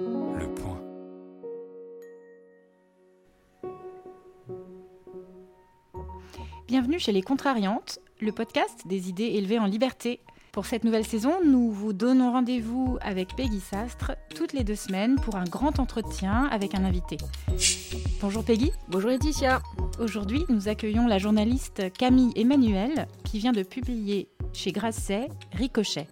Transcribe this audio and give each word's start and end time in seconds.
Le 0.00 0.54
point. 0.54 0.80
Bienvenue 6.66 6.98
chez 6.98 7.12
Les 7.12 7.20
Contrariantes, 7.20 7.98
le 8.20 8.32
podcast 8.32 8.86
des 8.86 9.10
idées 9.10 9.24
élevées 9.24 9.58
en 9.58 9.66
liberté. 9.66 10.20
Pour 10.52 10.64
cette 10.64 10.84
nouvelle 10.84 11.04
saison, 11.04 11.34
nous 11.44 11.70
vous 11.70 11.92
donnons 11.92 12.32
rendez-vous 12.32 12.96
avec 13.02 13.36
Peggy 13.36 13.60
Sastre 13.60 14.12
toutes 14.34 14.54
les 14.54 14.64
deux 14.64 14.74
semaines 14.74 15.16
pour 15.16 15.36
un 15.36 15.44
grand 15.44 15.78
entretien 15.78 16.48
avec 16.50 16.74
un 16.74 16.84
invité. 16.84 17.18
Bonjour 18.22 18.42
Peggy. 18.42 18.72
Bonjour 18.88 19.10
Laetitia. 19.10 19.60
Aujourd'hui, 19.98 20.44
nous 20.48 20.68
accueillons 20.68 21.06
la 21.08 21.18
journaliste 21.18 21.92
Camille 21.92 22.32
Emmanuel 22.36 23.06
qui 23.24 23.38
vient 23.38 23.52
de 23.52 23.62
publier 23.62 24.28
chez 24.54 24.72
Grasset 24.72 25.28
Ricochet. 25.52 26.08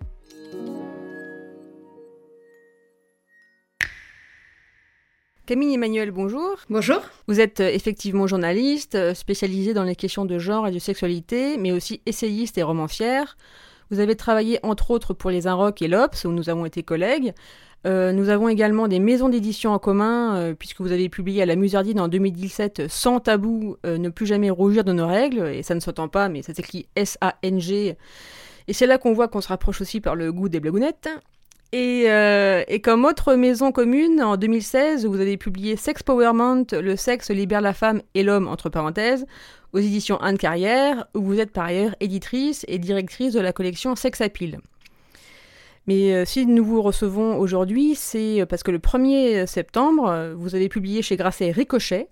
Camille 5.48 5.73
Emmanuel, 5.73 6.11
bonjour. 6.11 6.57
Bonjour. 6.69 7.01
Vous 7.27 7.41
êtes 7.41 7.61
euh, 7.61 7.70
effectivement 7.73 8.27
journaliste, 8.27 8.97
euh, 8.97 9.15
spécialisée 9.15 9.73
dans 9.73 9.83
les 9.83 9.97
questions 9.97 10.27
de 10.27 10.38
genre 10.38 10.69
et 10.69 10.71
de 10.71 10.79
sexualité, 10.79 11.57
mais 11.57 11.73
aussi 11.73 12.02
essayiste 12.05 12.59
et 12.59 12.62
romancière. 12.62 13.38
Vous 13.91 13.98
avez 13.98 14.15
travaillé 14.15 14.61
entre 14.62 14.91
autres 14.91 15.15
pour 15.15 15.30
les 15.30 15.47
Inrocks 15.47 15.80
et 15.80 15.88
l'Obs, 15.88 16.27
où 16.27 16.33
nous 16.33 16.51
avons 16.51 16.66
été 16.66 16.83
collègues. 16.83 17.33
Euh, 17.87 18.12
nous 18.12 18.29
avons 18.29 18.51
également 18.51 18.88
des 18.88 18.98
maisons 18.98 19.30
d'édition 19.30 19.73
en 19.73 19.79
commun, 19.79 20.37
euh, 20.37 20.55
puisque 20.55 20.83
vous 20.83 20.93
avez 20.93 21.09
publié 21.09 21.41
à 21.41 21.47
la 21.47 21.57
Musardine 21.57 22.01
en 22.01 22.09
2017 22.09 22.88
Sans 22.88 23.19
tabou, 23.19 23.77
euh, 23.87 23.96
ne 23.96 24.10
plus 24.10 24.27
jamais 24.27 24.51
rougir 24.51 24.85
de 24.85 24.93
nos 24.93 25.07
règles, 25.07 25.46
et 25.46 25.62
ça 25.62 25.74
ne 25.74 25.80
s'entend 25.80 26.09
pas, 26.09 26.29
mais 26.29 26.43
ça 26.43 26.52
s'écrit 26.52 26.88
S-A-N-G. 26.95 27.96
Et 28.66 28.73
c'est 28.74 28.87
là 28.87 28.99
qu'on 28.99 29.15
voit 29.15 29.29
qu'on 29.29 29.41
se 29.41 29.49
rapproche 29.49 29.80
aussi 29.80 30.02
par 30.02 30.15
le 30.15 30.30
goût 30.30 30.51
des 30.51 30.60
blagounettes. 30.60 31.09
Et, 31.73 32.05
euh, 32.07 32.65
et 32.67 32.81
comme 32.81 33.05
autre 33.05 33.35
maison 33.35 33.73
commune, 33.73 34.23
en 34.23 34.37
2016, 34.37 35.05
vous 35.05 35.21
avez 35.21 35.37
publié 35.37 35.77
Sex 35.77 36.03
Powerment, 36.03 36.65
le 36.73 36.97
sexe 36.97 37.30
libère 37.30 37.60
la 37.60 37.75
femme 37.75 38.01
et 38.15 38.23
l'homme, 38.23 38.49
entre 38.49 38.71
parenthèses, 38.71 39.27
aux 39.75 39.79
éditions 39.79 40.16
Anne 40.19 40.38
Carrière, 40.38 41.07
où 41.15 41.21
vous 41.21 41.41
êtes 41.41 41.52
par 41.52 41.66
ailleurs 41.66 41.95
éditrice 42.01 42.65
et 42.69 42.79
directrice 42.79 43.35
de 43.35 43.41
la 43.41 43.52
collection 43.52 43.95
Sex 43.97 44.21
Appeal. 44.23 44.60
Mais 45.87 46.15
euh, 46.15 46.25
si 46.27 46.47
nous 46.47 46.65
vous 46.65 46.83
recevons 46.83 47.38
aujourd'hui, 47.38 47.95
c'est 47.95 48.45
parce 48.47 48.63
que 48.63 48.71
le 48.71 48.79
1er 48.79 49.47
septembre, 49.47 50.09
euh, 50.09 50.35
vous 50.35 50.55
avez 50.55 50.69
publié 50.69 51.01
chez 51.01 51.16
Grasset 51.16 51.51
Ricochet, 51.51 52.09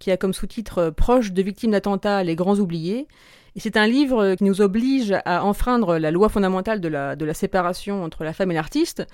qui 0.00 0.10
a 0.10 0.16
comme 0.16 0.32
sous-titre 0.34 0.78
euh, 0.78 0.90
Proche 0.90 1.30
de 1.30 1.40
victimes 1.40 1.70
d'attentats, 1.70 2.24
les 2.24 2.34
grands 2.34 2.58
oubliés. 2.58 3.06
Et 3.56 3.60
c'est 3.60 3.76
un 3.76 3.86
livre 3.86 4.34
qui 4.34 4.44
nous 4.44 4.60
oblige 4.60 5.14
à 5.24 5.44
enfreindre 5.44 5.98
la 5.98 6.10
loi 6.10 6.28
fondamentale 6.28 6.80
de 6.80 6.88
la, 6.88 7.16
de 7.16 7.24
la 7.24 7.34
séparation 7.34 8.02
entre 8.02 8.24
la 8.24 8.32
femme 8.32 8.50
et 8.50 8.54
l'artiste, 8.54 9.06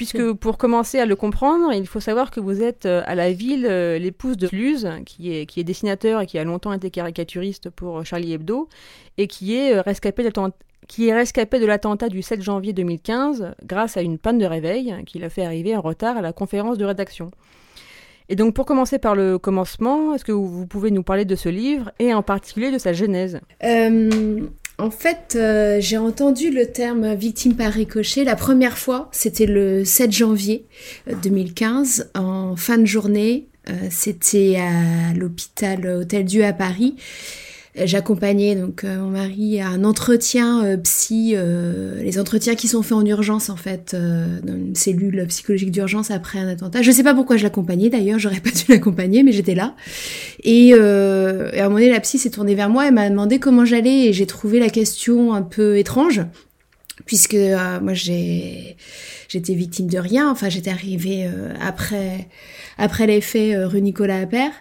puisque 0.00 0.32
pour 0.32 0.56
commencer 0.56 0.98
à 0.98 1.06
le 1.06 1.16
comprendre, 1.16 1.72
il 1.72 1.86
faut 1.86 2.00
savoir 2.00 2.30
que 2.30 2.40
vous 2.40 2.62
êtes 2.62 2.86
euh, 2.86 3.02
à 3.04 3.14
la 3.14 3.32
ville 3.32 3.66
euh, 3.66 3.98
l'épouse 3.98 4.36
de 4.36 4.48
Luz, 4.50 4.88
qui 5.04 5.34
est, 5.34 5.46
qui 5.46 5.60
est 5.60 5.64
dessinateur 5.64 6.22
et 6.22 6.26
qui 6.26 6.38
a 6.38 6.44
longtemps 6.44 6.72
été 6.72 6.90
caricaturiste 6.90 7.70
pour 7.70 8.04
Charlie 8.04 8.32
Hebdo, 8.32 8.68
et 9.18 9.26
qui 9.26 9.56
est 9.56 9.74
euh, 9.74 9.82
rescapé 9.82 10.26
qui 10.88 11.08
est 11.08 11.14
rescapé 11.14 11.60
de 11.60 11.66
l'attentat 11.66 12.08
du 12.08 12.22
7 12.22 12.40
janvier 12.42 12.72
2015 12.72 13.54
grâce 13.64 13.96
à 13.96 14.00
une 14.00 14.18
panne 14.18 14.38
de 14.38 14.46
réveil 14.46 14.94
qui 15.06 15.18
l'a 15.18 15.28
fait 15.28 15.44
arriver 15.44 15.76
en 15.76 15.82
retard 15.82 16.16
à 16.16 16.22
la 16.22 16.32
conférence 16.32 16.78
de 16.78 16.84
rédaction. 16.84 17.30
Et 18.30 18.36
donc 18.36 18.54
pour 18.54 18.64
commencer 18.64 19.00
par 19.00 19.16
le 19.16 19.38
commencement, 19.38 20.14
est-ce 20.14 20.24
que 20.24 20.30
vous 20.30 20.64
pouvez 20.64 20.92
nous 20.92 21.02
parler 21.02 21.24
de 21.24 21.34
ce 21.34 21.48
livre 21.48 21.90
et 21.98 22.14
en 22.14 22.22
particulier 22.22 22.70
de 22.70 22.78
sa 22.78 22.92
genèse? 22.92 23.40
Euh, 23.64 24.40
en 24.78 24.90
fait, 24.90 25.34
euh, 25.36 25.78
j'ai 25.80 25.98
entendu 25.98 26.50
le 26.50 26.66
terme 26.66 27.14
victime 27.14 27.56
par 27.56 27.72
ricochet 27.72 28.22
la 28.22 28.36
première 28.36 28.78
fois, 28.78 29.08
c'était 29.10 29.46
le 29.46 29.84
7 29.84 30.12
janvier 30.12 30.64
euh, 31.08 31.14
2015, 31.20 32.12
en 32.14 32.54
fin 32.54 32.78
de 32.78 32.86
journée. 32.86 33.48
Euh, 33.68 33.72
c'était 33.90 34.56
à 34.58 35.12
l'hôpital 35.12 35.86
Hôtel 35.86 36.24
Dieu 36.24 36.44
à 36.44 36.52
Paris. 36.52 36.94
J'accompagnais 37.76 38.56
donc 38.56 38.82
euh, 38.82 38.98
mon 38.98 39.10
mari 39.10 39.60
à 39.60 39.68
un 39.68 39.84
entretien 39.84 40.64
euh, 40.64 40.76
psy, 40.76 41.34
euh, 41.36 42.02
les 42.02 42.18
entretiens 42.18 42.56
qui 42.56 42.66
sont 42.66 42.82
faits 42.82 42.94
en 42.94 43.06
urgence 43.06 43.48
en 43.48 43.54
fait, 43.54 43.94
dans 43.94 44.54
une 44.54 44.74
cellule 44.74 45.24
psychologique 45.28 45.70
d'urgence 45.70 46.10
après 46.10 46.40
un 46.40 46.48
attentat. 46.48 46.82
Je 46.82 46.90
sais 46.90 47.04
pas 47.04 47.14
pourquoi 47.14 47.36
je 47.36 47.44
l'accompagnais 47.44 47.88
d'ailleurs, 47.88 48.18
j'aurais 48.18 48.40
pas 48.40 48.50
dû 48.50 48.64
l'accompagner, 48.68 49.22
mais 49.22 49.30
j'étais 49.30 49.54
là. 49.54 49.76
Et, 50.42 50.70
et 50.70 50.74
à 50.74 50.76
un 50.76 51.68
moment 51.68 51.76
donné, 51.76 51.90
la 51.90 52.00
psy 52.00 52.18
s'est 52.18 52.30
tournée 52.30 52.56
vers 52.56 52.70
moi 52.70 52.88
et 52.88 52.90
m'a 52.90 53.08
demandé 53.08 53.38
comment 53.38 53.64
j'allais 53.64 54.06
et 54.06 54.12
j'ai 54.12 54.26
trouvé 54.26 54.58
la 54.58 54.68
question 54.68 55.32
un 55.32 55.42
peu 55.42 55.78
étrange 55.78 56.22
puisque 57.06 57.34
euh, 57.34 57.80
moi 57.80 57.94
j'ai 57.94 58.76
j'étais 59.28 59.54
victime 59.54 59.86
de 59.86 59.98
rien. 59.98 60.30
Enfin 60.30 60.48
j'étais 60.48 60.70
arrivée 60.70 61.26
euh, 61.26 61.52
après 61.60 62.28
après 62.78 63.06
les 63.06 63.20
faits 63.20 63.54
euh, 63.54 63.66
rue 63.68 63.82
Nicolas 63.82 64.20
Appert. 64.20 64.52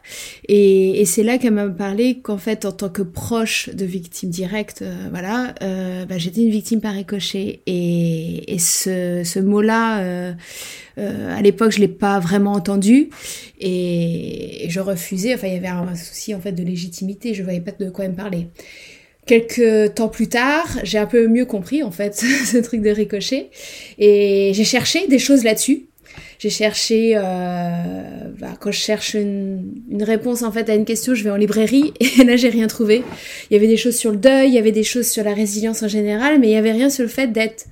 Et, 0.48 1.02
et 1.02 1.06
c'est 1.06 1.24
là 1.24 1.38
qu'elle 1.38 1.54
m'a 1.54 1.68
parlé 1.70 2.20
qu'en 2.20 2.38
fait 2.38 2.66
en 2.66 2.72
tant 2.72 2.90
que 2.90 3.02
proche 3.02 3.70
de 3.70 3.86
victime 3.86 4.30
directe 4.30 4.82
euh, 4.82 5.08
voilà 5.10 5.56
euh, 5.62 6.06
bah, 6.06 6.18
j'étais 6.18 6.42
une 6.42 6.52
victime 6.52 6.82
par 6.82 6.94
ricochet. 6.94 7.62
Et, 7.66 8.54
et 8.54 8.60
ce, 8.60 9.24
ce 9.24 9.40
mot 9.40 9.62
là 9.62 10.34
à 10.98 11.42
l'époque 11.42 11.72
je 11.72 11.80
l'ai 11.80 11.88
pas 11.88 12.20
vraiment 12.20 12.52
entendu. 12.54 13.10
Et, 13.60 14.66
et 14.66 14.70
je 14.70 14.80
refusais. 14.80 15.34
Enfin 15.34 15.48
il 15.48 15.54
y 15.54 15.58
avait 15.58 15.68
un 15.68 15.96
souci 15.96 16.36
en 16.36 16.42
fait 16.42 16.52
de 16.52 16.64
légitimité. 16.64 17.34
Je 17.34 17.44
voyais 17.44 17.62
pas 17.62 17.72
de 17.72 17.90
quoi 17.90 18.06
elle 18.06 18.12
me 18.12 18.16
parler 18.18 18.48
Quelques 19.26 19.94
temps 19.96 20.10
plus 20.10 20.28
tard, 20.28 20.68
j'ai 20.84 20.98
un 20.98 21.06
peu 21.06 21.28
mieux 21.28 21.46
compris 21.46 21.84
en 21.84 21.92
fait 21.92 22.16
ce 22.46 22.58
truc 22.58 22.82
de 22.82 22.90
ricochet 22.90 23.50
et 23.98 24.52
j'ai 24.54 24.64
cherché 24.64 25.08
des 25.08 25.20
choses 25.20 25.44
là-dessus. 25.44 25.86
J'ai 26.40 26.50
cherché, 26.50 27.14
euh, 27.16 27.22
bah, 28.40 28.56
quand 28.60 28.72
je 28.72 28.80
cherche 28.80 29.14
une, 29.14 29.74
une 29.92 30.04
réponse 30.04 30.42
en 30.42 30.52
fait 30.52 30.70
à 30.70 30.76
une 30.76 30.86
question, 30.86 31.14
je 31.14 31.24
vais 31.24 31.30
en 31.30 31.36
librairie 31.36 31.94
et 32.00 32.24
là 32.24 32.38
j'ai 32.38 32.50
rien 32.50 32.68
trouvé. 32.68 33.04
Il 33.50 33.54
y 33.54 33.58
avait 33.58 33.68
des 33.68 33.78
choses 33.78 33.98
sur 33.98 34.12
le 34.12 34.18
deuil, 34.18 34.48
il 34.48 34.54
y 34.54 34.58
avait 34.58 34.72
des 34.72 34.84
choses 34.84 35.08
sur 35.08 35.24
la 35.24 35.34
résilience 35.34 35.84
en 35.84 35.88
général, 35.88 36.40
mais 36.40 36.48
il 36.48 36.54
y 36.54 36.56
avait 36.56 36.72
rien 36.72 36.90
sur 36.90 37.04
le 37.04 37.10
fait 37.10 37.28
d'être 37.28 37.66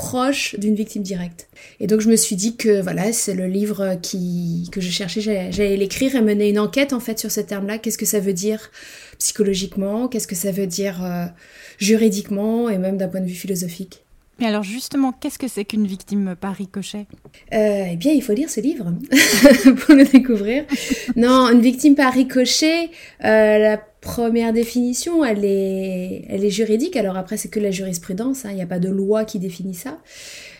proche 0.00 0.54
d'une 0.58 0.74
victime 0.74 1.02
directe. 1.02 1.48
Et 1.78 1.86
donc 1.86 2.00
je 2.00 2.08
me 2.08 2.16
suis 2.16 2.34
dit 2.36 2.56
que 2.56 2.80
voilà, 2.80 3.12
c'est 3.12 3.34
le 3.34 3.46
livre 3.46 3.96
qui, 4.00 4.68
que 4.72 4.80
je 4.80 4.90
cherchais, 4.90 5.20
j'allais 5.20 5.76
l'écrire 5.76 6.16
et 6.16 6.22
mener 6.22 6.48
une 6.48 6.58
enquête 6.58 6.92
en 6.94 7.00
fait 7.00 7.18
sur 7.18 7.30
ce 7.30 7.40
terme-là. 7.40 7.76
Qu'est-ce 7.78 7.98
que 7.98 8.06
ça 8.06 8.18
veut 8.18 8.32
dire 8.32 8.70
psychologiquement? 9.18 10.08
Qu'est-ce 10.08 10.26
que 10.26 10.34
ça 10.34 10.52
veut 10.52 10.66
dire 10.66 11.04
euh, 11.04 11.26
juridiquement 11.78 12.68
et 12.70 12.78
même 12.78 12.96
d'un 12.96 13.08
point 13.08 13.20
de 13.20 13.26
vue 13.26 13.34
philosophique? 13.34 14.02
Mais 14.38 14.46
alors 14.46 14.62
justement, 14.62 15.12
qu'est-ce 15.12 15.38
que 15.38 15.48
c'est 15.48 15.66
qu'une 15.66 15.86
victime 15.86 16.34
par 16.40 16.54
ricochet? 16.54 17.06
Euh, 17.52 17.84
Eh 17.92 17.96
bien, 17.96 18.12
il 18.12 18.22
faut 18.22 18.32
lire 18.32 18.48
ce 18.48 18.60
livre 18.62 18.86
pour 19.80 19.94
le 19.94 20.04
découvrir. 20.10 20.64
non, 21.14 21.50
une 21.50 21.60
victime 21.60 21.94
par 21.94 22.14
ricochet, 22.14 22.88
euh, 23.22 23.58
la 23.58 23.76
première 24.00 24.52
définition, 24.52 25.24
elle 25.24 25.44
est, 25.44 26.50
juridique. 26.50 26.96
Alors 26.96 27.16
après, 27.16 27.36
c'est 27.36 27.48
que 27.48 27.60
la 27.60 27.70
jurisprudence. 27.70 28.44
hein, 28.44 28.50
Il 28.50 28.56
n'y 28.56 28.62
a 28.62 28.66
pas 28.66 28.78
de 28.78 28.88
loi 28.88 29.24
qui 29.24 29.38
définit 29.38 29.74
ça. 29.74 29.98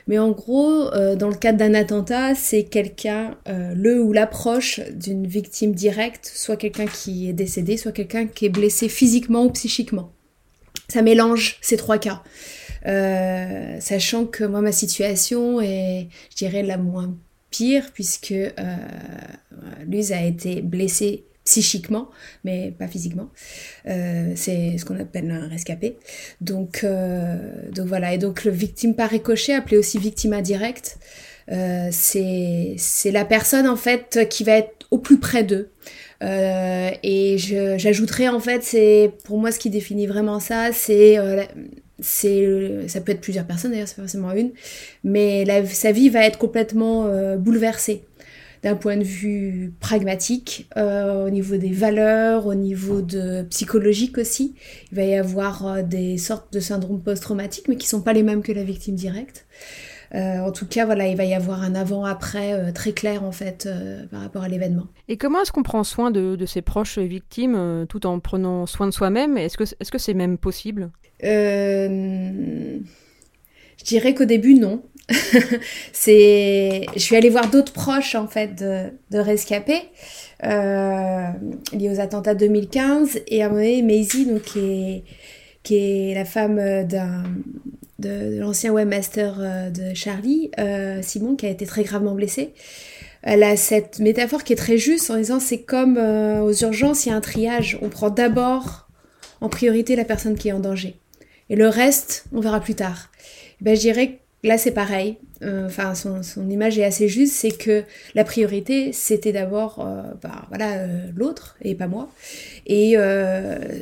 Mais 0.07 0.19
en 0.19 0.31
gros, 0.31 0.93
euh, 0.93 1.17
dans 1.17 1.29
le 1.29 1.35
cadre 1.35 1.59
d'un 1.59 1.75
attentat, 1.75 2.35
c'est 2.35 2.65
quelqu'un, 2.65 3.37
euh, 3.49 3.75
le 3.75 4.03
ou 4.03 4.13
l'approche 4.13 4.81
d'une 4.91 5.27
victime 5.27 5.73
directe, 5.73 6.31
soit 6.35 6.57
quelqu'un 6.57 6.87
qui 6.87 7.29
est 7.29 7.33
décédé, 7.33 7.77
soit 7.77 7.93
quelqu'un 7.93 8.27
qui 8.27 8.47
est 8.47 8.51
blessé 8.51 8.89
physiquement 8.89 9.45
ou 9.45 9.51
psychiquement. 9.51 10.13
Ça 10.89 11.03
mélange 11.03 11.59
ces 11.61 11.77
trois 11.77 11.99
cas. 11.99 12.23
Euh, 12.87 13.77
sachant 13.81 14.25
que 14.25 14.45
moi, 14.45 14.61
ma 14.61 14.73
situation 14.73 15.61
est, 15.61 16.09
je 16.31 16.37
dirais, 16.37 16.63
la 16.63 16.77
moins 16.77 17.15
pire, 17.51 17.91
puisque 17.93 18.35
Luz 19.87 20.13
a 20.13 20.23
été 20.25 20.63
blessée 20.63 21.25
psychiquement, 21.51 22.11
mais 22.45 22.73
pas 22.79 22.87
physiquement. 22.87 23.29
Euh, 23.89 24.33
c'est 24.37 24.79
ce 24.79 24.85
qu'on 24.85 25.01
appelle 25.01 25.29
un 25.33 25.49
rescapé. 25.49 25.97
Donc, 26.41 26.83
euh, 26.85 27.37
donc 27.73 27.89
voilà. 27.89 28.15
Et 28.15 28.19
donc, 28.19 28.45
le 28.45 28.53
victime 28.53 28.95
par 28.95 29.11
ricochet, 29.11 29.55
appelé 29.55 29.77
aussi 29.77 29.99
victime 29.99 30.33
indirecte, 30.33 30.99
euh, 31.51 31.89
c'est 31.91 32.77
la 33.11 33.25
personne 33.25 33.67
en 33.67 33.75
fait 33.75 34.29
qui 34.31 34.45
va 34.45 34.53
être 34.59 34.87
au 34.93 34.99
plus 34.99 35.19
près 35.19 35.43
d'eux. 35.43 35.71
Et 36.23 37.37
j'ajouterais 37.39 38.29
en 38.29 38.41
fait, 38.41 38.63
c'est 38.63 39.11
pour 39.25 39.39
moi 39.39 39.51
ce 39.51 39.59
qui 39.59 39.71
définit 39.71 40.07
vraiment 40.07 40.39
ça, 40.39 40.71
c'est 40.73 41.17
c'est 41.99 42.47
ça 42.87 43.01
peut 43.01 43.13
être 43.13 43.21
plusieurs 43.21 43.47
personnes 43.47 43.73
d'ailleurs, 43.73 43.89
c'est 43.89 43.97
pas 43.97 44.03
forcément 44.03 44.33
une, 44.33 44.53
mais 45.03 45.45
sa 45.65 45.93
vie 45.93 46.11
va 46.11 46.27
être 46.27 46.39
complètement 46.39 47.09
bouleversée 47.39 48.05
d'un 48.63 48.77
point 48.77 48.97
de 48.97 49.05
vue 49.05 49.73
pragmatique, 49.81 50.69
euh, 50.77 51.27
au 51.27 51.31
niveau 51.31 51.57
des 51.57 51.73
valeurs, 51.73 52.47
au 52.47 52.55
niveau 52.55 53.01
de 53.03 53.43
psychologique 53.51 54.19
aussi. 54.19 54.55
Il 54.93 54.97
va 54.97 55.05
y 55.05 55.15
avoir 55.15 55.67
euh, 55.67 55.83
des 55.83 56.19
sortes 56.19 56.53
de 56.53 56.61
syndromes 56.61 57.01
post-traumatiques, 57.01 57.69
mais 57.69 57.77
qui 57.77 57.89
sont 57.89 58.03
pas 58.03 58.13
les 58.13 58.23
mêmes 58.23 58.43
que 58.43 58.53
la 58.53 58.65
victime 58.65 58.95
directe. 58.95 59.47
Euh, 60.15 60.39
en 60.41 60.51
tout 60.51 60.67
cas, 60.67 60.87
voilà, 60.87 61.07
il 61.07 61.17
va 61.17 61.25
y 61.25 61.35
avoir 61.35 61.63
un 61.63 61.75
avant-après 61.75 62.53
euh, 62.53 62.73
très 62.73 62.93
clair 62.93 63.23
en 63.23 63.31
fait 63.31 63.67
euh, 63.67 64.05
par 64.07 64.21
rapport 64.21 64.43
à 64.43 64.49
l'événement. 64.49 64.89
Et 65.09 65.17
comment 65.17 65.41
est-ce 65.43 65.53
qu'on 65.53 65.63
prend 65.63 65.85
soin 65.85 66.11
de, 66.11 66.35
de 66.35 66.47
ses 66.47 66.63
proches 66.63 66.99
victimes 66.99 67.87
tout 67.89 68.07
en 68.07 68.19
prenant 68.19 68.67
soin 68.67 68.87
de 68.89 68.93
soi-même? 68.93 69.39
Est-ce 69.39 69.57
que 69.57 69.63
est-ce 69.63 69.93
que 69.93 69.99
c'est 69.99 70.15
même 70.15 70.37
possible? 70.37 70.91
Je 71.23 72.81
dirais 73.85 74.15
qu'au 74.15 74.25
début, 74.25 74.55
non. 74.55 74.83
c'est, 75.93 76.87
je 76.95 76.99
suis 77.01 77.17
allée 77.17 77.31
voir 77.31 77.51
d'autres 77.51 77.73
proches 77.73 78.15
en 78.15 78.29
fait 78.29 78.55
de, 78.55 78.85
de 79.11 79.19
rescapés 79.19 79.83
euh, 80.45 81.27
liés 81.73 81.91
aux 81.91 82.01
attentats 82.01 82.35
2015 82.35 83.21
et 83.27 83.43
à 83.43 83.47
un 83.47 83.49
moment 83.49 83.61
donné, 83.61 83.83
Maisie, 83.83 84.27
donc 84.27 84.43
qui 84.43 84.59
est, 84.59 85.05
qui 85.63 85.77
est 85.77 86.15
la 86.15 86.25
femme 86.25 86.57
d'un 86.85 87.25
de, 88.01 88.39
l'ancien 88.39 88.73
webmaster 88.73 89.37
euh, 89.39 89.71
de 89.71 89.95
Charlie, 89.95 90.51
euh, 90.59 91.01
Simon, 91.03 91.37
qui 91.37 91.47
a 91.47 91.51
été 91.51 91.67
très 91.67 91.85
gravement 91.85 92.15
blessé. 92.15 92.55
Elle 93.23 93.43
a 93.43 93.57
cette 93.57 93.99
métaphore 93.99 94.45
qui 94.45 94.55
est 94.55 94.57
très 94.57 94.79
juste 94.79 95.11
en 95.11 95.17
disant 95.17 95.41
c'est 95.41 95.61
comme 95.61 95.99
euh, 95.99 96.41
aux 96.41 96.55
urgences, 96.55 97.05
il 97.05 97.11
y 97.11 97.13
a 97.13 97.17
un 97.17 97.21
triage. 97.21 97.79
On 97.83 97.91
prend 97.91 98.11
d'abord 98.11 98.89
en 99.41 99.49
priorité 99.49 99.97
la 99.97 100.05
personne 100.05 100.37
qui 100.37 100.49
est 100.49 100.53
en 100.53 100.61
danger. 100.61 100.97
Et 101.51 101.57
le 101.57 101.69
reste, 101.69 102.25
on 102.33 102.41
verra 102.41 102.61
plus 102.61 102.75
tard. 102.75 103.11
Ben, 103.61 103.77
je 103.77 103.81
dirais 103.81 104.21
là, 104.43 104.59
c'est 104.59 104.71
pareil. 104.73 105.19
Euh, 105.43 105.67
enfin, 105.67 105.95
son, 105.95 106.23
son, 106.23 106.51
image 106.51 106.79
est 106.79 106.85
assez 106.85 107.09
juste, 107.09 107.33
c'est 107.35 107.51
que 107.51 107.85
la 108.15 108.25
priorité, 108.25 108.93
c'était 108.93 109.33
d'abord 109.33 109.79
euh, 109.81 110.03
bah, 110.23 110.45
voilà, 110.51 110.73
euh, 110.73 111.07
l'autre 111.17 111.57
et 111.63 111.75
pas 111.75 111.87
moi. 111.87 112.11
Et 112.67 112.97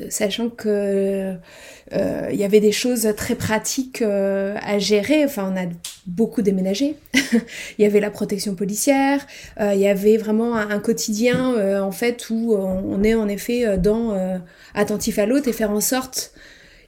sachant 0.09 0.49
que 0.49 1.35
il 1.93 2.37
y 2.37 2.45
avait 2.45 2.61
des 2.61 2.73
choses 2.73 3.09
très 3.17 3.35
pratiques 3.35 4.03
à 4.03 4.79
gérer, 4.79 5.25
enfin, 5.25 5.53
on 5.53 5.57
a 5.57 5.67
beaucoup 6.07 6.43
déménagé. 6.43 6.97
il 7.15 7.83
y 7.83 7.85
avait 7.85 8.01
la 8.01 8.11
protection 8.11 8.55
policière, 8.55 9.27
il 9.61 9.79
y 9.79 9.89
avait 9.89 10.17
vraiment 10.17 10.57
un, 10.57 10.71
un 10.71 10.79
quotidien, 10.79 11.83
en 11.83 11.93
fait, 11.93 12.31
où 12.31 12.55
on 12.55 13.03
est 13.03 13.15
en 13.15 13.29
effet 13.29 13.77
dans 13.79 14.41
attentif 14.75 15.19
à 15.19 15.27
l'autre 15.27 15.49
et 15.49 15.53
faire 15.53 15.71
en 15.71 15.81
sorte 15.81 16.33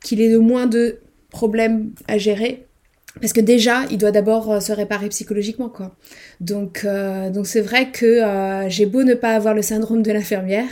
qu'il 0.02 0.20
ait 0.22 0.30
le 0.30 0.38
moins 0.38 0.66
de 0.66 1.00
problèmes 1.30 1.90
à 2.08 2.16
gérer 2.16 2.66
parce 3.18 3.32
que 3.32 3.40
déjà, 3.40 3.86
il 3.90 3.98
doit 3.98 4.12
d'abord 4.12 4.50
euh, 4.50 4.60
se 4.60 4.72
réparer 4.72 5.08
psychologiquement, 5.08 5.68
quoi. 5.68 5.96
Donc, 6.40 6.82
euh, 6.84 7.30
donc 7.30 7.46
c'est 7.46 7.60
vrai 7.60 7.90
que 7.90 8.06
euh, 8.06 8.68
j'ai 8.68 8.86
beau 8.86 9.02
ne 9.02 9.14
pas 9.14 9.34
avoir 9.34 9.52
le 9.54 9.62
syndrome 9.62 10.02
de 10.02 10.12
l'infirmière, 10.12 10.68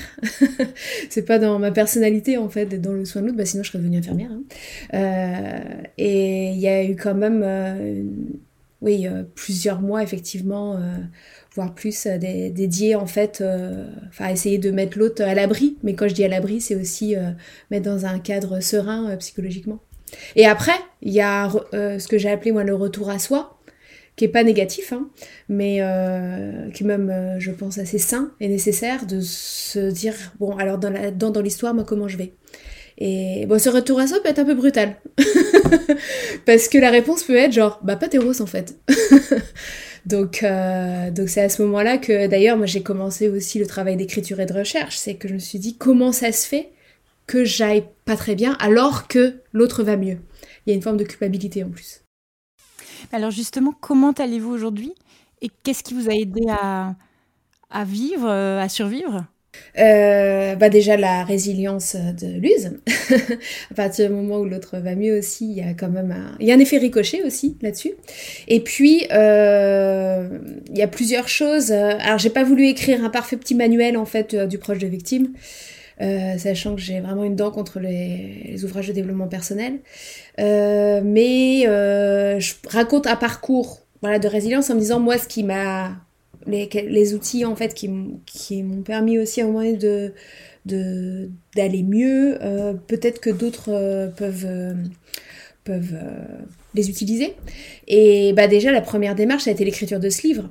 c'est 1.10 1.22
pas 1.22 1.38
dans 1.38 1.58
ma 1.58 1.72
personnalité 1.72 2.38
en 2.38 2.48
fait 2.48 2.66
d'être 2.66 2.82
dans 2.82 2.92
le 2.92 3.04
soin 3.04 3.22
de 3.22 3.26
l'autre, 3.26 3.38
bah 3.38 3.44
sinon 3.44 3.64
je 3.64 3.70
serais 3.70 3.80
devenue 3.80 3.98
infirmière. 3.98 4.30
Hein. 4.92 5.60
et 5.98 6.50
il 6.50 6.58
y 6.58 6.68
a 6.68 6.84
eu 6.84 6.96
quand 6.96 7.14
même, 7.14 7.44
oui, 8.80 9.06
plusieurs 9.34 9.80
mois 9.80 10.02
effectivement, 10.02 10.78
voire 11.54 11.74
plus, 11.74 12.06
dédiés 12.06 12.94
en 12.94 13.06
fait, 13.06 13.42
enfin 14.08 14.28
essayer 14.28 14.58
de 14.58 14.70
mettre 14.70 14.98
l'autre 14.98 15.22
à 15.22 15.34
l'abri. 15.34 15.76
Mais 15.82 15.94
quand 15.94 16.08
je 16.08 16.14
dis 16.14 16.24
à 16.24 16.28
l'abri, 16.28 16.60
c'est 16.60 16.76
aussi 16.76 17.14
mettre 17.70 17.84
dans 17.84 18.06
un 18.06 18.18
cadre 18.18 18.60
serein 18.60 19.16
psychologiquement. 19.16 19.80
Et 20.36 20.46
après, 20.46 20.78
il 21.02 21.12
y 21.12 21.20
a 21.20 21.50
euh, 21.74 21.98
ce 21.98 22.08
que 22.08 22.18
j'ai 22.18 22.30
appelé 22.30 22.52
moi 22.52 22.64
le 22.64 22.74
retour 22.74 23.10
à 23.10 23.18
soi, 23.18 23.58
qui 24.16 24.24
est 24.24 24.28
pas 24.28 24.42
négatif, 24.42 24.92
hein, 24.92 25.08
mais 25.48 25.78
euh, 25.80 26.70
qui 26.70 26.82
est 26.82 26.86
même, 26.86 27.10
euh, 27.10 27.38
je 27.38 27.50
pense, 27.50 27.78
assez 27.78 27.98
sain 27.98 28.32
et 28.40 28.48
nécessaire 28.48 29.06
de 29.06 29.20
se 29.20 29.90
dire 29.90 30.14
bon, 30.40 30.56
alors 30.56 30.78
dans 30.78 30.92
dans, 31.12 31.30
dans 31.30 31.40
l'histoire, 31.40 31.74
moi, 31.74 31.84
comment 31.84 32.08
je 32.08 32.16
vais. 32.16 32.32
Et 33.00 33.46
bon, 33.46 33.60
ce 33.60 33.68
retour 33.68 34.00
à 34.00 34.08
soi 34.08 34.20
peut 34.20 34.28
être 34.28 34.40
un 34.40 34.44
peu 34.44 34.54
brutal, 34.54 34.96
parce 36.46 36.68
que 36.68 36.78
la 36.78 36.90
réponse 36.90 37.22
peut 37.22 37.36
être 37.36 37.52
genre 37.52 37.78
bah 37.82 37.94
pas 37.94 38.08
roses 38.18 38.40
en 38.40 38.46
fait. 38.46 38.74
donc 40.06 40.44
donc 41.12 41.28
c'est 41.28 41.42
à 41.42 41.48
ce 41.48 41.62
moment-là 41.62 41.98
que 41.98 42.26
d'ailleurs 42.26 42.56
moi 42.56 42.66
j'ai 42.66 42.82
commencé 42.82 43.28
aussi 43.28 43.60
le 43.60 43.66
travail 43.66 43.96
d'écriture 43.96 44.40
et 44.40 44.46
de 44.46 44.52
recherche, 44.52 44.96
c'est 44.96 45.14
que 45.14 45.28
je 45.28 45.34
me 45.34 45.38
suis 45.38 45.60
dit 45.60 45.76
comment 45.76 46.10
ça 46.10 46.32
se 46.32 46.44
fait 46.44 46.70
que 47.28 47.44
j'aille 47.44 47.84
pas 48.04 48.16
très 48.16 48.34
bien 48.34 48.56
alors 48.58 49.06
que 49.06 49.36
l'autre 49.52 49.84
va 49.84 49.96
mieux. 49.96 50.18
Il 50.66 50.70
y 50.70 50.72
a 50.72 50.74
une 50.74 50.82
forme 50.82 50.96
de 50.96 51.04
culpabilité 51.04 51.62
en 51.62 51.68
plus. 51.68 52.02
Alors 53.12 53.30
justement, 53.30 53.72
comment 53.80 54.10
allez-vous 54.12 54.50
aujourd'hui? 54.50 54.92
Et 55.40 55.50
qu'est-ce 55.62 55.84
qui 55.84 55.94
vous 55.94 56.10
a 56.10 56.14
aidé 56.14 56.42
à, 56.48 56.96
à 57.70 57.84
vivre, 57.84 58.28
euh, 58.28 58.60
à 58.60 58.68
survivre? 58.68 59.24
Euh, 59.78 60.54
bah 60.54 60.68
déjà 60.68 60.96
la 60.96 61.24
résilience 61.24 61.96
de 61.96 62.38
l'use. 62.38 62.78
à 63.70 63.74
partir 63.74 64.08
du 64.08 64.14
moment 64.14 64.38
où 64.38 64.44
l'autre 64.44 64.78
va 64.78 64.94
mieux 64.94 65.18
aussi, 65.18 65.50
il 65.50 65.56
y 65.56 65.62
a 65.62 65.74
quand 65.74 65.88
même 65.88 66.12
un, 66.12 66.36
il 66.40 66.46
y 66.46 66.52
a 66.52 66.54
un 66.54 66.58
effet 66.58 66.78
ricochet 66.78 67.22
aussi 67.24 67.56
là-dessus. 67.60 67.92
Et 68.46 68.60
puis 68.60 69.06
euh, 69.12 70.38
il 70.70 70.78
y 70.78 70.82
a 70.82 70.88
plusieurs 70.88 71.28
choses. 71.28 71.72
Alors 71.72 72.18
j'ai 72.18 72.30
pas 72.30 72.44
voulu 72.44 72.66
écrire 72.68 73.04
un 73.04 73.10
parfait 73.10 73.36
petit 73.36 73.54
manuel 73.54 73.96
en 73.96 74.06
fait 74.06 74.34
du 74.34 74.58
proche 74.58 74.78
de 74.78 74.86
victime. 74.86 75.32
Euh, 76.00 76.38
sachant 76.38 76.76
que 76.76 76.80
j'ai 76.80 77.00
vraiment 77.00 77.24
une 77.24 77.34
dent 77.34 77.50
contre 77.50 77.80
les, 77.80 78.64
ouvrages 78.64 78.88
de 78.88 78.92
développement 78.92 79.26
personnel. 79.26 79.80
Euh, 80.38 81.00
mais 81.04 81.66
euh, 81.66 82.38
je 82.38 82.54
raconte 82.68 83.06
un 83.06 83.16
parcours 83.16 83.80
voilà, 84.00 84.20
de 84.20 84.28
résilience 84.28 84.70
en 84.70 84.74
me 84.74 84.80
disant, 84.80 85.00
moi, 85.00 85.18
ce 85.18 85.26
qui 85.28 85.42
m'a... 85.42 85.96
Les, 86.46 86.66
les, 86.66 87.14
outils, 87.14 87.44
en 87.44 87.56
fait, 87.56 87.74
qui, 87.74 87.90
qui 88.24 88.62
m'ont 88.62 88.82
permis 88.82 89.18
aussi 89.18 89.40
à 89.40 89.44
un 89.44 89.48
moment 89.48 89.70
de 89.72 90.12
d'aller 91.54 91.82
mieux, 91.82 92.38
peut-être 92.86 93.20
que 93.20 93.30
d'autres 93.30 94.12
peuvent, 94.16 94.76
peuvent 95.64 95.98
les 96.74 96.90
utiliser. 96.90 97.34
Et 97.86 98.34
bah 98.34 98.48
déjà, 98.48 98.70
la 98.70 98.82
première 98.82 99.14
démarche, 99.14 99.44
ça 99.44 99.50
a 99.50 99.54
été 99.54 99.64
l'écriture 99.64 99.98
de 99.98 100.10
ce 100.10 100.26
livre. 100.26 100.50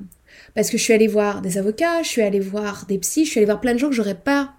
Parce 0.55 0.71
que 0.71 0.77
je 0.77 0.83
suis 0.83 0.93
allée 0.93 1.07
voir 1.07 1.41
des 1.41 1.59
avocats, 1.59 2.01
je 2.01 2.09
suis 2.09 2.23
allée 2.23 2.39
voir 2.39 2.85
des 2.87 2.97
psys, 2.97 3.25
je 3.25 3.29
suis 3.29 3.39
allée 3.39 3.45
voir 3.45 3.61
plein 3.61 3.73
de 3.73 3.79
gens 3.79 3.89
que 3.89 3.95
j'aurais 3.95 4.15
pas 4.15 4.56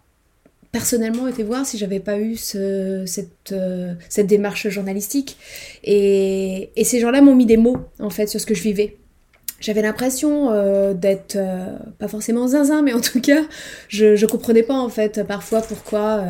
personnellement 0.73 1.26
été 1.29 1.43
voir 1.43 1.65
si 1.65 1.79
j'avais 1.79 2.00
pas 2.00 2.19
eu 2.19 2.37
cette, 2.37 3.53
euh, 3.53 3.94
cette 4.09 4.26
démarche 4.26 4.69
journalistique. 4.69 5.37
Et, 5.85 6.70
et 6.76 6.85
ces 6.85 7.00
gens-là 7.00 7.20
m'ont 7.23 7.35
mis 7.35 7.47
des 7.47 7.56
mots, 7.56 7.79
en 8.00 8.11
fait, 8.11 8.26
sur 8.26 8.41
ce 8.41 8.47
que 8.47 8.55
je 8.55 8.62
vivais. 8.62 8.97
J'avais 9.61 9.82
l'impression 9.82 10.53
euh, 10.53 10.94
d'être 10.94 11.35
euh, 11.37 11.76
pas 11.99 12.06
forcément 12.06 12.47
zinzin, 12.47 12.82
mais 12.82 12.93
en 12.93 13.00
tout 13.00 13.20
cas, 13.20 13.43
je, 13.88 14.15
je 14.15 14.26
comprenais 14.26 14.62
pas 14.62 14.79
en 14.79 14.88
fait 14.88 15.25
parfois 15.25 15.62
pourquoi, 15.62 16.23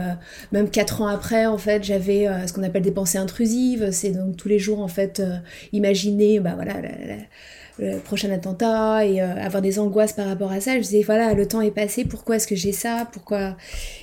même 0.50 0.70
quatre 0.70 1.02
ans 1.02 1.08
après, 1.08 1.44
en 1.44 1.58
fait, 1.58 1.85
j'avais 1.85 2.26
ce 2.46 2.55
qu'on 2.55 2.62
appelle 2.62 2.82
des 2.82 2.90
pensées 2.90 3.19
intrusives. 3.19 3.90
C'est 3.93 4.12
donc 4.12 4.38
tous 4.38 4.49
les 4.49 4.58
jours 4.58 4.81
en 4.81 4.88
fait 4.88 5.20
imaginer, 5.73 6.40
bah 6.40 6.52
voilà, 6.55 6.76
le 7.78 7.98
prochain 7.98 8.30
attentat 8.30 9.06
et 9.06 9.20
euh, 9.20 9.34
avoir 9.36 9.62
des 9.62 9.78
angoisses 9.78 10.12
par 10.12 10.26
rapport 10.26 10.50
à 10.50 10.60
ça. 10.60 10.75
Je 10.76 10.82
disais, 10.82 11.02
voilà, 11.02 11.34
le 11.34 11.46
temps 11.46 11.60
est 11.60 11.70
passé, 11.70 12.04
pourquoi 12.04 12.36
est-ce 12.36 12.46
que 12.46 12.56
j'ai 12.56 12.72
ça 12.72 13.08
Pourquoi? 13.12 13.56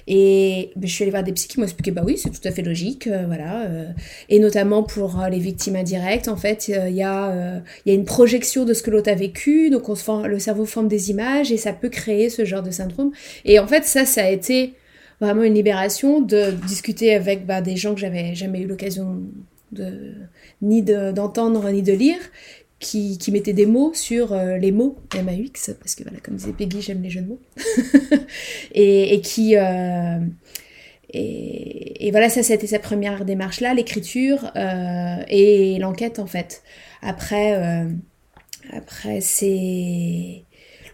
Et 0.07 0.71
ben, 0.75 0.87
je 0.87 0.93
suis 0.93 1.03
allée 1.03 1.11
voir 1.11 1.23
des 1.23 1.33
psy 1.33 1.47
qui 1.47 1.59
m'ont 1.59 1.65
expliqué, 1.65 1.91
bah 1.91 2.03
oui, 2.05 2.17
c'est 2.17 2.29
tout 2.29 2.45
à 2.47 2.51
fait 2.51 2.61
logique, 2.61 3.07
euh, 3.07 3.23
voilà. 3.27 3.65
Euh. 3.65 3.85
et 4.29 4.39
notamment 4.39 4.83
pour 4.83 5.21
les 5.29 5.39
victimes 5.39 5.75
indirectes, 5.75 6.27
en 6.27 6.37
fait, 6.37 6.67
il 6.67 6.95
y, 6.95 7.03
a, 7.03 7.61
y 7.85 7.91
a 7.91 7.93
une 7.93 8.05
projection 8.05 8.65
de 8.65 8.73
ce 8.73 8.83
que 8.83 8.91
l'autre 8.91 9.11
a 9.11 9.15
vécu, 9.15 9.69
donc 9.69 9.89
on 9.89 9.95
se 9.95 10.27
le 10.27 10.39
cerveau 10.39 10.65
forme 10.65 10.87
des 10.87 11.09
images 11.09 11.51
et 11.51 11.57
ça 11.57 11.73
peut 11.73 11.89
créer 11.89 12.29
ce 12.29 12.45
genre 12.45 12.61
de 12.61 12.71
syndrome. 12.71 13.11
Et 13.43 13.59
en 13.59 13.67
fait, 13.67 13.85
ça, 13.85 14.05
ça 14.05 14.23
a 14.23 14.29
été 14.29 14.73
vraiment 15.19 15.43
une 15.43 15.53
libération 15.53 16.21
de 16.21 16.51
discuter 16.67 17.13
avec 17.13 17.45
bah, 17.45 17.61
des 17.61 17.75
gens 17.75 17.93
que 17.93 17.99
j'avais 17.99 18.35
jamais 18.35 18.61
eu 18.61 18.67
l'occasion 18.67 19.21
de 19.71 20.13
ni 20.61 20.83
d'entendre 20.83 21.69
ni 21.69 21.81
de 21.81 21.93
lire 21.93 22.19
qui, 22.79 23.17
mettait 23.31 23.53
des 23.53 23.65
mots 23.65 23.93
sur 23.93 24.33
euh, 24.33 24.57
les 24.57 24.71
mots 24.71 24.97
MAX, 25.13 25.71
parce 25.79 25.95
que 25.95 26.03
voilà, 26.03 26.19
comme 26.19 26.35
disait 26.35 26.53
Peggy, 26.53 26.81
j'aime 26.81 27.01
les 27.01 27.09
jeux 27.09 27.21
de 27.21 27.27
mots, 27.27 27.41
et, 28.73 29.13
et, 29.13 29.21
qui... 29.21 29.55
Euh, 29.57 30.19
et, 31.09 32.07
et, 32.07 32.11
voilà, 32.11 32.29
ça, 32.29 32.43
c'était 32.43 32.67
sa 32.67 32.79
première 32.79 33.25
démarche-là, 33.25 33.73
l'écriture 33.73 34.51
euh, 34.55 35.23
et 35.29 35.77
l'enquête, 35.79 36.19
en 36.19 36.25
fait. 36.25 36.61
Après, 37.01 37.85
après 38.71 39.21
c'est 39.21 40.43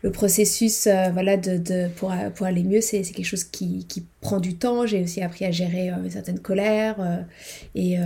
le 0.03 0.12
processus 0.12 0.88
euh, 0.88 1.10
voilà 1.13 1.38
de, 1.38 1.58
de, 1.58 1.88
pour, 1.96 2.13
pour 2.36 2.46
aller 2.46 2.63
mieux 2.63 2.81
c'est 2.81 3.01
quelque 3.01 3.25
chose 3.25 3.43
qui, 3.43 3.86
qui, 3.88 4.03
prend 4.22 4.39
du 4.39 4.55
temps. 4.55 4.86
J'ai 4.86 5.01
aussi 5.01 5.22
appris 5.22 5.46
à 5.46 5.51
gérer 5.51 5.89
euh, 5.89 5.96
certaines 6.10 6.39
colères 6.39 6.98
euh, 7.00 7.17
et, 7.74 7.98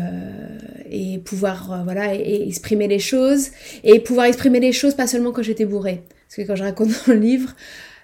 et 0.90 1.18
pouvoir 1.20 1.84
voilà 1.84 2.16
et, 2.16 2.48
exprimer 2.48 2.88
les 2.88 3.00
choses 3.00 3.50
et 3.84 4.00
pouvoir 4.00 4.28
exprimer 4.28 4.62
les 4.62 4.72
choses 4.72 4.94
pas 4.94 5.08
seulement 5.08 5.32
quand 5.32 5.44
j'étais 5.44 5.66
bourrée. 5.66 6.04
Parce 6.28 6.38
que 6.38 6.42
quand 6.44 6.56
je 6.56 6.64
raconte 6.64 6.90
dans 6.90 7.14
le 7.14 7.20
livre 7.20 7.54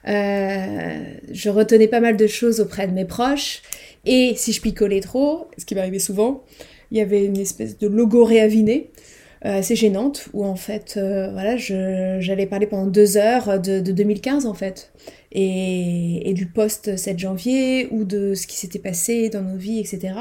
je 0.04 1.50
retenais 1.50 1.88
pas 1.88 2.00
mal 2.00 2.18
de 2.18 2.28
choses 2.28 2.60
auprès 2.60 2.88
de 2.88 2.92
mes 2.92 3.06
proches 3.06 3.62
et 4.06 4.34
si 4.36 4.52
je 4.52 4.60
picolais 4.60 5.00
trop 5.00 5.48
ce 5.58 5.64
qui 5.66 5.76
m'arrivait 5.76 6.00
souvent 6.00 6.44
il 6.92 6.98
y 6.98 7.02
avait 7.02 7.24
une 7.24 7.38
espèce 7.38 7.78
de 7.78 7.88
logo 7.88 8.26
réaviné 8.26 8.90
euh, 8.90 9.02
assez 9.50 9.76
gênante 9.76 10.30
où 10.34 10.46
en 10.46 10.56
fait 10.56 10.96
euh, 10.98 11.30
voilà 11.32 11.58
j'allais 11.58 12.46
parler 12.46 12.68
pendant 12.68 12.86
deux 12.86 13.18
heures 13.18 13.60
de, 13.60 13.80
de 13.80 13.92
2015 13.92 14.46
en 14.46 14.54
fait. 14.54 14.92
Et, 15.34 16.30
et, 16.30 16.34
du 16.34 16.46
post 16.46 16.98
7 16.98 17.18
janvier 17.18 17.88
ou 17.92 18.04
de 18.04 18.34
ce 18.36 18.48
qui 18.48 18.58
s'était 18.58 18.80
passé 18.80 19.30
dans 19.30 19.42
nos 19.42 19.56
vies 19.56 19.80
etc 19.80 20.14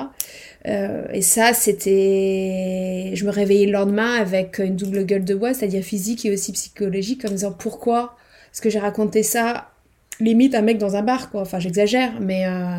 euh, 0.69 1.05
et 1.12 1.21
ça 1.21 1.53
c'était 1.53 3.11
je 3.15 3.25
me 3.25 3.31
réveillais 3.31 3.67
le 3.67 3.73
lendemain 3.73 4.15
avec 4.15 4.61
une 4.61 4.77
double 4.77 5.05
gueule 5.05 5.25
de 5.25 5.35
bois 5.35 5.53
c'est-à-dire 5.53 5.83
physique 5.83 6.25
et 6.27 6.33
aussi 6.33 6.53
psychologique 6.53 7.25
en 7.25 7.29
me 7.29 7.35
disant 7.35 7.53
pourquoi 7.53 8.15
est-ce 8.53 8.61
que 8.61 8.71
j'ai 8.71 8.79
raconté 8.79 9.25
ça 9.25 9.73
limite 10.21 10.55
un 10.55 10.62
mec 10.62 10.79
dans 10.79 10.97
un 10.97 11.03
bar, 11.03 11.31
quoi. 11.31 11.41
Enfin, 11.43 11.59
j'exagère, 11.59 12.21
mais 12.21 12.47
euh, 12.47 12.77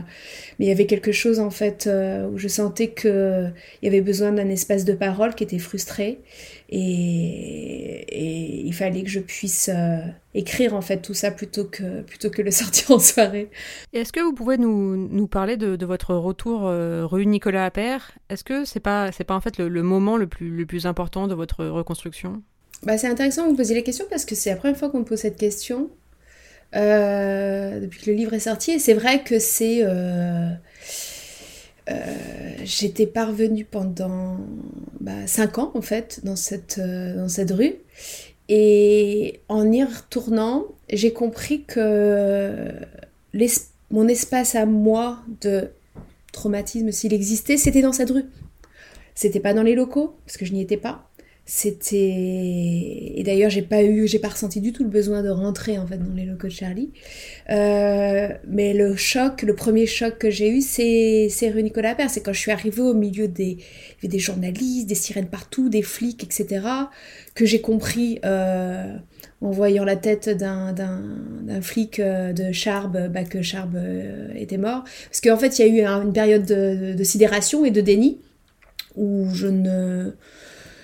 mais 0.59 0.65
il 0.65 0.67
y 0.69 0.71
avait 0.71 0.85
quelque 0.85 1.11
chose 1.11 1.39
en 1.39 1.49
fait 1.49 1.87
euh, 1.87 2.27
où 2.29 2.37
je 2.37 2.47
sentais 2.47 2.89
que 2.89 3.47
il 3.81 3.85
y 3.85 3.87
avait 3.87 4.01
besoin 4.01 4.31
d'un 4.31 4.49
espace 4.49 4.85
de 4.85 4.93
parole 4.93 5.35
qui 5.35 5.43
était 5.43 5.59
frustré 5.59 6.19
et, 6.69 8.05
et 8.09 8.65
il 8.65 8.73
fallait 8.73 9.03
que 9.03 9.09
je 9.09 9.19
puisse 9.19 9.69
euh, 9.73 9.99
écrire 10.33 10.73
en 10.73 10.81
fait 10.81 11.01
tout 11.01 11.13
ça 11.13 11.31
plutôt 11.31 11.65
que 11.65 12.01
plutôt 12.01 12.29
que 12.29 12.41
le 12.41 12.51
sortir 12.51 12.91
en 12.91 12.99
soirée. 12.99 13.49
Est-ce 13.93 14.13
que 14.13 14.19
vous 14.21 14.33
pouvez 14.33 14.57
nous, 14.57 14.95
nous 14.95 15.27
parler 15.27 15.57
de, 15.57 15.75
de 15.75 15.85
votre 15.85 16.15
retour 16.15 16.61
rue 17.09 17.25
Nicolas 17.25 17.65
Appert? 17.65 18.11
Est-ce 18.29 18.43
que 18.43 18.65
c'est 18.65 18.79
pas 18.79 19.11
c'est 19.11 19.23
pas 19.23 19.35
en 19.35 19.41
fait 19.41 19.57
le, 19.57 19.67
le, 19.67 19.83
moment 19.83 20.17
le 20.17 20.27
plus 20.27 20.49
le 20.49 20.65
plus 20.65 20.85
important 20.85 21.27
de 21.27 21.35
votre 21.35 21.65
reconstruction? 21.65 22.41
Bah, 22.83 22.97
c'est 22.97 23.07
intéressant 23.07 23.43
que 23.43 23.49
vous 23.49 23.55
posiez 23.55 23.75
la 23.75 23.83
question 23.83 24.05
parce 24.09 24.25
que 24.25 24.33
c'est 24.33 24.49
la 24.49 24.55
première 24.55 24.77
fois 24.77 24.89
qu'on 24.89 24.99
me 24.99 25.05
pose 25.05 25.19
cette 25.19 25.37
question. 25.37 25.89
Euh, 26.75 27.81
depuis 27.81 28.01
que 28.01 28.09
le 28.09 28.15
livre 28.15 28.33
est 28.33 28.39
sorti. 28.39 28.71
Et 28.71 28.79
c'est 28.79 28.93
vrai 28.93 29.23
que 29.23 29.39
c'est... 29.39 29.79
Euh, 29.83 30.49
euh, 31.89 31.93
j'étais 32.63 33.07
parvenue 33.07 33.65
pendant 33.65 34.37
bah, 34.99 35.27
5 35.27 35.57
ans, 35.57 35.71
en 35.73 35.81
fait, 35.81 36.21
dans 36.23 36.35
cette, 36.35 36.79
dans 36.79 37.27
cette 37.27 37.51
rue. 37.51 37.75
Et 38.49 39.39
en 39.49 39.71
y 39.71 39.83
retournant, 39.83 40.65
j'ai 40.91 41.13
compris 41.13 41.63
que 41.63 42.69
mon 43.89 44.07
espace 44.07 44.55
à 44.55 44.65
moi 44.65 45.19
de 45.41 45.69
traumatisme, 46.31 46.91
s'il 46.91 47.13
existait, 47.13 47.57
c'était 47.57 47.81
dans 47.81 47.93
cette 47.93 48.09
rue. 48.09 48.25
C'était 49.15 49.39
pas 49.39 49.53
dans 49.53 49.63
les 49.63 49.75
locaux, 49.75 50.15
parce 50.25 50.37
que 50.37 50.45
je 50.45 50.53
n'y 50.53 50.61
étais 50.61 50.77
pas 50.77 51.09
c'était 51.45 51.97
et 51.97 53.23
d'ailleurs 53.25 53.49
j'ai 53.49 53.63
pas 53.63 53.83
eu 53.83 54.07
j'ai 54.07 54.19
pas 54.19 54.29
ressenti 54.29 54.61
du 54.61 54.73
tout 54.73 54.83
le 54.83 54.89
besoin 54.89 55.23
de 55.23 55.29
rentrer 55.29 55.79
en 55.79 55.87
fait 55.87 55.97
dans 55.97 56.13
les 56.13 56.25
locaux 56.25 56.47
de 56.47 56.51
Charlie. 56.51 56.91
Euh, 57.49 58.29
mais 58.47 58.73
le 58.73 58.95
choc 58.95 59.41
le 59.41 59.55
premier 59.55 59.87
choc 59.87 60.19
que 60.19 60.29
j'ai 60.29 60.49
eu 60.49 60.61
c'est 60.61 61.27
c'est 61.29 61.49
rue 61.49 61.63
Nicolas 61.63 61.95
Père. 61.95 62.09
C'est 62.11 62.21
quand 62.21 62.31
je 62.31 62.39
suis 62.39 62.51
arrivée 62.51 62.81
au 62.81 62.93
milieu 62.93 63.27
des 63.27 63.57
des 64.03 64.19
journalistes 64.19 64.87
des 64.87 64.95
sirènes 64.95 65.27
partout 65.29 65.67
des 65.67 65.81
flics 65.81 66.23
etc 66.23 66.61
que 67.33 67.45
j'ai 67.45 67.59
compris 67.59 68.19
euh, 68.23 68.95
en 69.41 69.49
voyant 69.49 69.83
la 69.83 69.95
tête 69.95 70.29
d'un 70.29 70.73
d'un 70.73 71.61
flic 71.61 71.99
euh, 71.99 72.33
de 72.33 72.51
Charb 72.51 73.09
bah, 73.11 73.23
que 73.23 73.41
Charb 73.41 73.75
était 74.35 74.57
mort. 74.57 74.83
Parce 75.09 75.21
qu'en 75.21 75.37
fait 75.37 75.57
il 75.57 75.65
y 75.65 75.69
a 75.69 75.73
eu 75.73 75.85
une 76.03 76.13
période 76.13 76.45
de, 76.45 76.93
de 76.93 77.03
sidération 77.03 77.65
et 77.65 77.71
de 77.71 77.81
déni 77.81 78.19
où 78.95 79.27
je 79.33 79.47
ne 79.47 80.11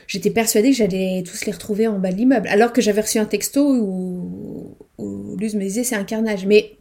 j'étais 0.08 0.32
persuadée 0.32 0.72
que 0.72 0.76
j'allais 0.78 1.24
tous 1.24 1.46
les 1.46 1.52
retrouver 1.52 1.88
en 1.88 2.00
bas 2.00 2.12
de 2.12 2.18
l'immeuble. 2.18 2.48
Alors 2.48 2.74
que 2.74 2.82
j'avais 2.82 3.02
reçu 3.02 3.20
un 3.20 3.26
texto 3.26 3.62
où, 3.62 4.78
Luz 5.40 5.56
me 5.56 5.62
disait 5.62 5.84
c'est 5.84 5.96
un 5.96 6.04
carnage. 6.04 6.46
Mais 6.46 6.78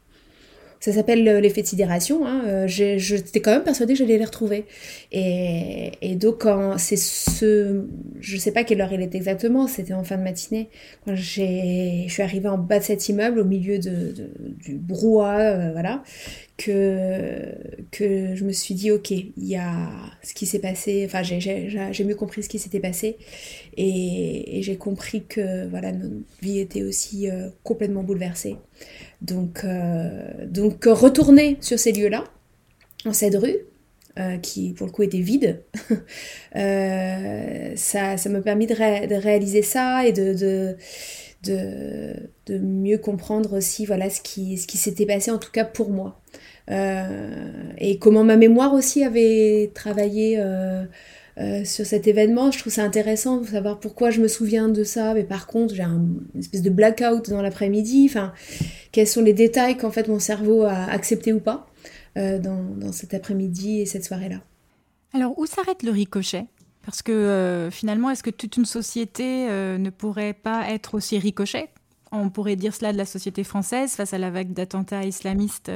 ça 0.81 0.93
s'appelle 0.93 1.25
l'effet 1.25 1.63
de 1.63 1.67
sidération. 1.67 2.27
Hein. 2.27 2.43
Euh, 2.47 2.67
j'étais 2.69 3.41
quand 3.41 3.51
même 3.51 3.65
persuadée 3.65 3.95
que 3.95 3.99
j'allais 3.99 4.19
les 4.19 4.25
retrouver. 4.25 4.67
Et, 5.11 5.93
et 6.01 6.15
donc, 6.15 6.43
quand 6.43 6.79
c'est 6.79 6.97
ce. 6.97 7.85
Je 8.21 8.37
sais 8.37 8.53
pas 8.53 8.63
quelle 8.63 8.81
heure 8.81 8.93
il 8.93 9.01
est 9.03 9.15
exactement, 9.15 9.67
c'était 9.67 9.95
en 9.95 10.05
fin 10.05 10.17
de 10.17 10.23
matinée. 10.23 10.69
Quand 11.05 11.15
je 11.15 12.07
suis 12.09 12.23
arrivée 12.23 12.49
en 12.49 12.59
bas 12.59 12.79
de 12.79 12.85
cet 12.85 13.09
immeuble, 13.09 13.41
au 13.41 13.45
milieu 13.45 13.79
de, 13.79 14.15
du 14.65 14.75
brouhaha, 14.77 15.41
euh, 15.41 15.73
voilà, 15.73 16.03
que, 16.57 17.55
que 17.91 18.35
je 18.35 18.45
me 18.45 18.53
suis 18.53 18.75
dit, 18.75 18.91
ok, 18.91 19.11
il 19.11 19.33
y 19.37 19.57
a 19.57 19.91
ce 20.23 20.33
qui 20.35 20.47
s'est 20.47 20.59
passé. 20.59 21.05
Enfin, 21.07 21.23
j'ai 21.23 22.05
mieux 22.05 22.15
compris 22.15 22.43
ce 22.43 22.49
qui 22.49 22.59
s'était 22.59 22.81
passé. 22.81 23.19
Et, 23.77 24.61
j'ai 24.63 24.77
compris 24.77 25.25
que 25.25 25.69
voilà, 25.69 25.93
notre 25.93 26.15
vie 26.43 26.59
était 26.59 26.83
aussi 26.83 27.29
euh, 27.31 27.51
complètement 27.63 28.03
bouleversée. 28.03 28.57
Donc, 29.21 29.65
euh, 29.65 30.47
donc 30.47 30.85
retourner 30.87 31.59
sur 31.61 31.79
ces 31.79 31.93
lieux-là, 31.93 32.25
en 33.05 33.13
cette 33.13 33.37
rue, 33.37 33.59
euh, 34.19 34.39
qui 34.39 34.73
pour 34.73 34.87
le 34.87 34.93
coup 34.93 35.03
était 35.03 35.21
vide, 35.21 35.63
ça, 36.55 38.17
ça 38.17 38.29
m'a 38.31 38.41
permis 38.41 38.67
de, 38.67 38.75
réaliser 38.75 39.63
ça 39.63 40.07
et 40.07 40.13
de, 40.13 40.33
de, 40.33 40.77
de, 41.45 42.15
de, 42.47 42.59
mieux 42.59 42.99
comprendre 42.99 43.57
aussi 43.57 43.85
voilà, 43.85 44.09
ce 44.09 44.23
qui, 44.23 44.57
ce 44.57 44.67
qui 44.67 44.79
s'était 44.79 45.07
passé, 45.07 45.31
en 45.31 45.39
tout 45.39 45.53
cas 45.53 45.65
pour 45.65 45.91
moi. 45.91 46.21
Et 46.69 47.99
comment 47.99 48.25
ma 48.25 48.37
mémoire 48.37 48.75
aussi 48.75 49.05
avait 49.05 49.71
travaillé 49.75 50.39
euh, 51.39 51.67
sur 51.67 51.85
cet 51.85 52.07
événement. 52.07 52.51
Je 52.51 52.59
trouve 52.59 52.73
ça 52.73 52.83
intéressant 52.83 53.43
de 53.43 53.47
savoir 53.47 53.79
pourquoi 53.79 54.11
je 54.11 54.23
me 54.23 54.29
souviens 54.29 54.71
de 54.71 54.85
ça, 54.85 55.13
mais 55.13 55.23
par 55.23 55.47
contre, 55.47 55.75
j'ai 55.75 55.83
un, 55.83 56.01
une 56.35 56.41
espèce 56.41 56.63
de 56.63 56.71
blackout 56.71 57.29
dans 57.29 57.43
l'après-midi. 57.43 58.07
Enfin, 58.09 58.33
quels 58.91 59.07
sont 59.07 59.21
les 59.21 59.35
détails 59.35 59.77
qu'en 59.77 59.91
fait 59.91 60.09
mon 60.09 60.19
cerveau 60.19 60.63
a 60.63 60.85
accepté 60.85 61.35
ou 61.35 61.41
pas 61.41 61.67
euh, 62.17 62.39
dans, 62.39 62.91
cet 62.91 63.13
après-midi 63.13 63.81
et 63.83 63.87
cette 63.87 64.07
soirée-là. 64.07 64.41
Alors, 65.13 65.39
où 65.39 65.45
s'arrête 65.45 65.83
le 65.83 65.91
ricochet? 65.91 66.47
Parce 66.83 67.03
que 67.03 67.13
euh, 67.13 67.71
finalement, 67.71 68.09
est-ce 68.09 68.23
que 68.23 68.31
toute 68.31 68.57
une 68.57 68.65
société 68.65 69.47
ne 69.47 69.91
pourrait 69.91 70.33
pas 70.33 70.71
être 70.71 70.95
aussi 70.95 71.19
ricochet? 71.19 71.69
On 72.13 72.31
pourrait 72.31 72.57
dire 72.57 72.75
cela 72.75 72.95
de 72.95 72.99
la 72.99 73.05
société 73.05 73.45
française 73.45 73.91
face 73.91 74.15
à 74.15 74.19
la 74.19 74.31
vague 74.31 74.55
d'attentats 74.55 75.05
islamistes 75.05 75.71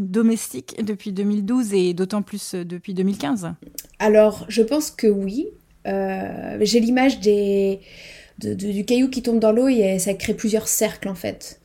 domestique 0.00 0.82
depuis 0.82 1.12
2012 1.12 1.74
et 1.74 1.94
d'autant 1.94 2.22
plus 2.22 2.54
euh, 2.54 2.64
depuis 2.64 2.94
2015 2.94 3.52
Alors, 3.98 4.46
je 4.48 4.62
pense 4.62 4.90
que 4.90 5.06
oui. 5.06 5.46
Euh, 5.86 6.58
j'ai 6.60 6.80
l'image 6.80 7.20
du 7.20 8.84
caillou 8.84 9.08
qui 9.08 9.22
tombe 9.22 9.38
dans 9.38 9.52
l'eau 9.52 9.68
et 9.68 9.98
ça 9.98 10.14
crée 10.14 10.34
plusieurs 10.34 10.68
cercles 10.68 11.08
en 11.08 11.14
fait. 11.14 11.60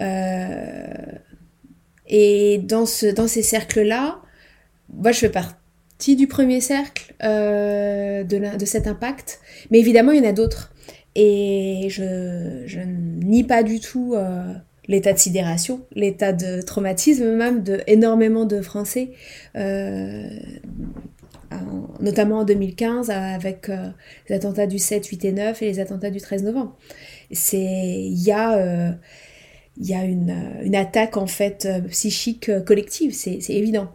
Euh, 0.00 0.86
et 2.06 2.58
dans, 2.58 2.86
ce, 2.86 3.06
dans 3.06 3.28
ces 3.28 3.42
cercles-là, 3.42 4.20
moi 4.92 5.12
je 5.12 5.18
fais 5.18 5.28
partie 5.28 6.16
du 6.16 6.26
premier 6.26 6.60
cercle 6.60 7.14
de, 7.20 8.56
de 8.56 8.64
cet 8.64 8.86
impact, 8.88 9.40
mais 9.70 9.78
évidemment 9.78 10.10
il 10.10 10.22
y 10.22 10.26
en 10.26 10.30
a 10.30 10.32
d'autres. 10.32 10.72
Et 11.14 11.86
je, 11.90 12.62
je 12.66 12.80
nie 12.80 13.44
pas 13.44 13.62
du 13.62 13.78
tout 13.78 14.16
l'état 14.90 15.12
de 15.12 15.18
sidération, 15.18 15.86
l'état 15.94 16.32
de 16.32 16.60
traumatisme 16.62 17.36
même 17.36 17.62
de 17.62 17.80
énormément 17.86 18.44
de 18.44 18.60
Français, 18.60 19.12
euh, 19.56 20.28
notamment 22.00 22.40
en 22.40 22.44
2015 22.44 23.08
avec 23.08 23.68
euh, 23.68 23.88
les 24.28 24.34
attentats 24.34 24.66
du 24.66 24.80
7, 24.80 25.06
8 25.06 25.24
et 25.26 25.32
9 25.32 25.62
et 25.62 25.66
les 25.66 25.78
attentats 25.78 26.10
du 26.10 26.20
13 26.20 26.42
novembre. 26.42 26.76
C'est 27.30 27.58
il 27.60 28.20
y 28.20 28.32
a 28.32 28.58
euh, 28.58 28.90
y 29.78 29.94
a 29.94 30.02
une, 30.02 30.34
une, 30.64 30.74
attaque 30.74 31.16
en 31.16 31.28
fait 31.28 31.68
psychique 31.88 32.50
collective, 32.64 33.14
c'est 33.14 33.38
évident. 33.48 33.92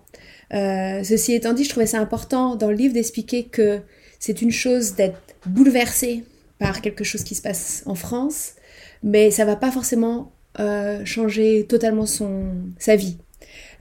ceci 0.52 1.34
étant 1.34 1.52
dit, 1.52 1.66
je 1.66 1.70
trouvais 1.70 1.86
ça 1.86 2.00
important 2.00 2.56
dans 2.56 2.70
le 2.70 2.76
livre 2.76 2.94
d'expliquer 2.94 3.44
que 3.44 3.82
c'est 4.18 4.42
une 4.42 4.52
chose 4.52 4.96
d'être 4.96 5.20
bouleversé 5.46 6.24
par 6.58 6.82
quelque 6.82 7.04
chose 7.04 7.24
qui 7.26 7.36
se 7.36 7.42
passe 7.42 7.84
en 7.86 7.96
France, 7.96 8.54
mais 9.04 9.30
ça 9.30 9.44
va 9.44 9.58
pas 9.58 9.72
forcément 9.72 10.32
euh, 10.60 11.04
changer 11.06 11.66
totalement 11.68 12.06
son, 12.06 12.52
sa 12.78 12.96
vie. 12.96 13.18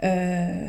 Euh, 0.03 0.69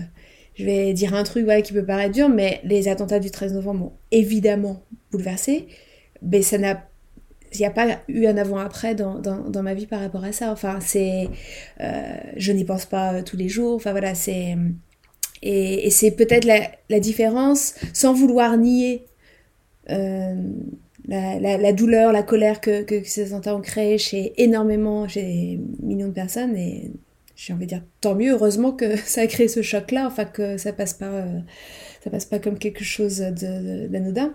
je 0.55 0.65
vais 0.65 0.93
dire 0.93 1.13
un 1.13 1.23
truc 1.23 1.47
qui 1.63 1.73
peut 1.73 1.85
paraître 1.85 2.13
dur, 2.13 2.29
mais 2.29 2.61
les 2.63 2.87
attentats 2.87 3.19
du 3.19 3.31
13 3.31 3.53
novembre 3.53 3.79
m'ont 3.79 3.93
évidemment 4.11 4.83
bouleversé, 5.11 5.67
mais 6.21 6.41
ça 6.41 6.57
n'a 6.57 6.87
il 7.53 7.59
n'y 7.59 7.65
a 7.65 7.71
pas 7.71 8.01
eu 8.09 8.25
un 8.25 8.35
avant-après 8.35 8.95
dans, 8.95 9.19
dans, 9.19 9.63
ma 9.63 9.73
vie 9.73 9.87
par 9.87 10.01
rapport 10.01 10.25
à 10.25 10.33
ça. 10.33 10.51
Enfin, 10.51 10.79
c'est. 10.81 11.29
Euh, 11.79 12.17
je 12.35 12.51
n'y 12.51 12.65
pense 12.65 12.85
pas 12.85 13.23
tous 13.23 13.37
les 13.37 13.47
jours. 13.47 13.75
Enfin, 13.75 13.91
voilà, 13.91 14.13
c'est. 14.13 14.57
Et, 15.41 15.87
et 15.87 15.89
c'est 15.89 16.11
peut-être 16.11 16.43
la, 16.43 16.69
la, 16.89 16.99
différence, 16.99 17.75
sans 17.93 18.13
vouloir 18.13 18.57
nier 18.57 19.05
la, 21.07 21.73
douleur, 21.73 22.11
la 22.11 22.23
colère 22.23 22.61
que, 22.61 22.85
ces 23.03 23.33
attentats 23.33 23.55
ont 23.55 23.61
créé 23.61 23.97
chez 23.97 24.33
énormément, 24.41 25.07
chez 25.07 25.59
millions 25.81 26.07
de 26.07 26.13
personnes. 26.13 26.55
Et 26.55 26.91
j'ai 27.35 27.53
envie 27.53 27.65
de 27.65 27.69
dire 27.69 27.83
tant 28.01 28.15
mieux, 28.15 28.31
heureusement 28.31 28.71
que 28.71 28.95
ça 29.05 29.21
a 29.21 29.27
créé 29.27 29.47
ce 29.47 29.61
choc-là, 29.61 30.07
enfin 30.07 30.25
que 30.25 30.57
ça 30.57 30.73
passe 30.73 30.93
pas, 30.93 31.05
euh, 31.05 31.39
ça 32.03 32.09
passe 32.09 32.25
pas 32.25 32.39
comme 32.39 32.57
quelque 32.57 32.83
chose 32.83 33.19
d'anodin. 33.19 34.33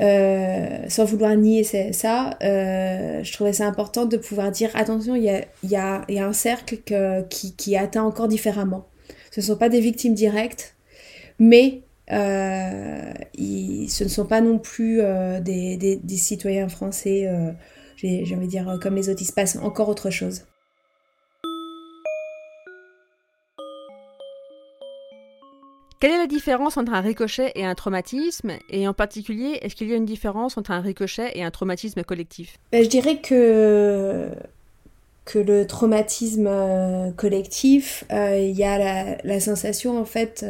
Euh, 0.00 0.78
sans 0.88 1.04
vouloir 1.04 1.36
nier 1.36 1.64
ça, 1.64 2.38
euh, 2.42 3.22
je 3.22 3.32
trouvais 3.32 3.52
ça 3.52 3.66
important 3.66 4.06
de 4.06 4.16
pouvoir 4.16 4.50
dire 4.50 4.70
attention, 4.74 5.16
il 5.16 5.24
y 5.24 5.76
a, 5.76 6.04
un 6.08 6.32
cercle 6.32 6.78
qui, 7.28 7.56
qui 7.56 7.76
atteint 7.76 8.04
encore 8.04 8.28
différemment. 8.28 8.86
Ce 9.30 9.40
ne 9.40 9.46
sont 9.46 9.56
pas 9.56 9.70
des 9.70 9.80
victimes 9.80 10.14
directes, 10.14 10.76
mais 11.38 11.82
euh, 12.10 13.12
ce 13.38 14.04
ne 14.04 14.08
sont 14.08 14.26
pas 14.26 14.40
non 14.40 14.58
plus 14.58 15.00
euh, 15.00 15.40
des, 15.40 15.76
des, 15.76 16.16
citoyens 16.16 16.68
français, 16.68 17.28
euh, 17.28 17.52
j'ai 17.96 18.24
envie 18.34 18.46
de 18.46 18.50
dire, 18.50 18.78
comme 18.82 18.96
les 18.96 19.08
autres, 19.08 19.22
il 19.22 19.26
se 19.26 19.32
passe 19.32 19.56
encore 19.56 19.88
autre 19.88 20.10
chose. 20.10 20.42
Quelle 26.00 26.10
est 26.10 26.18
la 26.18 26.26
différence 26.26 26.76
entre 26.76 26.94
un 26.94 27.00
ricochet 27.00 27.52
et 27.54 27.64
un 27.64 27.76
traumatisme? 27.76 28.54
Et 28.68 28.88
en 28.88 28.92
particulier, 28.92 29.60
est-ce 29.62 29.76
qu'il 29.76 29.88
y 29.88 29.92
a 29.92 29.96
une 29.96 30.04
différence 30.04 30.58
entre 30.58 30.72
un 30.72 30.80
ricochet 30.80 31.30
et 31.34 31.44
un 31.44 31.52
traumatisme 31.52 32.02
collectif? 32.02 32.58
Ben, 32.72 32.82
Je 32.82 32.88
dirais 32.88 33.20
que 33.20 34.28
que 35.24 35.38
le 35.38 35.68
traumatisme 35.68 36.50
collectif, 37.16 38.02
il 38.10 38.50
y 38.50 38.64
a 38.64 39.16
la, 39.22 39.38
sensation 39.38 39.96
en 39.96 40.04
fait 40.04 40.44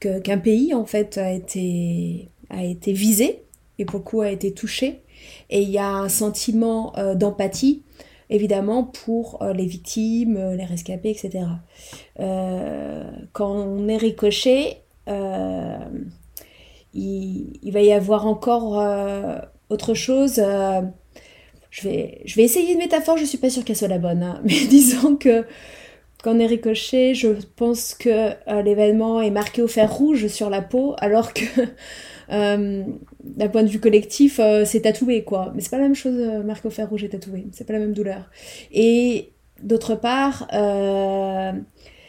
qu'un 0.00 0.38
pays 0.38 0.74
en 0.74 0.84
fait 0.84 1.18
a 1.18 1.32
été 1.32 2.28
a 2.50 2.64
été 2.64 2.92
visé 2.92 3.42
et 3.78 3.84
beaucoup 3.84 4.20
a 4.20 4.30
été 4.30 4.52
touché 4.52 5.02
et 5.50 5.62
il 5.62 5.70
y 5.70 5.78
a 5.78 5.88
un 5.88 6.08
sentiment 6.08 6.94
d'empathie 7.16 7.82
évidemment 8.30 8.84
pour 8.84 9.44
les 9.54 9.66
victimes, 9.66 10.52
les 10.52 10.64
rescapés, 10.64 11.10
etc. 11.10 11.44
quand 13.32 13.50
on 13.50 13.88
est 13.88 13.96
ricoché, 13.96 14.82
il, 16.94 17.70
va 17.72 17.80
y 17.80 17.92
avoir 17.92 18.26
encore 18.26 18.80
euh, 18.80 19.38
autre 19.70 19.94
chose. 19.94 20.38
Euh, 20.38 20.82
je, 21.70 21.82
vais, 21.82 22.22
je 22.24 22.36
vais 22.36 22.44
essayer 22.44 22.72
une 22.72 22.78
métaphore, 22.78 23.16
je 23.16 23.24
suis 23.24 23.38
pas 23.38 23.50
sûre 23.50 23.64
qu'elle 23.64 23.76
soit 23.76 23.88
la 23.88 23.98
bonne, 23.98 24.22
hein. 24.22 24.40
mais 24.44 24.66
disons 24.68 25.16
que 25.16 25.44
quand 26.22 26.34
on 26.34 26.38
est 26.38 26.46
ricochet, 26.46 27.14
je 27.14 27.28
pense 27.56 27.94
que 27.94 28.08
euh, 28.48 28.62
l'événement 28.62 29.22
est 29.22 29.30
marqué 29.30 29.62
au 29.62 29.68
fer 29.68 29.92
rouge 29.92 30.26
sur 30.28 30.50
la 30.50 30.62
peau, 30.62 30.94
alors 30.98 31.32
que 31.32 31.44
d'un 32.28 33.48
point 33.48 33.62
de 33.62 33.68
vue 33.68 33.80
collectif, 33.80 34.40
c'est 34.66 34.82
tatoué, 34.82 35.24
quoi. 35.24 35.52
Mais 35.54 35.62
c'est 35.62 35.70
pas 35.70 35.78
la 35.78 35.84
même 35.84 35.94
chose, 35.94 36.20
marqué 36.44 36.68
au 36.68 36.70
fer 36.70 36.88
rouge 36.88 37.04
et 37.04 37.08
tatoué, 37.08 37.46
c'est 37.52 37.66
pas 37.66 37.72
la 37.72 37.78
même 37.78 37.94
douleur. 37.94 38.30
Et 38.70 39.32
d'autre 39.62 39.94
part, 39.94 40.46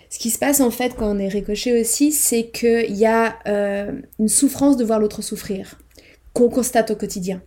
ce 0.09 0.17
qui 0.17 0.31
se 0.31 0.39
passe 0.39 0.59
en 0.59 0.71
fait 0.71 0.95
quand 0.95 1.15
on 1.15 1.19
est 1.19 1.27
ricoché 1.27 1.79
aussi, 1.79 2.11
c'est 2.11 2.49
qu'il 2.49 2.95
y 2.95 3.05
a 3.05 3.37
euh, 3.47 4.01
une 4.17 4.27
souffrance 4.27 4.75
de 4.75 4.83
voir 4.83 4.99
l'autre 4.99 5.21
souffrir, 5.21 5.79
qu'on 6.33 6.49
constate 6.49 6.91
au 6.91 6.95
quotidien. 6.95 7.41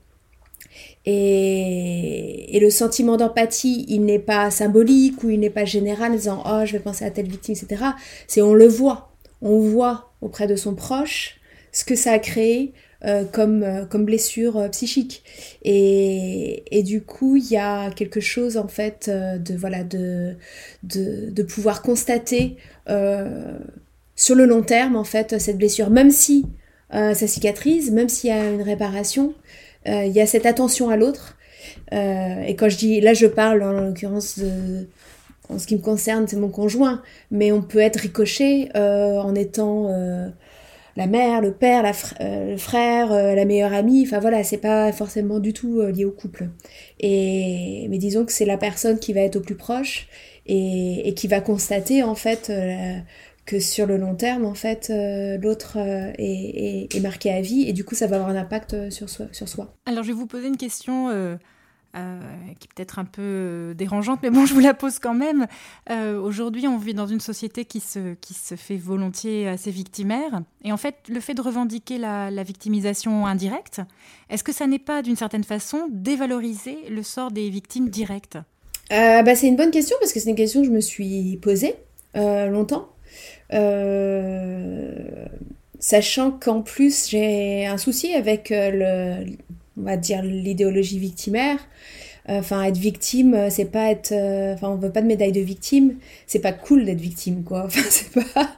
Et, 1.05 2.59
le 2.61 2.71
sentiment 2.71 3.17
d'empathie, 3.17 3.85
il 3.89 4.05
n'est 4.05 4.21
pas 4.21 4.51
symbolique 4.51 5.25
ou 5.25 5.31
il 5.31 5.41
n'est 5.41 5.51
pas 5.51 5.65
général 5.65 6.13
en 6.13 6.15
disant 6.15 6.43
Oh, 6.47 6.63
je 6.65 6.73
vais 6.73 6.79
penser 6.79 7.05
à 7.05 7.11
telle 7.11 7.29
victime, 7.29 7.55
etc. 7.61 7.85
C'est 8.29 8.43
on 8.43 8.55
le 8.55 8.69
voit. 8.69 9.13
On 9.41 9.59
voit 9.59 10.13
auprès 10.21 10.47
de 10.47 10.55
son 10.55 10.75
proche 10.75 11.41
ce 11.73 11.85
que 11.85 11.97
ça 11.97 12.13
a 12.13 12.19
créé, 12.19 12.73
euh, 13.05 13.25
comme, 13.25 13.65
euh, 13.65 13.85
comme 13.85 14.05
blessure 14.05 14.57
euh, 14.59 14.69
psychique. 14.69 15.25
Et, 15.65 16.83
du 16.85 17.03
coup, 17.03 17.37
il 17.37 17.51
y 17.51 17.57
a 17.57 17.91
quelque 17.91 18.21
chose 18.21 18.57
en 18.57 18.69
fait 18.69 19.11
de, 19.11 19.57
voilà, 19.57 19.83
de 19.83 21.43
pouvoir 21.43 21.83
constater 21.83 22.57
sur 24.15 24.35
le 24.35 24.45
long 24.45 24.63
terme 24.63 24.97
en 24.97 25.05
fait 25.05 25.41
cette 25.41 25.59
blessure, 25.59 25.91
même 25.91 26.11
si 26.11 26.47
ça 26.91 27.15
cicatrise, 27.15 27.91
même 27.91 28.09
s'il 28.09 28.31
y 28.31 28.33
a 28.33 28.51
une 28.51 28.63
réparation, 28.63 29.35
il 29.87 30.13
y 30.13 30.21
a 30.21 30.27
cette 30.27 30.47
attention 30.47 30.91
à 30.91 30.97
l'autre. 30.97 31.37
et 31.93 32.55
quand 32.57 32.69
je 32.69 32.77
dis, 32.77 33.01
là 33.01 33.15
je 33.15 33.27
parle 33.27 33.63
en 33.63 33.73
l'occurrence 33.73 34.39
de, 34.39 34.89
en 35.49 35.59
ce 35.59 35.67
qui 35.67 35.77
me 35.77 35.81
concerne, 35.81 36.27
c'est 36.29 36.37
mon 36.37 36.49
conjoint, 36.49 37.03
mais 37.31 37.53
on 37.53 37.63
peut 37.63 37.81
être 37.81 37.97
ricoché 37.97 38.71
en 38.75 39.35
étant 39.35 39.89
la 40.97 41.07
mère, 41.07 41.41
le 41.41 41.53
père, 41.53 41.91
euh, 42.21 42.53
le 42.53 42.57
frère, 42.57 43.13
euh, 43.13 43.35
la 43.35 43.45
meilleure 43.45 43.73
amie. 43.73 44.05
Enfin 44.07 44.21
voilà, 44.21 44.45
c'est 44.45 44.59
pas 44.59 44.93
forcément 44.93 45.39
du 45.39 45.53
tout 45.53 45.81
euh, 45.81 45.91
lié 45.91 46.05
au 46.05 46.11
couple. 46.11 46.49
Et 47.01 47.87
mais 47.89 47.99
disons 47.99 48.25
que 48.25 48.33
c'est 48.33 48.45
la 48.45 48.59
personne 48.59 48.99
qui 48.99 49.13
va 49.13 49.21
être 49.21 49.37
au 49.37 49.41
plus 49.41 49.55
proche 49.55 50.09
et, 50.47 51.15
qui 51.17 51.29
va 51.29 51.41
constater 51.41 52.03
en 52.03 52.15
fait 52.15 52.53
que 53.45 53.59
sur 53.59 53.87
le 53.87 53.97
long 53.97 54.15
terme 54.15 54.45
en 54.45 54.55
fait 54.55 54.93
l'autre 55.41 55.77
est, 55.77 57.01
marqué 57.01 57.33
à 57.33 57.41
vie 57.41 57.69
et 57.69 57.73
du 57.73 57.85
coup 57.85 57.95
ça 57.95 58.07
va 58.07 58.17
avoir 58.17 58.31
un 58.31 58.37
impact 58.37 58.91
sur 58.91 59.09
soi. 59.09 59.27
Sur 59.33 59.49
soi. 59.49 59.75
Alors 59.87 60.03
je 60.05 60.09
vais 60.09 60.15
vous 60.15 60.27
poser 60.27 60.49
une 60.49 60.57
question 60.57 61.11
euh, 61.95 62.19
qui 62.59 62.69
est 62.69 62.75
peut-être 62.75 62.99
un 62.99 63.05
peu 63.05 63.21
euh, 63.21 63.75
dérangeante, 63.75 64.21
mais 64.23 64.31
bon, 64.31 64.47
je 64.47 64.55
vous 64.55 64.61
la 64.61 64.73
pose 64.73 64.99
quand 64.99 65.13
même. 65.13 65.47
Euh, 65.91 66.19
aujourd'hui, 66.19 66.67
on 66.67 66.79
vit 66.79 66.95
dans 66.95 67.07
une 67.07 67.21
société 67.21 67.67
qui 67.67 67.81
se, 67.81 68.15
qui 68.15 68.33
se 68.33 68.55
fait 68.55 68.79
volontiers 68.79 69.47
assez 69.47 69.71
victimaire. 69.71 70.41
Et 70.65 70.73
en 70.73 70.79
fait, 70.79 70.95
le 71.11 71.21
fait 71.21 71.35
de 71.35 71.43
revendiquer 71.43 71.99
la, 71.99 72.31
victimisation 72.45 73.27
indirecte, 73.27 73.83
est-ce 74.31 74.43
que 74.43 74.53
ça 74.53 74.67
n'est 74.67 74.79
pas, 74.79 75.03
d'une 75.03 75.17
certaine 75.17 75.45
façon, 75.45 75.87
dévaloriser 75.91 76.79
le 76.89 77.03
sort 77.03 77.31
des 77.31 77.51
victimes 77.51 77.91
directes? 77.91 78.39
Bah, 78.89 79.35
C'est 79.35 79.49
une 79.49 79.57
bonne 79.57 79.71
question, 79.71 79.97
parce 80.01 80.15
que 80.15 80.21
c'est 80.21 80.31
une 80.31 80.37
question 80.37 80.63
que 80.63 80.67
je 80.67 80.73
me 80.73 80.81
suis 80.81 81.37
posée 81.43 81.75
longtemps. 82.15 82.89
Sachant 85.79 86.31
qu'en 86.31 86.63
plus, 86.63 87.09
j'ai 87.09 87.67
un 87.67 87.79
souci 87.79 88.15
avec 88.15 88.49
le 88.51 89.27
on 89.79 89.83
va 89.83 89.97
dire 89.97 90.23
l'idéologie 90.23 90.99
victimaire. 90.99 91.59
Euh, 92.29 92.39
enfin, 92.39 92.63
être 92.63 92.77
victime, 92.77 93.35
euh, 93.35 93.51
c'est 93.51 93.65
pas 93.65 93.91
être. 93.91 94.13
Euh, 94.13 94.55
enfin, 94.55 94.69
on 94.69 94.77
veut 94.77 94.93
pas 94.93 95.03
de 95.03 95.09
médaille 95.09 95.33
de 95.33 95.41
victime. 95.41 95.97
C'est 96.27 96.39
pas 96.39 96.53
cool 96.53 96.85
d'être 96.85 97.01
victime, 97.01 97.43
quoi. 97.43 97.65
Enfin, 97.67 97.83
c'est 97.91 98.13
pas. 98.13 98.57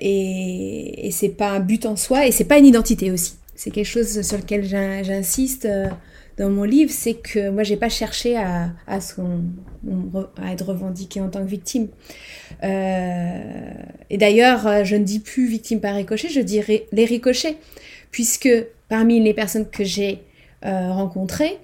et, 0.00 1.06
et 1.06 1.10
c'est 1.10 1.28
pas 1.28 1.50
un 1.50 1.60
but 1.60 1.84
en 1.84 1.96
soi, 1.96 2.26
et 2.26 2.32
c'est 2.32 2.44
pas 2.44 2.58
une 2.58 2.66
identité 2.66 3.10
aussi. 3.10 3.34
C'est 3.54 3.70
quelque 3.70 3.86
chose 3.86 4.22
sur 4.22 4.38
lequel 4.38 4.64
j'insiste 4.64 5.68
dans 6.38 6.50
mon 6.50 6.64
livre, 6.64 6.90
c'est 6.92 7.14
que 7.14 7.50
moi, 7.50 7.62
j'ai 7.62 7.76
pas 7.76 7.88
cherché 7.88 8.36
à, 8.36 8.70
être 8.88 10.64
revendiquée 10.64 11.20
en 11.20 11.28
tant 11.28 11.40
que 11.40 11.50
victime. 11.50 11.88
et 12.62 14.16
d'ailleurs, 14.18 14.84
je 14.84 14.96
ne 14.96 15.04
dis 15.04 15.20
plus 15.20 15.46
victime 15.46 15.80
par 15.80 15.94
ricochet, 15.94 16.28
je 16.28 16.40
dis 16.40 16.60
les 16.92 17.04
ricochets, 17.04 17.56
puisque 18.10 18.48
parmi 18.90 19.20
les 19.20 19.32
personnes 19.32 19.70
que 19.70 19.84
j'ai 19.84 20.22
euh, 20.66 20.92
rencontrées, 20.92 21.58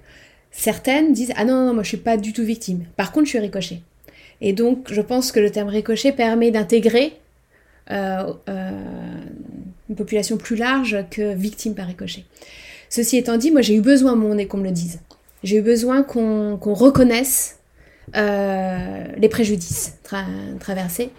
certaines 0.49 1.13
disent 1.13 1.33
Ah 1.35 1.45
non, 1.45 1.67
non, 1.67 1.73
moi 1.75 1.83
je 1.83 1.89
suis 1.89 1.97
pas 1.97 2.17
du 2.17 2.33
tout 2.33 2.43
victime. 2.43 2.85
Par 2.95 3.11
contre, 3.11 3.25
je 3.25 3.31
suis 3.31 3.39
ricochet. 3.39 3.81
Et 4.41 4.53
donc, 4.53 4.91
je 4.91 5.01
pense 5.01 5.31
que 5.31 5.39
le 5.39 5.51
terme 5.51 5.69
ricochet 5.69 6.11
permet 6.11 6.49
d'intégrer 6.49 7.13
euh, 7.91 8.33
euh, 8.49 8.71
une 9.89 9.95
population 9.95 10.37
plus 10.37 10.55
large 10.55 10.97
que 11.11 11.33
victime 11.33 11.75
par 11.75 11.85
ricochet. 11.87 12.23
Ceci 12.89 13.17
étant 13.17 13.37
dit, 13.37 13.51
moi 13.51 13.61
j'ai 13.61 13.75
eu 13.75 13.81
besoin, 13.81 14.15
mon 14.15 14.35
nez, 14.35 14.47
qu'on 14.47 14.57
me 14.57 14.65
le 14.65 14.71
dise. 14.71 14.99
J'ai 15.43 15.57
eu 15.57 15.61
besoin 15.61 16.03
qu'on 16.03 16.57
reconnaisse 16.73 17.59
les 18.13 19.29
préjudices 19.29 19.93
traversés. 20.59 21.11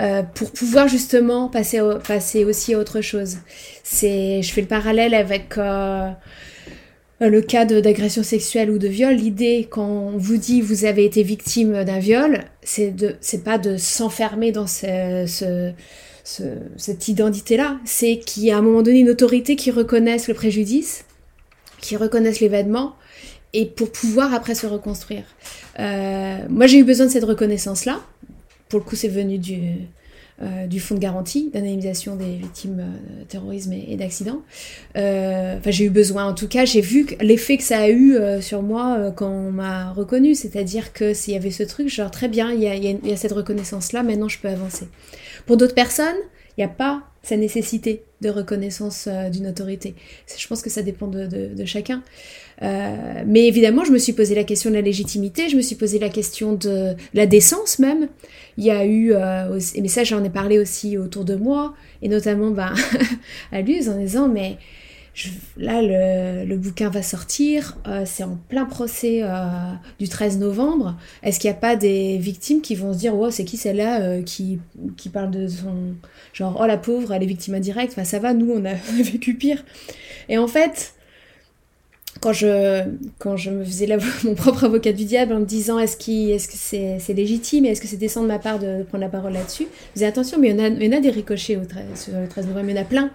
Euh, 0.00 0.22
pour 0.22 0.50
pouvoir 0.52 0.88
justement 0.88 1.48
passer, 1.48 1.80
aussi 2.44 2.74
à 2.74 2.78
autre 2.78 3.02
chose. 3.02 3.36
Je 3.84 4.40
fais 4.50 4.60
le 4.60 4.66
parallèle 4.66 5.14
avec 5.14 5.58
euh, 5.58 6.10
le 7.20 7.40
cas 7.42 7.66
d'agression 7.66 8.22
sexuelle 8.22 8.70
ou 8.70 8.78
de 8.78 8.88
viol. 8.88 9.14
L'idée, 9.14 9.68
quand 9.70 9.86
on 9.86 10.16
vous 10.16 10.38
dit 10.38 10.62
vous 10.62 10.86
avez 10.86 11.04
été 11.04 11.22
victime 11.22 11.84
d'un 11.84 11.98
viol, 11.98 12.40
c'est 12.62 13.44
pas 13.44 13.58
de 13.58 13.76
s'enfermer 13.76 14.52
dans 14.52 14.66
ce, 14.66 15.72
cette 16.76 17.08
identité-là. 17.08 17.78
C'est 17.84 18.18
qu'il 18.18 18.44
y 18.44 18.50
a 18.50 18.56
à 18.56 18.58
un 18.58 18.62
moment 18.62 18.82
donné 18.82 19.00
une 19.00 19.10
autorité 19.10 19.56
qui 19.56 19.70
reconnaisse 19.70 20.28
le 20.28 20.34
préjudice, 20.34 21.04
qui 21.80 21.96
reconnaisse 21.96 22.40
l'événement, 22.40 22.96
et 23.52 23.66
pour 23.66 23.90
pouvoir 23.90 24.32
après 24.32 24.54
se 24.54 24.66
reconstruire. 24.66 25.24
Euh, 25.78 26.38
moi, 26.48 26.66
j'ai 26.66 26.78
eu 26.78 26.84
besoin 26.84 27.06
de 27.06 27.10
cette 27.10 27.24
reconnaissance-là 27.24 28.00
pour 28.70 28.78
le 28.78 28.84
coup, 28.84 28.96
c'est 28.96 29.08
venu 29.08 29.36
du, 29.36 29.58
euh, 30.40 30.78
fonds 30.78 30.94
de 30.94 31.00
garantie 31.00 31.50
d'anonymisation 31.52 32.16
des 32.16 32.36
victimes 32.36 32.76
de 33.18 33.24
terrorisme 33.24 33.72
et, 33.72 33.96
d'accidents. 33.96 34.42
Euh, 34.96 35.58
enfin, 35.58 35.70
j'ai 35.70 35.84
eu 35.84 35.90
besoin, 35.90 36.24
en 36.24 36.34
tout 36.34 36.48
cas, 36.48 36.64
j'ai 36.64 36.80
vu 36.80 37.06
l'effet 37.20 37.58
que 37.58 37.64
ça 37.64 37.80
a 37.80 37.88
eu 37.88 38.14
euh, 38.14 38.40
sur 38.40 38.62
moi 38.62 39.12
quand 39.14 39.28
on 39.28 39.50
m'a 39.50 39.92
reconnu, 39.92 40.34
c'est-à-dire 40.34 40.92
que 40.94 41.12
s'il 41.12 41.34
y 41.34 41.36
avait 41.36 41.50
ce 41.50 41.64
truc, 41.64 41.88
genre 41.88 42.10
très 42.10 42.28
bien, 42.28 42.52
il 42.52 42.60
y 42.60 42.68
a, 42.68 42.76
y 42.76 43.12
a, 43.12 43.16
cette 43.16 43.32
reconnaissance-là, 43.32 44.02
maintenant 44.02 44.28
je 44.28 44.38
peux 44.38 44.48
avancer. 44.48 44.86
Pour 45.46 45.56
d'autres 45.56 45.74
personnes, 45.74 46.16
il 46.56 46.60
n'y 46.60 46.64
a 46.64 46.68
pas 46.68 47.02
sa 47.22 47.36
nécessité 47.36 48.02
de 48.22 48.30
reconnaissance 48.30 49.08
d'une 49.30 49.46
autorité. 49.46 49.94
Je 50.36 50.46
pense 50.46 50.62
que 50.62 50.70
ça 50.70 50.82
dépend 50.82 51.06
de, 51.06 51.26
de 51.26 51.64
chacun. 51.64 52.02
Euh, 52.62 53.22
mais 53.26 53.46
évidemment, 53.46 53.84
je 53.84 53.92
me 53.92 53.98
suis 53.98 54.12
posé 54.12 54.34
la 54.34 54.44
question 54.44 54.70
de 54.70 54.74
la 54.74 54.82
légitimité, 54.82 55.48
je 55.48 55.56
me 55.56 55.62
suis 55.62 55.76
posé 55.76 55.98
la 55.98 56.10
question 56.10 56.52
de 56.52 56.94
la 57.14 57.26
décence 57.26 57.78
même. 57.78 58.08
Il 58.58 58.64
y 58.64 58.70
a 58.70 58.84
eu, 58.84 59.12
euh, 59.14 59.58
mais 59.80 59.88
ça 59.88 60.04
j'en 60.04 60.22
ai 60.22 60.30
parlé 60.30 60.58
aussi 60.58 60.98
autour 60.98 61.24
de 61.24 61.36
moi, 61.36 61.74
et 62.02 62.08
notamment 62.08 62.50
ben, 62.50 62.74
à 63.52 63.62
Luz 63.62 63.88
en 63.88 63.98
disant, 63.98 64.28
mais 64.28 64.58
là 65.56 65.82
le, 65.82 66.56
bouquin 66.56 66.88
va 66.88 67.02
sortir, 67.02 67.76
euh, 67.86 68.04
c'est 68.06 68.22
en 68.22 68.38
plein 68.48 68.64
procès 68.64 69.20
euh, 69.22 69.46
du 69.98 70.08
13 70.08 70.38
novembre. 70.38 70.96
Est-ce 71.22 71.40
qu'il 71.40 71.50
n'y 71.50 71.56
a 71.56 71.60
pas 71.60 71.76
des 71.76 72.18
victimes 72.18 72.60
qui 72.60 72.74
vont 72.74 72.92
se 72.92 72.98
dire, 72.98 73.14
oh, 73.14 73.30
c'est 73.30 73.44
qui 73.44 73.56
celle-là 73.56 74.00
euh, 74.00 74.22
qui, 74.22 74.60
parle 75.12 75.30
de 75.30 75.48
son... 75.48 75.94
Genre, 76.32 76.58
oh 76.60 76.66
la 76.66 76.76
pauvre, 76.76 77.12
elle 77.12 77.22
est 77.22 77.26
victime 77.26 77.54
indirecte, 77.54 77.92
enfin 77.92 78.04
ça 78.04 78.18
va, 78.18 78.34
nous 78.34 78.52
on 78.52 78.64
a 78.64 78.74
vécu 79.02 79.34
pire. 79.34 79.64
Et 80.28 80.38
en 80.38 80.46
fait 80.46 80.94
quand 82.20 82.32
je, 82.32 82.82
quand 83.18 83.36
je 83.36 83.50
me 83.50 83.64
faisais 83.64 83.88
mon 84.24 84.34
propre 84.34 84.64
avocat 84.64 84.92
du 84.92 85.04
diable 85.04 85.32
en 85.32 85.40
me 85.40 85.44
disant 85.44 85.78
est-ce, 85.78 85.96
que 85.96 86.98
c'est, 86.98 87.14
légitime 87.14 87.64
et 87.64 87.68
est-ce 87.70 87.80
que 87.80 87.86
c'est 87.86 87.96
décent 87.96 88.22
de 88.22 88.28
ma 88.28 88.38
part 88.38 88.58
de, 88.58 88.82
prendre 88.82 89.02
la 89.02 89.10
parole 89.10 89.32
là-dessus, 89.32 89.66
je 89.90 89.94
disais 89.94 90.06
attention, 90.06 90.38
mais 90.38 90.50
il 90.50 90.56
y, 90.56 90.88
en 90.88 90.92
a, 90.92 91.00
des 91.00 91.10
ricochets 91.10 91.56
au 91.56 91.64
13, 91.64 91.84
sur 91.94 92.12
le 92.18 92.28
13 92.28 92.46
novembre, 92.48 92.68
il 92.68 92.76
y 92.76 92.78
en 92.78 92.82
a 92.82 92.84
plein. 92.84 93.10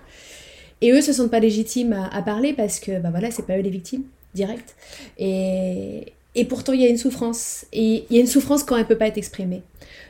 Et 0.82 0.92
eux 0.92 1.02
se 1.02 1.14
sentent 1.14 1.32
pas 1.32 1.40
légitimes 1.40 1.94
à, 2.12 2.22
parler 2.22 2.54
parce 2.54 2.80
que 2.80 3.00
bah 3.00 3.10
voilà, 3.10 3.32
c'est 3.32 3.46
pas 3.46 3.58
eux 3.58 3.62
les 3.62 3.70
victimes 3.70 4.04
directes. 4.34 4.76
Et, 5.18 6.14
et 6.36 6.46
pourtant 6.46 6.74
il 6.74 6.82
y 6.82 6.86
a 6.86 6.90
une 6.90 6.98
souffrance. 6.98 7.66
Et 7.74 8.06
il 8.10 8.16
y 8.16 8.18
a 8.18 8.22
une 8.22 8.28
souffrance 8.28 8.64
quand 8.64 8.78
elle 8.78 8.86
peut 8.86 8.98
pas 8.98 9.08
être 9.08 9.18
exprimée. 9.18 9.64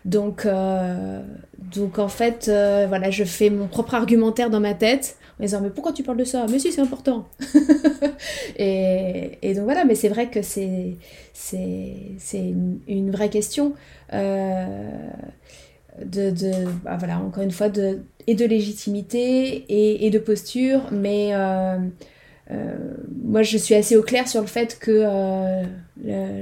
Donc, 0.06 0.46
euh, 0.46 1.22
donc 1.58 2.00
en 2.00 2.08
fait, 2.08 2.48
euh, 2.48 2.86
voilà, 2.88 3.10
je 3.10 3.24
fais 3.24 3.50
mon 3.50 3.68
propre 3.68 3.96
argumentaire 3.96 4.50
dans 4.50 4.60
ma 4.60 4.76
tête 4.76 5.18
en 5.40 5.44
disant 5.44 5.62
mais 5.62 5.70
pourquoi 5.70 5.92
tu 5.94 6.04
parles 6.04 6.18
de 6.18 6.24
ça? 6.24 6.46
Mais 6.50 6.60
si, 6.60 6.72
c'est 6.72 6.82
important. 6.82 7.28
et, 8.58 9.54
donc 9.56 9.64
voilà, 9.64 9.84
mais 9.84 9.96
c'est 9.96 10.10
vrai 10.10 10.30
que 10.30 10.42
c'est 10.42 10.96
c'est 11.34 12.54
une, 12.88 13.12
vraie 13.12 13.30
question. 13.30 13.74
Euh, 14.14 14.90
de, 16.04 16.30
de 16.30 16.52
bah 16.84 16.98
voilà, 16.98 17.20
encore 17.20 17.44
une 17.44 17.52
fois, 17.52 17.70
de, 17.70 18.00
et 18.28 18.36
de 18.36 18.46
légitimité 18.46 19.66
et, 19.70 20.10
de 20.10 20.20
posture, 20.20 20.82
mais 20.92 21.30
euh, 21.34 21.78
euh, 22.52 22.76
moi 23.24 23.44
je 23.44 23.58
suis 23.58 23.76
assez 23.76 23.96
au 23.96 24.02
clair 24.02 24.28
sur 24.28 24.42
le 24.42 24.48
fait 24.48 24.78
que 24.80 24.92
euh, 24.92 25.64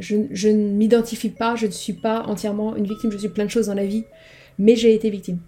je, 0.02 0.48
ne 0.48 0.69
m'identifie 0.72 1.30
pas, 1.30 1.56
je 1.56 1.65
ne 1.65 1.72
suis 1.72 1.93
pas 1.93 2.24
entièrement 2.24 2.76
une 2.76 2.86
victime, 2.86 3.12
je 3.12 3.17
suis 3.17 3.30
plein 3.30 3.46
de 3.46 3.50
choses 3.50 3.67
dans 3.67 3.74
la 3.74 3.86
vie, 3.86 4.06
mais 4.58 4.76
j'ai 4.76 4.93
été 4.93 5.10
victime. 5.10 5.39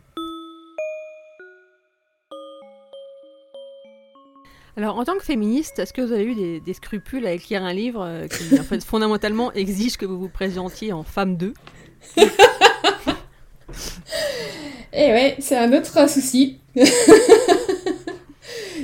Alors, 4.78 4.98
en 4.98 5.06
tant 5.06 5.16
que 5.16 5.24
féministe, 5.24 5.80
est-ce 5.80 5.94
que 5.94 6.02
vous 6.02 6.12
avez 6.12 6.26
eu 6.26 6.36
des, 6.36 6.60
des 6.60 6.74
scrupules 6.74 7.26
à 7.26 7.32
écrire 7.32 7.64
un 7.64 7.72
livre 7.72 8.28
qui, 8.28 8.60
en 8.60 8.64
fait, 8.64 8.84
fondamentalement 8.84 9.54
exige 9.54 9.96
que 9.96 10.06
vous 10.06 10.20
vous 10.20 10.28
présentiez 10.28 10.92
en 10.92 11.04
femme 11.04 11.38
2 11.38 11.54
Et 14.94 15.08
eh 15.08 15.12
ouais, 15.12 15.36
c'est 15.40 15.58
un 15.58 15.74
autre 15.74 16.10
souci. 16.10 16.60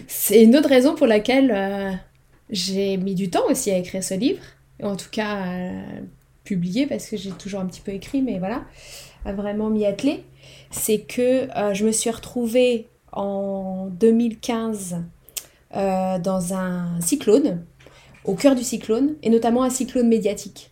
c'est 0.08 0.44
une 0.44 0.56
autre 0.58 0.70
raison 0.70 0.96
pour 0.96 1.08
laquelle 1.08 1.52
euh, 1.54 1.92
j'ai 2.50 2.98
mis 2.98 3.16
du 3.16 3.30
temps 3.30 3.46
aussi 3.50 3.72
à 3.72 3.78
écrire 3.78 4.04
ce 4.04 4.16
livre. 4.16 4.42
En 4.84 4.96
tout 4.96 5.10
cas, 5.12 5.72
publié, 6.44 6.88
parce 6.88 7.08
que 7.08 7.16
j'ai 7.16 7.32
toujours 7.32 7.62
un 7.62 7.66
petit 7.66 7.82
peu 7.82 7.92
écrit, 7.92 8.22
mais 8.22 8.40
voilà, 8.40 8.64
à 9.26 9.32
vraiment 9.32 9.70
m'y 9.70 9.86
atteler. 9.86 10.24
C'est 10.72 11.00
que 11.00 11.48
euh, 11.56 11.74
je 11.74 11.86
me 11.86 11.92
suis 11.92 12.10
retrouvée 12.10 12.88
en 13.12 13.88
2015 13.92 14.98
euh, 15.76 16.20
dans 16.20 16.54
un 16.54 17.00
cyclone, 17.00 17.64
au 18.26 18.36
cœur 18.36 18.56
du 18.56 18.64
cyclone, 18.64 19.16
et 19.22 19.30
notamment 19.30 19.64
un 19.64 19.70
cyclone 19.70 20.08
médiatique, 20.08 20.72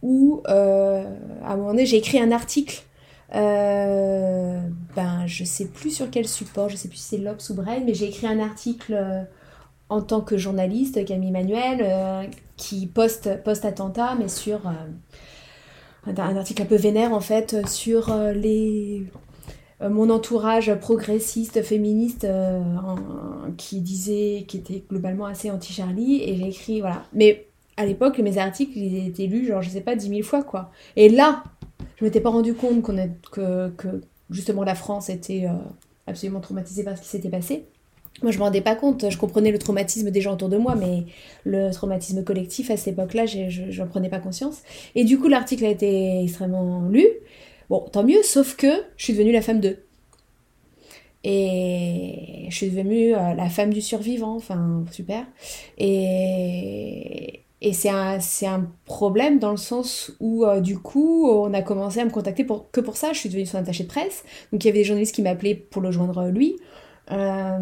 où 0.00 0.42
à 0.46 1.04
un 1.44 1.56
moment 1.56 1.68
donné, 1.68 1.86
j'ai 1.86 1.98
écrit 1.98 2.18
un 2.18 2.32
article 2.32 2.82
ben, 3.32 5.26
je 5.26 5.44
sais 5.44 5.68
plus 5.68 5.90
sur 5.90 6.10
quel 6.10 6.28
support, 6.28 6.68
je 6.68 6.76
sais 6.76 6.88
plus 6.88 6.98
si 6.98 7.16
c'est 7.16 7.18
Lobs 7.18 7.40
ou 7.50 7.54
Brain, 7.54 7.80
mais 7.84 7.94
j'ai 7.94 8.08
écrit 8.08 8.26
un 8.26 8.40
article 8.40 9.26
en 9.88 10.02
tant 10.02 10.20
que 10.20 10.36
journaliste, 10.36 11.04
Camille 11.04 11.30
Manuel, 11.32 12.30
qui 12.62 12.86
post, 12.86 13.42
post 13.42 13.64
attentat, 13.64 14.14
mais 14.18 14.28
sur 14.28 14.66
euh, 14.66 16.12
un, 16.16 16.36
article 16.36 16.62
un 16.62 16.66
peu 16.66 16.76
vénère 16.76 17.12
en 17.12 17.20
fait 17.20 17.66
sur 17.68 18.12
euh, 18.12 18.32
les 18.32 19.04
euh, 19.80 19.90
mon 19.90 20.10
entourage 20.10 20.72
progressiste, 20.76 21.62
féministe, 21.62 22.26
qui 23.56 23.80
disait, 23.80 24.44
qui 24.46 24.58
était 24.58 24.84
globalement 24.88 25.26
assez 25.26 25.50
anti-Charlie, 25.50 26.22
et 26.22 26.36
j'ai 26.36 26.48
écrit, 26.48 26.80
voilà. 26.80 27.02
Mais 27.12 27.48
à 27.76 27.84
l'époque, 27.84 28.18
mes 28.20 28.38
articles, 28.38 28.78
ils 28.78 29.08
étaient 29.08 29.26
lus, 29.26 29.46
genre, 29.46 29.60
je 29.60 29.70
sais 29.70 29.80
pas, 29.80 29.96
dix 29.96 30.08
mille 30.08 30.22
fois, 30.22 30.44
quoi. 30.44 30.70
Et 30.94 31.08
là, 31.08 31.42
je 32.02 32.06
m'étais 32.08 32.20
pas 32.20 32.30
rendu 32.30 32.52
compte 32.54 32.82
qu'on 32.82 32.96
que, 33.30 33.68
que, 33.70 34.00
justement, 34.28 34.64
la 34.64 34.74
France 34.74 35.08
était 35.08 35.46
absolument 36.08 36.40
traumatisée 36.40 36.82
par 36.82 36.98
ce 36.98 37.02
qui 37.02 37.08
s'était 37.08 37.28
passé. 37.28 37.64
Moi, 38.22 38.32
je 38.32 38.38
me 38.38 38.42
rendais 38.42 38.60
pas 38.60 38.74
compte. 38.74 39.08
Je 39.08 39.16
comprenais 39.16 39.52
le 39.52 39.58
traumatisme 39.58 40.10
des 40.10 40.20
gens 40.20 40.32
autour 40.32 40.48
de 40.48 40.56
moi, 40.56 40.74
mais 40.74 41.04
le 41.44 41.70
traumatisme 41.70 42.24
collectif 42.24 42.72
à 42.72 42.76
cette 42.76 42.94
époque-là, 42.94 43.26
je 43.26 43.80
n'en 43.80 43.86
prenais 43.86 44.08
pas 44.08 44.18
conscience. 44.18 44.62
Et 44.96 45.04
du 45.04 45.16
coup, 45.16 45.28
l'article 45.28 45.64
a 45.64 45.68
été 45.68 46.24
extrêmement 46.24 46.88
lu. 46.88 47.06
Bon, 47.70 47.86
tant 47.92 48.02
mieux, 48.02 48.24
sauf 48.24 48.56
que 48.56 48.66
je 48.96 49.04
suis 49.04 49.12
devenue 49.12 49.30
la 49.30 49.42
femme 49.42 49.60
d'eux. 49.60 49.78
Et 51.22 52.46
je 52.48 52.56
suis 52.56 52.68
devenue 52.68 53.14
euh, 53.14 53.34
la 53.34 53.48
femme 53.48 53.72
du 53.72 53.80
survivant, 53.80 54.34
enfin, 54.34 54.84
super. 54.90 55.24
Et, 55.78 57.41
et 57.64 57.72
c'est 57.72 57.90
un, 57.90 58.18
un, 58.18 58.66
problème 58.86 59.38
dans 59.38 59.52
le 59.52 59.56
sens 59.56 60.12
où, 60.18 60.44
euh, 60.44 60.60
du 60.60 60.78
coup, 60.78 61.30
on 61.30 61.54
a 61.54 61.62
commencé 61.62 62.00
à 62.00 62.04
me 62.04 62.10
contacter 62.10 62.42
pour, 62.42 62.70
que 62.72 62.80
pour 62.80 62.96
ça. 62.96 63.12
Je 63.12 63.20
suis 63.20 63.28
devenue 63.28 63.46
son 63.46 63.56
attachée 63.56 63.84
de 63.84 63.88
presse. 63.88 64.24
Donc, 64.52 64.64
il 64.64 64.66
y 64.66 64.70
avait 64.70 64.80
des 64.80 64.84
journalistes 64.84 65.14
qui 65.14 65.22
m'appelaient 65.22 65.54
pour 65.54 65.80
le 65.80 65.92
joindre 65.92 66.26
lui. 66.26 66.56
Euh, 67.12 67.58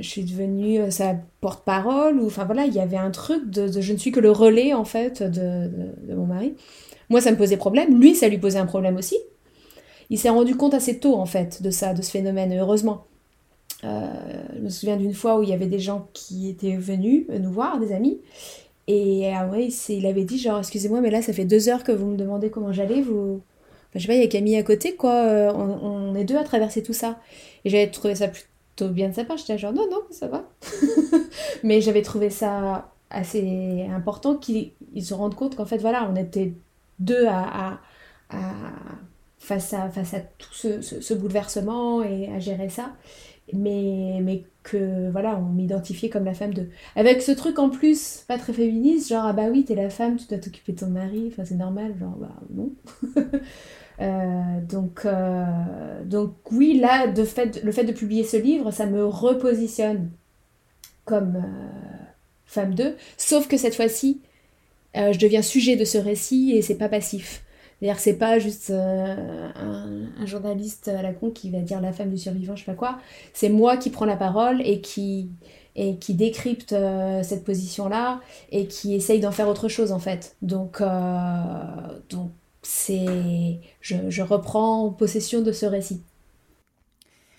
je 0.00 0.08
suis 0.08 0.24
devenue 0.24 0.80
euh, 0.80 0.90
sa 0.90 1.14
porte-parole, 1.40 2.20
enfin 2.24 2.44
voilà, 2.44 2.66
il 2.66 2.74
y 2.74 2.80
avait 2.80 2.96
un 2.96 3.10
truc 3.10 3.50
de, 3.50 3.80
je 3.80 3.92
ne 3.92 3.98
suis 3.98 4.12
que 4.12 4.20
le 4.20 4.30
relais 4.30 4.74
en 4.74 4.84
fait 4.84 5.22
de, 5.22 5.68
de, 6.08 6.14
mon 6.14 6.26
mari. 6.26 6.54
Moi, 7.08 7.20
ça 7.20 7.32
me 7.32 7.36
posait 7.36 7.56
problème, 7.56 8.00
lui, 8.00 8.14
ça 8.14 8.28
lui 8.28 8.38
posait 8.38 8.58
un 8.58 8.66
problème 8.66 8.96
aussi. 8.96 9.18
Il 10.08 10.18
s'est 10.18 10.28
rendu 10.28 10.56
compte 10.56 10.74
assez 10.74 10.98
tôt 10.98 11.16
en 11.16 11.26
fait 11.26 11.62
de 11.62 11.70
ça, 11.70 11.94
de 11.94 12.02
ce 12.02 12.10
phénomène, 12.10 12.56
heureusement. 12.56 13.06
Euh, 13.82 14.06
je 14.56 14.60
me 14.60 14.68
souviens 14.68 14.96
d'une 14.96 15.14
fois 15.14 15.38
où 15.38 15.42
il 15.42 15.48
y 15.48 15.52
avait 15.52 15.66
des 15.66 15.78
gens 15.78 16.08
qui 16.12 16.48
étaient 16.48 16.76
venus 16.76 17.26
nous 17.28 17.50
voir, 17.50 17.80
des 17.80 17.92
amis, 17.92 18.20
et 18.90 19.32
ah 19.34 19.46
ouais, 19.46 19.68
il 19.88 20.06
avait 20.06 20.24
dit 20.24 20.38
genre, 20.38 20.58
excusez-moi, 20.58 21.00
mais 21.00 21.10
là, 21.10 21.22
ça 21.22 21.32
fait 21.32 21.44
deux 21.44 21.68
heures 21.68 21.84
que 21.84 21.92
vous 21.92 22.06
me 22.06 22.16
demandez 22.16 22.50
comment 22.50 22.72
j'allais, 22.72 23.02
vous... 23.02 23.42
Je 23.94 24.00
sais 24.00 24.06
pas, 24.06 24.14
il 24.14 24.20
y 24.20 24.24
a 24.24 24.28
Camille 24.28 24.56
à 24.56 24.62
côté, 24.62 24.94
quoi, 24.94 25.12
on, 25.54 26.12
on 26.12 26.14
est 26.14 26.24
deux 26.24 26.36
à 26.36 26.44
traverser 26.44 26.82
tout 26.82 26.92
ça. 26.92 27.18
Et 27.64 27.70
j'avais 27.70 27.90
trouvé 27.90 28.14
ça 28.14 28.28
plutôt 28.28 28.88
bien 28.88 29.08
de 29.08 29.14
sa 29.14 29.24
part. 29.24 29.36
J'étais 29.36 29.58
genre, 29.58 29.72
non, 29.72 29.88
non, 29.90 30.02
ça 30.10 30.28
va. 30.28 30.44
Mais 31.64 31.80
j'avais 31.80 32.02
trouvé 32.02 32.30
ça 32.30 32.90
assez 33.10 33.86
important 33.90 34.36
qu'ils 34.36 34.72
se 35.02 35.14
rendent 35.14 35.34
compte 35.34 35.56
qu'en 35.56 35.66
fait, 35.66 35.78
voilà, 35.78 36.08
on 36.10 36.16
était 36.16 36.54
deux 36.98 37.26
à, 37.26 37.80
face, 39.38 39.72
à, 39.72 39.88
face 39.88 40.14
à 40.14 40.20
tout 40.20 40.52
ce, 40.52 41.14
bouleversement 41.14 42.02
et 42.02 42.32
à 42.32 42.38
gérer 42.38 42.68
ça. 42.68 42.92
Mais, 43.52 44.18
mais 44.22 44.44
que 44.62 45.10
voilà, 45.10 45.38
on 45.38 45.52
m'identifiait 45.52 46.10
comme 46.10 46.24
la 46.24 46.34
femme 46.34 46.54
de. 46.54 46.68
Avec 46.96 47.22
ce 47.22 47.32
truc 47.32 47.58
en 47.58 47.70
plus, 47.70 48.24
pas 48.28 48.38
très 48.38 48.52
féministe, 48.52 49.08
genre, 49.08 49.24
ah 49.24 49.32
bah 49.32 49.46
oui, 49.50 49.64
t'es 49.64 49.74
la 49.74 49.90
femme, 49.90 50.16
tu 50.16 50.26
dois 50.26 50.38
t'occuper 50.38 50.72
de 50.72 50.80
ton 50.80 50.88
mari, 50.88 51.28
enfin 51.32 51.44
c'est 51.44 51.54
normal, 51.54 51.94
genre, 51.98 52.16
bah 52.16 52.34
non. 52.50 52.72
Euh, 54.00 54.60
donc, 54.62 55.04
euh, 55.04 56.04
donc 56.04 56.32
oui, 56.52 56.78
là, 56.78 57.06
le 57.06 57.24
fait 57.24 57.84
de 57.84 57.92
publier 57.92 58.24
ce 58.24 58.36
livre, 58.36 58.70
ça 58.70 58.86
me 58.86 59.04
repositionne 59.04 60.10
comme 61.04 61.36
euh, 61.36 62.04
femme 62.46 62.74
d'eux, 62.74 62.96
sauf 63.18 63.46
que 63.46 63.56
cette 63.56 63.74
fois-ci, 63.74 64.22
je 64.94 65.18
deviens 65.18 65.42
sujet 65.42 65.76
de 65.76 65.84
ce 65.84 65.98
récit 65.98 66.52
et 66.54 66.62
c'est 66.62 66.76
pas 66.76 66.88
passif. 66.88 67.42
C'est-à-dire 67.80 67.98
c'est 67.98 68.18
pas 68.18 68.38
juste 68.38 68.70
un, 68.70 70.26
journaliste 70.26 70.88
à 70.88 71.02
la 71.02 71.12
con 71.12 71.30
qui 71.30 71.50
va 71.50 71.60
dire 71.60 71.80
la 71.80 71.92
femme 71.92 72.10
du 72.10 72.18
survivant, 72.18 72.54
je 72.54 72.64
sais 72.64 72.70
pas 72.70 72.76
quoi. 72.76 72.98
C'est 73.32 73.48
moi 73.48 73.76
qui 73.76 73.90
prends 73.90 74.04
la 74.04 74.16
parole 74.16 74.60
et 74.62 74.82
qui, 74.82 75.30
et 75.76 75.96
qui 75.96 76.14
décrypte 76.14 76.74
cette 77.22 77.42
position-là 77.42 78.20
et 78.52 78.66
qui 78.66 78.94
essaye 78.94 79.20
d'en 79.20 79.32
faire 79.32 79.48
autre 79.48 79.68
chose 79.68 79.92
en 79.92 79.98
fait. 79.98 80.36
Donc, 80.42 80.82
donc 82.10 82.32
c'est 82.62 83.60
je, 83.80 84.22
reprends 84.22 84.90
possession 84.90 85.42
de 85.42 85.52
ce 85.52 85.66
récit. 85.66 86.02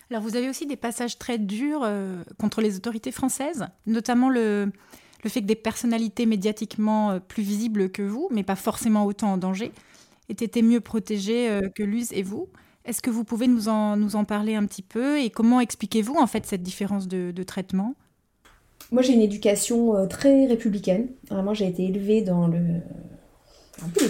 Alors 0.09 0.23
vous 0.23 0.35
avez 0.35 0.49
aussi 0.49 0.65
des 0.65 0.75
passages 0.75 1.17
très 1.17 1.37
durs 1.37 1.81
euh, 1.83 2.23
contre 2.37 2.61
les 2.61 2.75
autorités 2.75 3.11
françaises, 3.11 3.67
notamment 3.85 4.29
le, 4.29 4.71
le 5.23 5.29
fait 5.29 5.41
que 5.41 5.45
des 5.45 5.55
personnalités 5.55 6.25
médiatiquement 6.25 7.11
euh, 7.11 7.19
plus 7.19 7.43
visibles 7.43 7.89
que 7.89 8.01
vous, 8.01 8.27
mais 8.29 8.43
pas 8.43 8.57
forcément 8.57 9.05
autant 9.05 9.33
en 9.33 9.37
danger, 9.37 9.71
aient 10.31 10.45
été 10.45 10.61
mieux 10.61 10.81
protégées 10.81 11.49
euh, 11.49 11.69
que 11.69 11.83
Luz 11.83 12.11
et 12.13 12.23
vous. 12.23 12.47
Est-ce 12.85 13.01
que 13.01 13.11
vous 13.11 13.23
pouvez 13.23 13.47
nous 13.47 13.69
en, 13.69 13.95
nous 13.95 14.15
en 14.15 14.25
parler 14.25 14.55
un 14.55 14.65
petit 14.65 14.81
peu 14.81 15.19
et 15.19 15.29
comment 15.29 15.59
expliquez-vous 15.59 16.15
en 16.15 16.25
fait 16.25 16.45
cette 16.45 16.63
différence 16.63 17.07
de, 17.07 17.43
traitement? 17.43 17.93
Moi 18.91 19.03
j'ai 19.03 19.13
une 19.13 19.21
éducation 19.21 20.07
très 20.07 20.47
républicaine. 20.47 21.09
Vraiment 21.29 21.53
j'ai 21.53 21.67
été 21.67 21.85
élevée 21.85 22.23
dans 22.23 22.47
le, 22.47 22.81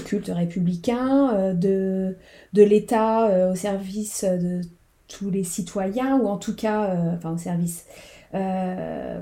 culte 0.06 0.32
républicain, 0.34 1.34
euh, 1.34 1.54
de, 1.54 2.18
de 2.54 2.64
l'État 2.64 3.28
euh, 3.28 3.52
au 3.52 3.56
service 3.56 4.24
de 4.24 4.62
tous 5.08 5.30
les 5.30 5.44
citoyens, 5.44 6.18
ou 6.18 6.28
en 6.28 6.38
tout 6.38 6.56
cas, 6.56 6.86
euh, 6.86 7.16
enfin 7.16 7.34
au 7.34 7.38
service, 7.38 7.86
ouais, 8.34 9.20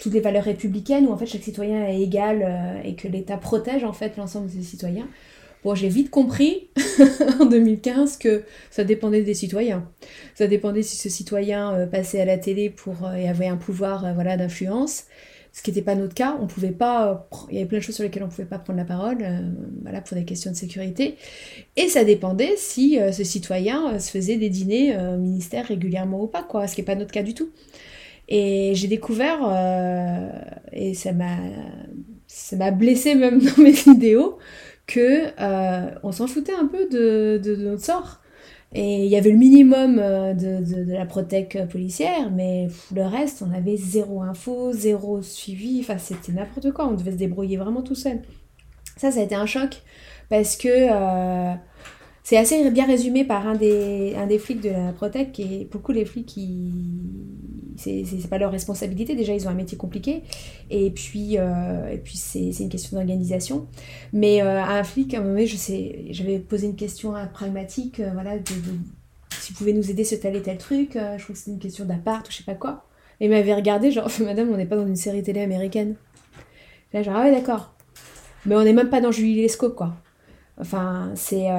toutes 0.00 0.12
les 0.12 0.20
valeurs 0.20 0.44
républicaines, 0.44 1.06
où 1.06 1.12
en 1.12 1.16
fait 1.16 1.26
chaque 1.26 1.42
citoyen 1.42 1.86
est 1.86 2.00
égal 2.00 2.80
et 2.84 2.94
que 2.94 3.08
l'État 3.08 3.36
protège 3.36 3.84
en 3.84 3.92
fait 3.92 4.16
l'ensemble 4.16 4.46
de 4.46 4.52
ses 4.52 4.62
citoyens. 4.62 5.08
Bon, 5.64 5.74
j'ai 5.74 5.88
vite 5.88 6.10
compris 6.10 6.68
en 7.40 7.46
2015 7.46 8.16
que 8.16 8.42
ça 8.70 8.84
dépendait 8.84 9.22
des 9.22 9.34
citoyens. 9.34 9.88
Ça 10.34 10.46
dépendait 10.46 10.82
si 10.82 10.96
ce 10.96 11.08
citoyen 11.08 11.86
passait 11.86 12.20
à 12.20 12.24
la 12.24 12.38
télé 12.38 12.68
pour 12.68 13.08
et 13.16 13.28
avait 13.28 13.46
un 13.46 13.56
pouvoir 13.56 14.12
voilà 14.14 14.36
d'influence 14.36 15.04
ce 15.52 15.62
qui 15.62 15.70
n'était 15.70 15.82
pas 15.82 15.94
notre 15.94 16.14
cas. 16.14 16.36
On 16.40 16.46
pouvait 16.46 16.70
pas, 16.70 17.28
il 17.50 17.54
y 17.54 17.58
avait 17.58 17.68
plein 17.68 17.78
de 17.78 17.82
choses 17.82 17.94
sur 17.94 18.04
lesquelles 18.04 18.22
on 18.22 18.26
ne 18.26 18.30
pouvait 18.30 18.46
pas 18.46 18.58
prendre 18.58 18.78
la 18.78 18.84
parole, 18.84 19.18
euh, 19.20 19.40
voilà, 19.82 20.00
pour 20.00 20.16
des 20.16 20.24
questions 20.24 20.50
de 20.50 20.56
sécurité. 20.56 21.16
Et 21.76 21.88
ça 21.88 22.04
dépendait 22.04 22.54
si 22.56 22.98
euh, 22.98 23.12
ce 23.12 23.22
citoyen 23.22 23.94
euh, 23.94 23.98
se 23.98 24.10
faisait 24.10 24.36
des 24.36 24.48
dîners 24.48 24.96
au 24.96 25.18
ministère 25.18 25.66
régulièrement 25.66 26.22
ou 26.22 26.26
pas, 26.26 26.42
quoi, 26.42 26.66
ce 26.66 26.74
qui 26.74 26.80
n'est 26.80 26.86
pas 26.86 26.94
notre 26.94 27.12
cas 27.12 27.22
du 27.22 27.34
tout. 27.34 27.50
Et 28.28 28.72
j'ai 28.74 28.88
découvert, 28.88 29.40
et 30.72 30.94
ça 30.94 31.12
m'a, 31.12 31.36
ça 32.26 32.56
m'a 32.56 32.70
blessé 32.70 33.14
même 33.14 33.40
dans 33.56 33.62
mes 33.62 33.72
vidéos 33.72 34.38
que 34.92 35.32
on 36.02 36.12
s'en 36.12 36.26
foutait 36.26 36.54
un 36.54 36.66
peu 36.66 36.88
de, 36.88 37.56
notre 37.56 37.84
sort. 37.84 38.22
Et 38.74 39.04
il 39.04 39.10
y 39.10 39.16
avait 39.16 39.30
le 39.30 39.36
minimum 39.36 39.98
euh, 39.98 40.32
de, 40.32 40.64
de, 40.64 40.92
la 40.92 41.04
protec 41.04 41.58
policière, 41.70 42.30
mais 42.30 42.68
le 42.94 43.02
reste, 43.02 43.44
on 43.46 43.52
avait 43.52 43.76
zéro 43.76 44.22
info, 44.22 44.72
zéro 44.72 45.20
suivi, 45.20 45.80
enfin 45.80 45.98
c'était 45.98 46.32
n'importe 46.32 46.70
quoi, 46.72 46.88
on 46.88 46.94
devait 46.94 47.12
se 47.12 47.16
débrouiller 47.16 47.58
vraiment 47.58 47.82
tout 47.82 47.94
seul. 47.94 48.22
Ça, 48.96 49.10
ça 49.10 49.20
a 49.20 49.22
été 49.24 49.34
un 49.34 49.44
choc, 49.44 49.82
parce 50.30 50.56
que 50.56 50.68
euh, 50.68 51.54
c'est 52.22 52.36
assez 52.36 52.70
bien 52.70 52.86
résumé 52.86 53.24
par 53.24 53.46
un 53.46 53.54
des, 53.54 54.14
un 54.16 54.26
des 54.26 54.38
flics 54.38 54.60
de 54.60 54.70
la 54.70 54.92
Protec, 54.92 55.38
et 55.40 55.68
beaucoup 55.70 55.92
les 55.92 56.04
flics, 56.04 56.26
qui 56.26 56.72
c'est 57.76 58.28
pas 58.28 58.38
leur 58.38 58.52
responsabilité, 58.52 59.14
déjà 59.14 59.34
ils 59.34 59.46
ont 59.46 59.50
un 59.50 59.54
métier 59.54 59.76
compliqué, 59.76 60.22
et 60.70 60.90
puis, 60.90 61.36
euh, 61.38 61.96
puis 62.02 62.16
c'est 62.16 62.50
une 62.60 62.68
question 62.68 62.96
d'organisation. 62.96 63.66
Mais 64.12 64.42
euh, 64.42 64.62
un 64.62 64.84
flic, 64.84 65.14
à 65.14 65.18
un 65.18 65.22
moment 65.22 65.44
je 65.44 65.56
j'avais 66.10 66.38
posé 66.38 66.66
une 66.66 66.76
question 66.76 67.14
pragmatique, 67.32 68.00
euh, 68.00 68.10
voilà, 68.12 68.38
de, 68.38 68.44
s'il 69.40 69.56
pouvait 69.56 69.72
nous 69.72 69.90
aider 69.90 70.04
sur 70.04 70.20
tel 70.20 70.36
et 70.36 70.42
tel 70.42 70.58
truc, 70.58 70.90
je 70.94 71.22
crois 71.22 71.32
que 71.32 71.38
c'était 71.38 71.50
une 71.50 71.58
question 71.58 71.84
d'appart 71.84 72.26
ou 72.28 72.30
je 72.30 72.38
sais 72.38 72.44
pas 72.44 72.54
quoi. 72.54 72.86
Et 73.20 73.26
il 73.26 73.30
m'avait 73.30 73.54
regardé, 73.54 73.90
genre, 73.90 74.08
madame, 74.20 74.50
on 74.52 74.56
n'est 74.56 74.66
pas 74.66 74.76
dans 74.76 74.86
une 74.86 74.96
série 74.96 75.22
télé 75.22 75.40
américaine. 75.40 75.96
Là, 76.92 77.02
genre, 77.02 77.16
ah 77.16 77.24
ouais, 77.24 77.32
d'accord. 77.32 77.74
Mais 78.46 78.54
on 78.54 78.64
n'est 78.64 78.72
même 78.72 78.90
pas 78.90 79.00
dans 79.00 79.12
Julie 79.12 79.40
Lescaut, 79.40 79.70
quoi. 79.70 79.94
Enfin, 80.58 81.12
c'est, 81.14 81.50
euh, 81.50 81.54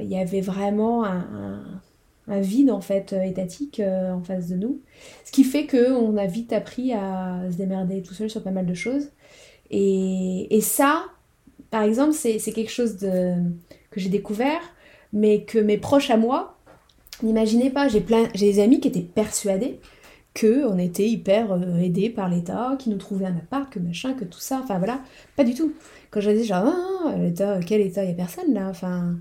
il 0.00 0.08
y 0.08 0.18
avait 0.18 0.40
vraiment 0.40 1.04
un, 1.04 1.80
vide 2.28 2.72
en 2.72 2.80
fait 2.80 3.12
euh, 3.12 3.22
étatique 3.22 3.78
euh, 3.78 4.12
en 4.12 4.20
face 4.20 4.48
de 4.48 4.56
nous, 4.56 4.80
ce 5.24 5.30
qui 5.30 5.44
fait 5.44 5.66
que 5.66 5.92
on 5.92 6.16
a 6.16 6.26
vite 6.26 6.52
appris 6.52 6.92
à 6.92 7.40
se 7.50 7.56
démerder 7.56 8.02
tout 8.02 8.14
seul 8.14 8.28
sur 8.28 8.42
pas 8.42 8.50
mal 8.50 8.66
de 8.66 8.74
choses. 8.74 9.10
Et, 9.70 10.60
ça, 10.60 11.06
par 11.70 11.82
exemple, 11.82 12.12
c'est, 12.12 12.38
quelque 12.38 12.70
chose 12.70 12.98
de, 12.98 13.34
que 13.90 14.00
j'ai 14.00 14.08
découvert, 14.08 14.60
mais 15.12 15.42
que 15.42 15.58
mes 15.58 15.76
proches 15.76 16.10
à 16.10 16.16
moi 16.16 16.58
n'imaginaient 17.22 17.70
pas. 17.70 17.88
J'ai 17.88 18.00
plein, 18.00 18.28
j'ai 18.34 18.52
des 18.52 18.60
amis 18.60 18.80
qui 18.80 18.88
étaient 18.88 19.00
persuadés 19.00 19.80
que 20.34 20.66
on 20.66 20.78
était 20.78 21.08
hyper 21.08 21.58
aidés 21.80 22.10
par 22.10 22.28
l'État, 22.28 22.76
qui 22.78 22.90
nous 22.90 22.98
trouvaient 22.98 23.26
un 23.26 23.36
appart, 23.36 23.70
que 23.72 23.78
machin, 23.78 24.12
que 24.14 24.24
tout 24.24 24.38
ça. 24.38 24.60
Enfin 24.62 24.78
voilà, 24.78 25.00
pas 25.34 25.44
du 25.44 25.54
tout. 25.54 25.72
Quand 26.10 26.20
je 26.20 26.30
dis 26.30 26.44
genre, 26.44 26.64
ah, 26.66 27.16
l'État, 27.16 27.60
quel 27.60 27.80
État, 27.80 28.04
il 28.04 28.08
n'y 28.08 28.12
a 28.12 28.16
personne 28.16 28.52
là. 28.54 28.68
Enfin, 28.68 29.16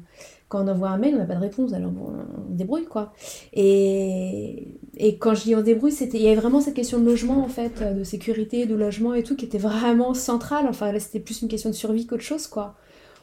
quand 0.48 0.63
on 0.63 0.67
envoie 0.67 0.89
un 0.89 0.98
mail, 0.98 1.15
on 1.15 1.19
n'a 1.19 1.26
pas 1.26 1.36
de 1.36 1.41
réponse, 1.41 1.74
alors 1.74 1.91
bon, 1.91 2.13
on 2.50 2.54
débrouille 2.54 2.86
quoi. 2.86 3.13
Et, 3.54 4.78
et 4.98 5.17
quand 5.17 5.34
je 5.34 5.43
dis 5.43 5.56
on 5.56 5.62
débrouille, 5.62 5.91
c'était, 5.91 6.17
il 6.17 6.24
y 6.24 6.28
avait 6.28 6.39
vraiment 6.39 6.62
cette 6.62 6.76
question 6.76 7.00
de 7.00 7.06
logement 7.06 7.43
en 7.43 7.48
fait, 7.48 7.82
de 7.82 8.04
sécurité, 8.04 8.65
de 8.65 8.76
logement 8.76 9.13
et 9.13 9.24
tout, 9.24 9.36
qui 9.36 9.45
était 9.45 9.58
vraiment 9.58 10.13
centrale. 10.13 10.67
Enfin 10.69 10.98
c'était 11.00 11.19
plus 11.19 11.41
une 11.41 11.48
question 11.48 11.69
de 11.69 11.76
survie 11.76 12.06
qu'autre 12.06 12.24
chose 12.24 12.48
quoi. 12.48 12.76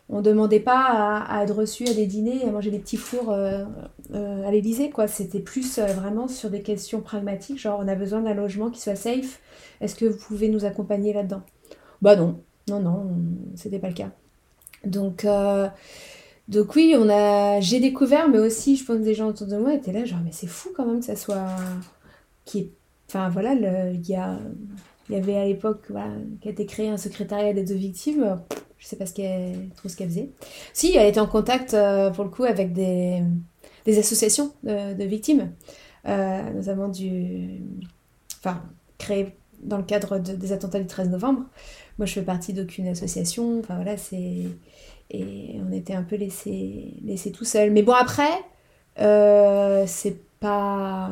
On 0.08 0.20
demandait 0.20 0.60
pas 0.60 1.22
à, 1.26 1.42
être 1.44 1.54
reçu 1.54 1.88
à 1.88 1.94
des 1.94 2.06
dîners, 2.06 2.44
à 2.44 2.50
manger 2.50 2.70
des 2.70 2.80
petits 2.80 2.96
fours 2.96 3.30
euh, 3.30 3.64
euh, 4.14 4.46
à 4.46 4.50
l'Élysée 4.50 4.90
quoi. 4.90 5.06
C'était 5.06 5.40
plus 5.40 5.78
euh, 5.78 5.86
vraiment 5.86 6.28
sur 6.28 6.50
des 6.50 6.60
questions 6.60 7.00
pragmatiques, 7.00 7.58
genre 7.58 7.80
on 7.82 7.88
a 7.88 7.94
besoin 7.94 8.20
d'un 8.20 8.34
logement 8.34 8.70
qui 8.70 8.80
soit 8.80 8.96
safe. 8.96 9.40
Est-ce 9.80 9.94
que 9.94 10.04
vous 10.04 10.18
pouvez 10.18 10.48
nous 10.48 10.64
accompagner 10.64 11.12
là-dedans? 11.12 11.42
Bah 12.02 12.16
non, 12.16 12.40
non, 12.68 12.80
non, 12.80 13.10
c'était 13.56 13.78
pas 13.78 13.88
le 13.88 13.94
cas. 13.94 14.10
Donc, 14.84 15.24
euh, 15.24 15.68
donc 16.48 16.74
oui, 16.74 16.94
on 16.98 17.08
a, 17.08 17.60
j'ai 17.60 17.80
découvert, 17.80 18.28
mais 18.28 18.38
aussi, 18.38 18.76
je 18.76 18.84
pense 18.84 19.00
des 19.00 19.14
gens 19.14 19.28
autour 19.28 19.46
de 19.46 19.56
moi 19.56 19.74
étaient 19.74 19.92
là, 19.92 20.04
genre, 20.04 20.20
mais 20.24 20.32
c'est 20.32 20.46
fou 20.46 20.70
quand 20.74 20.86
même 20.86 21.00
que 21.00 21.06
ça 21.06 21.16
soit, 21.16 21.46
qui 22.44 22.70
enfin 23.08 23.28
voilà, 23.28 23.52
il 23.52 24.08
y 24.08 24.14
a, 24.14 24.38
y 25.10 25.16
avait 25.16 25.36
à 25.36 25.44
l'époque, 25.44 25.84
voilà, 25.90 26.10
qui 26.40 26.48
a 26.48 26.50
été 26.50 26.66
créé 26.66 26.88
un 26.88 26.96
secrétariat 26.96 27.52
d'aide 27.52 27.70
aux 27.70 27.76
victimes. 27.76 28.40
Je 28.78 28.86
sais 28.86 28.96
pas 28.96 29.06
ce 29.06 29.12
qu'elle, 29.12 29.68
trop 29.76 29.88
ce 29.88 29.96
qu'elle 29.96 30.08
faisait. 30.08 30.30
Si, 30.72 30.96
elle 30.96 31.08
était 31.08 31.20
en 31.20 31.26
contact 31.26 31.74
euh, 31.74 32.10
pour 32.10 32.24
le 32.24 32.30
coup 32.30 32.44
avec 32.44 32.72
des, 32.72 33.22
des 33.84 33.98
associations 33.98 34.52
de, 34.64 35.04
victimes, 35.04 35.52
euh, 36.08 36.50
notamment 36.52 36.88
du, 36.88 37.60
enfin, 38.38 38.62
créées 38.98 39.36
dans 39.62 39.76
le 39.76 39.84
cadre 39.84 40.18
des 40.18 40.52
attentats 40.52 40.80
du 40.80 40.86
13 40.86 41.10
novembre. 41.10 41.44
Moi, 41.98 42.06
je 42.06 42.14
fais 42.14 42.22
partie 42.22 42.52
d'aucune 42.52 42.88
association. 42.88 43.60
Enfin, 43.60 43.76
voilà, 43.76 43.96
c'est. 43.96 44.48
Et 45.10 45.60
on 45.68 45.72
était 45.72 45.94
un 45.94 46.02
peu 46.02 46.16
laissés 46.16 46.94
laissé 47.04 47.32
tout 47.32 47.44
seul. 47.44 47.70
Mais 47.70 47.82
bon, 47.82 47.92
après, 47.92 48.30
euh, 49.00 49.84
c'est 49.86 50.18
pas. 50.40 51.10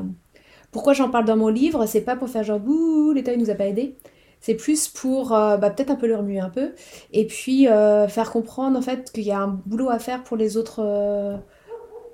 Pourquoi 0.73 0.93
j'en 0.93 1.11
parle 1.11 1.25
dans 1.25 1.37
mon 1.37 1.49
livre? 1.49 1.87
C'est 1.87 2.01
pas 2.03 2.17
pour 2.17 2.29
faire 2.29 2.45
genre 2.45 2.61
bouh, 2.61 3.13
l'État 3.13 3.33
il 3.33 3.39
nous 3.41 3.51
a 3.51 3.55
pas 3.55 3.67
aidés. 3.67 3.97
C'est 4.41 4.55
plus 4.55 4.89
pour 4.89 5.35
euh, 5.35 5.57
bah, 5.59 5.71
peut-être 5.71 5.91
un 5.91 5.97
peu 5.97 6.07
le 6.07 6.17
remuer 6.17 6.41
un 6.41 6.49
peu. 6.49 6.73
Et 7.13 7.27
puis 7.27 7.69
euh, 7.69 8.09
faire 8.09 8.31
comprendre 8.31 8.79
en 8.79 8.83
fait 8.83 9.13
qu'il 9.13 9.25
y 9.25 9.33
a 9.33 9.41
un 9.41 9.61
boulot 9.67 9.91
à 9.91 9.99
faire 9.99 10.23
pour 10.25 10.37
les 10.37 10.57
autres. 10.57 10.81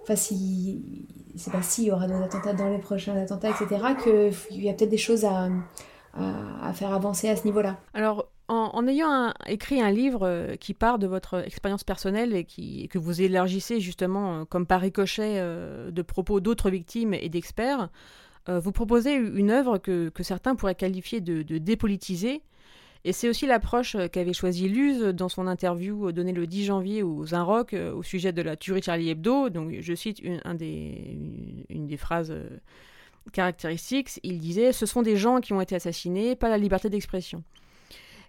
Enfin, 0.02 0.16
si. 0.16 1.04
C'est 1.38 1.52
pas 1.52 1.60
si 1.60 1.82
il 1.82 1.88
y 1.88 1.90
aura 1.92 2.06
des 2.06 2.14
attentats 2.14 2.54
dans 2.54 2.70
les 2.70 2.78
prochains 2.78 3.14
attentats, 3.14 3.50
etc. 3.50 3.68
Qu'il 4.02 4.64
y 4.64 4.70
a 4.70 4.72
peut-être 4.72 4.88
des 4.90 4.96
choses 4.96 5.26
à, 5.26 5.50
à, 6.18 6.72
faire 6.72 6.92
avancer 6.92 7.28
à 7.28 7.36
ce 7.36 7.44
niveau-là. 7.44 7.76
Alors, 7.94 8.28
en, 8.48 8.86
ayant 8.86 9.32
écrit 9.46 9.80
un 9.80 9.90
livre 9.90 10.20
euh, 10.22 10.56
qui 10.56 10.74
part 10.74 10.98
de 10.98 11.06
votre 11.06 11.44
expérience 11.44 11.84
personnelle 11.84 12.34
et 12.34 12.44
qui, 12.44 12.88
que 12.88 12.98
vous 12.98 13.20
élargissez 13.20 13.80
justement 13.80 14.40
euh, 14.40 14.44
comme 14.44 14.66
par 14.66 14.80
ricochet 14.80 15.38
euh, 15.38 15.90
de 15.90 16.02
propos 16.02 16.40
d'autres 16.40 16.70
victimes 16.70 17.14
et 17.14 17.28
d'experts, 17.28 17.88
vous 18.48 18.70
proposez 18.70 19.14
une 19.14 19.50
œuvre 19.50 19.78
que, 19.78 20.12
certains 20.20 20.54
pourraient 20.54 20.76
qualifier 20.76 21.20
de, 21.20 21.42
dépolitisée. 21.58 22.42
Et 23.04 23.12
c'est 23.12 23.28
aussi 23.28 23.44
l'approche 23.44 23.96
qu'avait 24.12 24.32
choisie 24.32 24.68
Luz 24.68 25.02
dans 25.02 25.28
son 25.28 25.48
interview 25.48 26.12
donnée 26.12 26.30
le 26.30 26.46
10 26.46 26.66
janvier 26.66 27.02
aux 27.02 27.34
Inrock 27.34 27.74
au 27.74 28.04
sujet 28.04 28.32
de 28.32 28.42
la 28.42 28.54
tuerie 28.54 28.82
Charlie 28.82 29.10
Hebdo. 29.10 29.48
Donc, 29.48 29.74
je 29.80 29.94
cite 29.96 30.20
une, 30.20 30.38
des 30.56 31.96
phrases 31.96 32.32
caractéristiques. 33.32 34.20
Il 34.22 34.38
disait 34.38 34.72
Ce 34.72 34.86
sont 34.86 35.02
des 35.02 35.16
gens 35.16 35.40
qui 35.40 35.52
ont 35.52 35.60
été 35.60 35.74
assassinés, 35.74 36.36
pas 36.36 36.48
la 36.48 36.58
liberté 36.58 36.90
d'expression. 36.90 37.42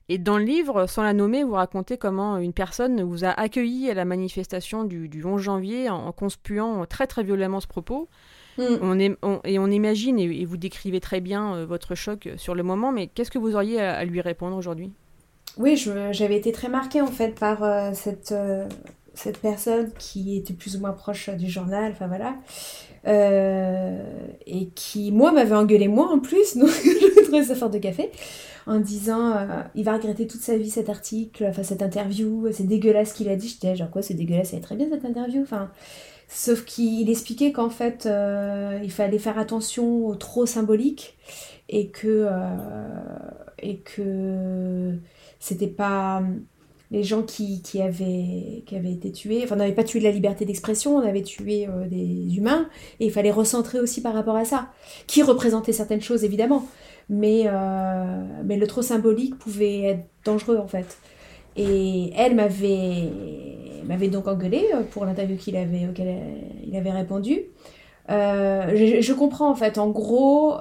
Et 0.10 0.18
dans 0.18 0.38
le 0.38 0.46
livre, 0.46 0.88
sans 0.88 1.04
la 1.04 1.14
nommer, 1.14 1.44
vous 1.44 1.54
racontez 1.54 1.98
comment 1.98 2.38
une 2.38 2.54
personne 2.54 3.02
vous 3.04 3.26
a 3.26 3.30
accueilli 3.30 3.90
à 3.90 3.94
la 3.94 4.06
manifestation 4.06 4.86
du, 4.86 5.10
11 5.24 5.42
janvier 5.42 5.90
en, 5.90 6.12
conspuant 6.14 6.86
très 6.86 7.08
très 7.08 7.24
violemment 7.24 7.60
ce 7.60 7.68
propos. 7.68 8.08
Mm. 8.58 8.64
On 8.82 9.00
est, 9.00 9.18
et 9.44 9.60
on 9.60 9.68
imagine, 9.68 10.18
et, 10.18 10.46
vous 10.46 10.58
décrivez 10.58 11.02
très 11.02 11.20
bien 11.20 11.56
euh, 11.56 11.66
votre 11.66 11.94
choc 11.94 12.30
sur 12.38 12.56
le 12.56 12.64
moment, 12.64 12.92
mais 12.92 13.08
qu'est-ce 13.08 13.32
que 13.32 13.38
vous 13.38 13.56
auriez 13.56 13.82
à, 13.82 14.04
lui 14.06 14.22
répondre 14.22 14.56
aujourd'hui? 14.56 14.92
Oui, 15.58 15.76
j'avais 16.12 16.38
été 16.38 16.52
très 16.52 16.70
marquée 16.70 17.02
en 17.02 17.08
fait 17.08 17.38
par 17.38 17.64
euh, 17.64 17.92
cette, 17.94 18.32
euh, 18.32 18.68
cette 19.18 19.40
personne 19.40 19.92
qui 19.98 20.38
était 20.38 20.54
plus 20.54 20.76
ou 20.76 20.80
moins 20.80 20.94
proche 20.94 21.30
du 21.30 21.50
journal, 21.50 21.92
enfin 21.92 22.08
voilà, 22.08 22.36
et 24.46 24.70
qui, 24.76 25.12
moi, 25.12 25.32
m'avait 25.32 25.56
engueulé 25.56 25.88
moi 25.88 26.10
en 26.12 26.20
plus, 26.20 26.58
donc 26.58 26.70
je 26.70 27.24
trouvais 27.24 27.44
ça 27.44 27.56
fort 27.56 27.70
de 27.70 27.80
café 27.80 28.12
en 28.68 28.80
disant 28.80 29.32
euh, 29.32 29.64
il 29.76 29.86
va 29.86 29.94
regretter 29.94 30.28
toute 30.28 30.42
sa 30.42 30.58
vie 30.58 30.70
cet 30.70 30.90
article, 30.90 31.46
enfin 31.50 31.64
cette 31.64 31.82
interview, 31.82 32.48
c'est 32.52 32.68
dégueulasse 32.68 33.12
ce 33.12 33.14
qu'il 33.16 33.30
a 33.30 33.36
dit. 33.36 33.48
J'étais 33.48 33.76
genre 33.76 33.90
quoi, 33.90 34.02
c'est 34.02 34.14
dégueulasse, 34.14 34.50
ça 34.52 34.60
très 34.60 34.76
bien 34.76 34.88
cette 34.92 35.06
interview. 35.06 35.42
Enfin, 35.42 35.72
sauf 36.28 36.66
qu'il 36.66 37.10
expliquait 37.10 37.54
qu'en 37.54 37.70
fait 37.70 38.06
euh, 38.06 38.80
il 38.84 38.92
fallait 38.92 39.20
faire 39.20 39.40
attention 39.40 40.06
au 40.06 40.16
trop 40.16 40.46
symbolique 40.46 41.18
et 41.70 41.88
que 41.88 42.28
euh, 42.30 42.90
et 43.60 43.78
que 43.78 44.96
c'était 45.40 45.68
pas 45.68 46.22
les 46.92 47.04
gens 47.04 47.24
qui, 47.24 47.62
qui, 47.62 47.82
avaient, 47.82 48.64
qui 48.66 48.76
avaient 48.76 48.94
été 48.94 49.12
tués, 49.12 49.42
enfin 49.44 49.56
on 49.56 49.60
n'avait 49.60 49.74
pas 49.74 49.84
tué 49.84 50.00
de 50.00 50.06
la 50.06 50.12
liberté 50.12 50.46
d'expression, 50.46 50.96
on 50.96 51.02
avait 51.02 51.24
tué 51.24 51.68
des 51.90 52.38
humains, 52.38 52.70
et 53.00 53.06
il 53.08 53.12
fallait 53.12 53.32
recentrer 53.32 53.80
aussi 53.80 54.02
par 54.02 54.14
rapport 54.14 54.36
à 54.36 54.46
ça, 54.46 54.70
qui 55.06 55.22
représentait 55.22 55.74
certaines 55.74 56.02
choses 56.02 56.24
évidemment, 56.24 56.66
mais, 57.10 57.44
euh, 57.46 58.24
mais 58.44 58.58
le 58.58 58.68
trop 58.68 58.82
symbolique 58.82 59.38
pouvait 59.38 59.82
être 59.82 60.06
dangereux 60.26 60.58
en 60.58 60.68
fait. 60.68 60.98
Et 61.56 62.12
elle 62.16 62.36
m'avait, 62.36 63.10
m'avait 63.86 64.10
donc 64.10 64.28
engueulé 64.28 64.64
euh, 64.74 64.84
pour 64.84 65.06
l'interview 65.06 65.38
qu'il 65.38 65.56
avait, 65.56 65.88
auquel 65.90 66.16
il 66.66 66.76
avait 66.76 66.92
répondu. 66.92 67.42
Euh, 68.10 69.02
je, 69.02 69.14
comprends 69.14 69.50
en 69.50 69.56
fait. 69.56 69.78
En 69.78 69.90
gros, 69.90 70.54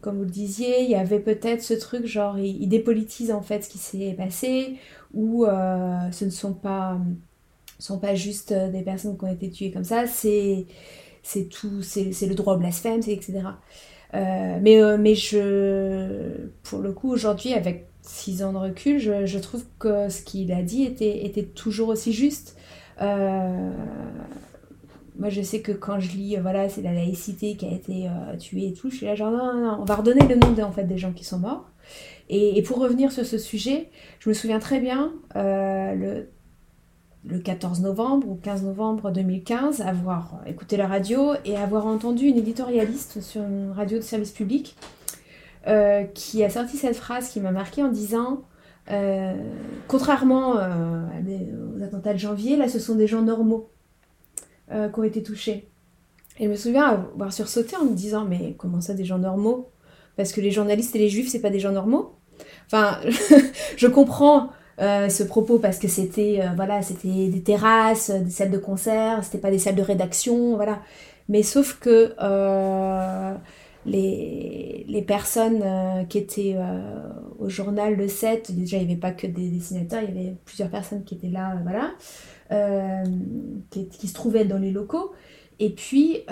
comme 0.00 0.18
vous 0.18 0.24
le 0.24 0.30
disiez, 0.30 0.82
il 0.82 0.90
y 0.90 0.94
avait 0.94 1.20
peut-être 1.20 1.62
ce 1.62 1.74
truc 1.74 2.06
genre 2.06 2.38
il, 2.38 2.68
dépolitise 2.68 3.30
en 3.30 3.42
fait 3.42 3.64
ce 3.64 3.68
qui 3.68 3.78
s'est 3.78 4.14
passé 4.16 4.76
ou 5.12 5.44
ce 5.46 6.24
ne 6.24 6.30
sont 6.30 6.54
pas 6.54 6.98
sont 7.78 7.98
pas 7.98 8.14
juste 8.14 8.52
des 8.52 8.82
personnes 8.82 9.18
qui 9.18 9.24
ont 9.24 9.32
été 9.32 9.50
tuées 9.50 9.70
comme 9.70 9.84
ça. 9.84 10.06
C'est 10.06 10.66
c'est 11.24 11.48
tout, 11.48 11.82
c'est 11.82 12.26
le 12.26 12.34
droit 12.34 12.54
au 12.54 12.58
blasphème, 12.58 13.00
etc. 13.06 13.42
Euh, 14.14 14.58
mais, 14.62 14.80
euh, 14.80 14.96
mais 14.98 15.14
je, 15.14 16.48
pour 16.62 16.80
le 16.80 16.92
coup, 16.92 17.10
aujourd'hui, 17.10 17.54
avec 17.54 17.86
six 18.02 18.42
ans 18.44 18.52
de 18.52 18.58
recul, 18.58 18.98
je, 18.98 19.26
je, 19.26 19.38
trouve 19.38 19.64
que 19.78 20.08
ce 20.08 20.22
qu'il 20.22 20.52
a 20.52 20.62
dit 20.62 20.84
était, 20.84 21.24
était 21.24 21.42
toujours 21.42 21.88
aussi 21.88 22.12
juste. 22.12 22.56
Euh, 23.00 23.70
moi, 25.16 25.28
je 25.28 25.42
sais 25.42 25.60
que 25.60 25.72
quand 25.72 26.00
je 26.00 26.10
lis, 26.12 26.36
voilà, 26.36 26.68
c'est 26.68 26.82
la 26.82 26.92
laïcité 26.92 27.56
qui 27.56 27.66
a 27.66 27.70
été 27.70 28.08
tuée 28.38 28.68
et 28.68 28.72
tout, 28.72 28.90
je 28.90 28.96
suis 28.96 29.06
là 29.06 29.14
genre, 29.14 29.30
non, 29.30 29.54
non, 29.54 29.60
non, 29.60 29.78
on 29.80 29.84
va 29.84 29.96
redonner 29.96 30.26
le 30.26 30.36
nom 30.36 30.62
en 30.62 30.72
fait, 30.72 30.84
des 30.84 30.98
gens 30.98 31.12
qui 31.12 31.24
sont 31.24 31.38
morts. 31.38 31.70
Et, 32.28 32.60
pour 32.62 32.78
revenir 32.78 33.12
sur 33.12 33.24
ce 33.24 33.38
sujet, 33.38 33.90
je 34.18 34.28
me 34.28 34.34
souviens 34.34 34.58
très 34.58 34.80
bien, 34.80 35.12
le, 35.34 36.28
le 37.24 37.38
14 37.38 37.80
novembre 37.80 38.28
ou 38.28 38.34
15 38.34 38.64
novembre 38.64 39.12
2015, 39.12 39.82
avoir 39.82 40.40
écouté 40.46 40.76
la 40.76 40.88
radio 40.88 41.34
et 41.44 41.56
avoir 41.56 41.86
entendu 41.86 42.26
une 42.26 42.38
éditorialiste 42.38 43.20
sur 43.20 43.42
une 43.42 43.70
radio 43.70 43.98
de 43.98 44.02
service 44.02 44.32
public 44.32 44.76
qui 46.14 46.42
a 46.42 46.50
sorti 46.50 46.76
cette 46.76 46.96
phrase 46.96 47.28
qui 47.28 47.40
m'a 47.40 47.52
marqué 47.52 47.82
en 47.82 47.88
disant 47.88 48.42
euh, 48.90 49.34
contrairement 49.88 50.58
euh, 50.58 51.06
aux 51.76 51.82
attentats 51.82 52.12
de 52.12 52.18
janvier, 52.18 52.56
là, 52.56 52.68
ce 52.68 52.78
sont 52.78 52.94
des 52.94 53.06
gens 53.06 53.22
normaux 53.22 53.70
euh, 54.72 54.88
qui 54.88 54.98
ont 54.98 55.04
été 55.04 55.22
touchés. 55.22 55.68
Et 56.38 56.44
je 56.44 56.50
me 56.50 56.56
souviens 56.56 56.86
avoir 57.14 57.32
sursauté 57.32 57.76
en 57.76 57.84
me 57.84 57.94
disant, 57.94 58.24
mais 58.24 58.54
comment 58.58 58.80
ça, 58.80 58.94
des 58.94 59.04
gens 59.04 59.18
normaux? 59.18 59.70
Parce 60.16 60.32
que 60.32 60.40
les 60.40 60.50
journalistes 60.50 60.94
et 60.96 60.98
les 60.98 61.08
juifs, 61.08 61.28
c'est 61.28 61.40
pas 61.40 61.50
des 61.50 61.60
gens 61.60 61.72
normaux 61.72 62.16
Enfin, 62.66 62.98
je 63.76 63.86
comprends 63.86 64.50
ce 64.78 65.22
propos 65.22 65.60
parce 65.60 65.78
que 65.78 65.86
c'était 65.86 66.40
voilà, 66.56 66.82
c'était 66.82 67.28
des 67.28 67.42
terrasses, 67.42 68.10
des 68.10 68.30
salles 68.30 68.50
de 68.50 68.58
concert, 68.58 69.22
c'était 69.22 69.38
pas 69.38 69.52
des 69.52 69.60
salles 69.60 69.76
de 69.76 69.82
rédaction, 69.82 70.56
voilà. 70.56 70.80
Mais 71.28 71.44
sauf 71.44 71.78
que 71.78 72.14
les, 73.86 74.84
les 74.88 75.02
personnes 75.02 75.60
euh, 75.62 76.04
qui 76.04 76.18
étaient 76.18 76.54
euh, 76.56 77.08
au 77.38 77.48
journal 77.48 77.94
le 77.96 78.08
7, 78.08 78.54
déjà 78.54 78.78
il 78.78 78.86
n'y 78.86 78.92
avait 78.92 79.00
pas 79.00 79.12
que 79.12 79.26
des 79.26 79.48
dessinateurs, 79.50 80.02
il 80.02 80.14
y 80.14 80.18
avait 80.18 80.36
plusieurs 80.44 80.70
personnes 80.70 81.04
qui 81.04 81.14
étaient 81.14 81.28
là, 81.28 81.52
euh, 81.52 81.62
voilà, 81.62 81.92
qui, 83.70 83.88
qui, 83.88 84.08
se 84.08 84.14
trouvaient 84.14 84.44
dans 84.44 84.58
les 84.58 84.70
locaux. 84.70 85.12
Et 85.60 85.70
puis, 85.70 86.22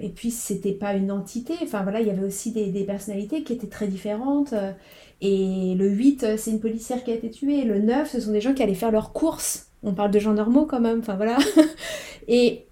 et 0.00 0.08
puis 0.08 0.30
c'était 0.30 0.72
pas 0.72 0.94
une 0.94 1.12
entité, 1.12 1.54
enfin 1.62 1.82
voilà, 1.82 2.00
il 2.00 2.06
y 2.06 2.10
avait 2.10 2.24
aussi 2.24 2.52
des, 2.52 2.70
des 2.70 2.84
personnalités 2.84 3.42
qui 3.42 3.52
étaient 3.52 3.66
très 3.66 3.86
différentes. 3.86 4.54
Et 5.20 5.74
le 5.76 5.88
8, 5.90 6.38
c'est 6.38 6.50
une 6.50 6.60
policière 6.60 7.04
qui 7.04 7.10
a 7.10 7.14
été 7.14 7.30
tuée. 7.30 7.64
Le 7.64 7.80
9, 7.80 8.10
ce 8.10 8.20
sont 8.20 8.32
des 8.32 8.40
gens 8.40 8.54
qui 8.54 8.62
allaient 8.62 8.74
faire 8.74 8.92
leurs 8.92 9.12
courses. 9.12 9.68
On 9.82 9.92
parle 9.92 10.10
de 10.10 10.18
gens 10.18 10.32
normaux 10.32 10.64
quand 10.64 10.80
même, 10.80 11.00
enfin 11.00 11.16
voilà. 11.16 11.36
Et 12.28 12.67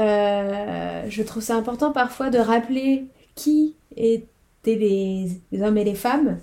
euh, 0.00 1.04
je 1.08 1.22
trouve 1.22 1.42
ça 1.42 1.56
important 1.56 1.92
parfois 1.92 2.30
de 2.30 2.38
rappeler 2.38 3.06
qui 3.34 3.74
étaient 3.96 4.26
les, 4.64 5.40
hommes 5.62 5.76
et 5.76 5.84
les 5.84 5.94
femmes 5.94 6.38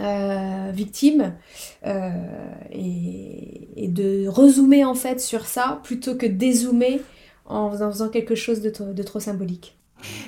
euh, 0.00 0.70
victimes 0.72 1.34
euh, 1.86 2.10
et, 2.72 3.88
de 3.88 4.28
rezoomer 4.28 4.84
en 4.84 4.94
fait 4.94 5.20
sur 5.20 5.46
ça 5.46 5.80
plutôt 5.82 6.14
que 6.14 6.26
dézoomer 6.26 7.00
en 7.44 7.70
faisant, 7.70 8.08
quelque 8.08 8.36
chose 8.36 8.60
de, 8.60 9.02
trop 9.02 9.18
symbolique. 9.18 9.76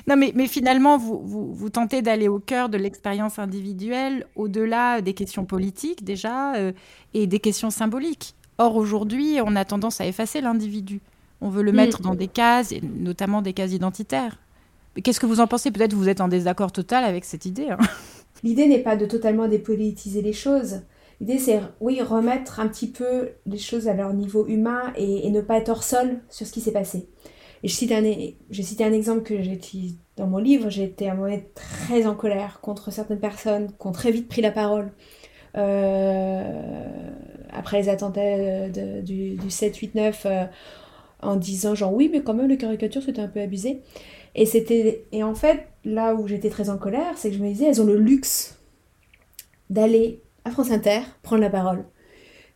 Non, 0.07 0.17
mais, 0.17 0.33
mais 0.35 0.47
finalement, 0.47 0.97
vous, 0.97 1.21
vous, 1.23 1.53
vous 1.53 1.69
tentez 1.69 2.01
d'aller 2.01 2.27
au 2.27 2.39
cœur 2.39 2.67
de 2.67 2.77
l'expérience 2.77 3.39
individuelle, 3.39 4.27
au-delà 4.35 4.99
des 5.01 5.13
questions 5.13 5.45
politiques 5.45 6.03
déjà, 6.03 6.53
et 7.13 7.25
des 7.25 7.39
questions 7.39 7.69
symboliques. 7.69 8.35
Or, 8.57 8.75
aujourd'hui, 8.75 9.37
on 9.43 9.55
a 9.55 9.63
tendance 9.63 10.01
à 10.01 10.05
effacer 10.05 10.41
l'individu. 10.41 10.99
On 11.41 11.49
veut 11.49 11.63
le 11.63 11.71
mm. 11.71 11.75
mettre 11.75 12.01
dans 12.01 12.15
des 12.15 12.27
cases, 12.27 12.71
et 12.71 12.81
notamment 12.81 13.41
des 13.41 13.53
cases 13.53 13.73
identitaires. 13.73 14.37
Qu'est-ce 15.01 15.19
que 15.19 15.25
vous 15.25 15.39
en 15.39 15.47
pensez? 15.47 15.71
Peut-être 15.71 15.93
vous 15.93 16.09
êtes 16.09 16.21
en 16.21 16.27
désaccord 16.27 16.71
total 16.71 17.03
avec 17.03 17.25
cette 17.25 17.45
idée. 17.45 17.69
Hein. 17.69 17.77
L'idée 18.43 18.67
n'est 18.67 18.79
pas 18.79 18.95
de 18.95 19.05
totalement 19.05 19.47
dépolitiser 19.47 20.21
les 20.21 20.33
choses. 20.33 20.81
L'idée, 21.19 21.39
c'est, 21.39 21.61
oui, 21.79 22.01
remettre 22.01 22.59
un 22.59 22.67
petit 22.67 22.87
peu 22.87 23.29
les 23.45 23.57
choses 23.57 23.87
à 23.87 23.93
leur 23.93 24.13
niveau 24.13 24.45
humain 24.47 24.91
et, 24.95 25.29
ne 25.29 25.41
pas 25.41 25.57
être 25.57 25.69
hors 25.69 25.83
sol 25.83 26.19
sur 26.29 26.45
ce 26.45 26.51
qui 26.51 26.61
s'est 26.61 26.71
passé. 26.71 27.07
Et 27.63 27.69
je 27.69 27.73
cite 27.73 27.91
un, 27.93 28.03
j'ai 28.03 28.63
cité 28.63 28.83
un 28.83 28.91
exemple 28.91 29.23
que 29.23 29.41
j'ai 29.41 29.59
dans 30.17 30.27
mon 30.27 30.37
livre. 30.37 30.69
J'étais 30.69 31.07
à 31.07 31.13
un 31.13 31.15
moment 31.15 31.37
très 31.55 32.05
en 32.05 32.15
colère 32.15 32.59
contre 32.61 32.91
certaines 32.91 33.21
personnes 33.21 33.69
qui 33.79 33.87
ont 33.87 33.93
très 33.93 34.11
vite 34.11 34.27
pris 34.27 34.41
la 34.41 34.51
parole. 34.51 34.91
Euh, 35.55 36.87
après 37.51 37.81
les 37.81 37.89
attentats 37.89 38.69
du, 38.69 39.35
du, 39.35 39.49
7, 39.49 39.77
8, 39.77 39.95
9, 39.95 40.27
en 41.23 41.35
disant 41.35 41.75
genre 41.75 41.93
oui 41.93 42.09
mais 42.11 42.21
quand 42.21 42.33
même 42.33 42.47
les 42.47 42.57
caricatures 42.57 43.03
c'était 43.03 43.21
un 43.21 43.27
peu 43.27 43.41
abusé. 43.41 43.81
Et 44.35 44.45
c'était 44.45 45.05
et 45.11 45.23
en 45.23 45.35
fait 45.35 45.67
là 45.85 46.15
où 46.15 46.27
j'étais 46.27 46.49
très 46.49 46.69
en 46.69 46.77
colère 46.77 47.17
c'est 47.17 47.29
que 47.29 47.37
je 47.37 47.43
me 47.43 47.49
disais 47.49 47.65
elles 47.65 47.81
ont 47.81 47.85
le 47.85 47.97
luxe 47.97 48.57
d'aller 49.69 50.21
à 50.45 50.51
France 50.51 50.71
Inter 50.71 51.01
prendre 51.21 51.41
la 51.41 51.49
parole. 51.49 51.85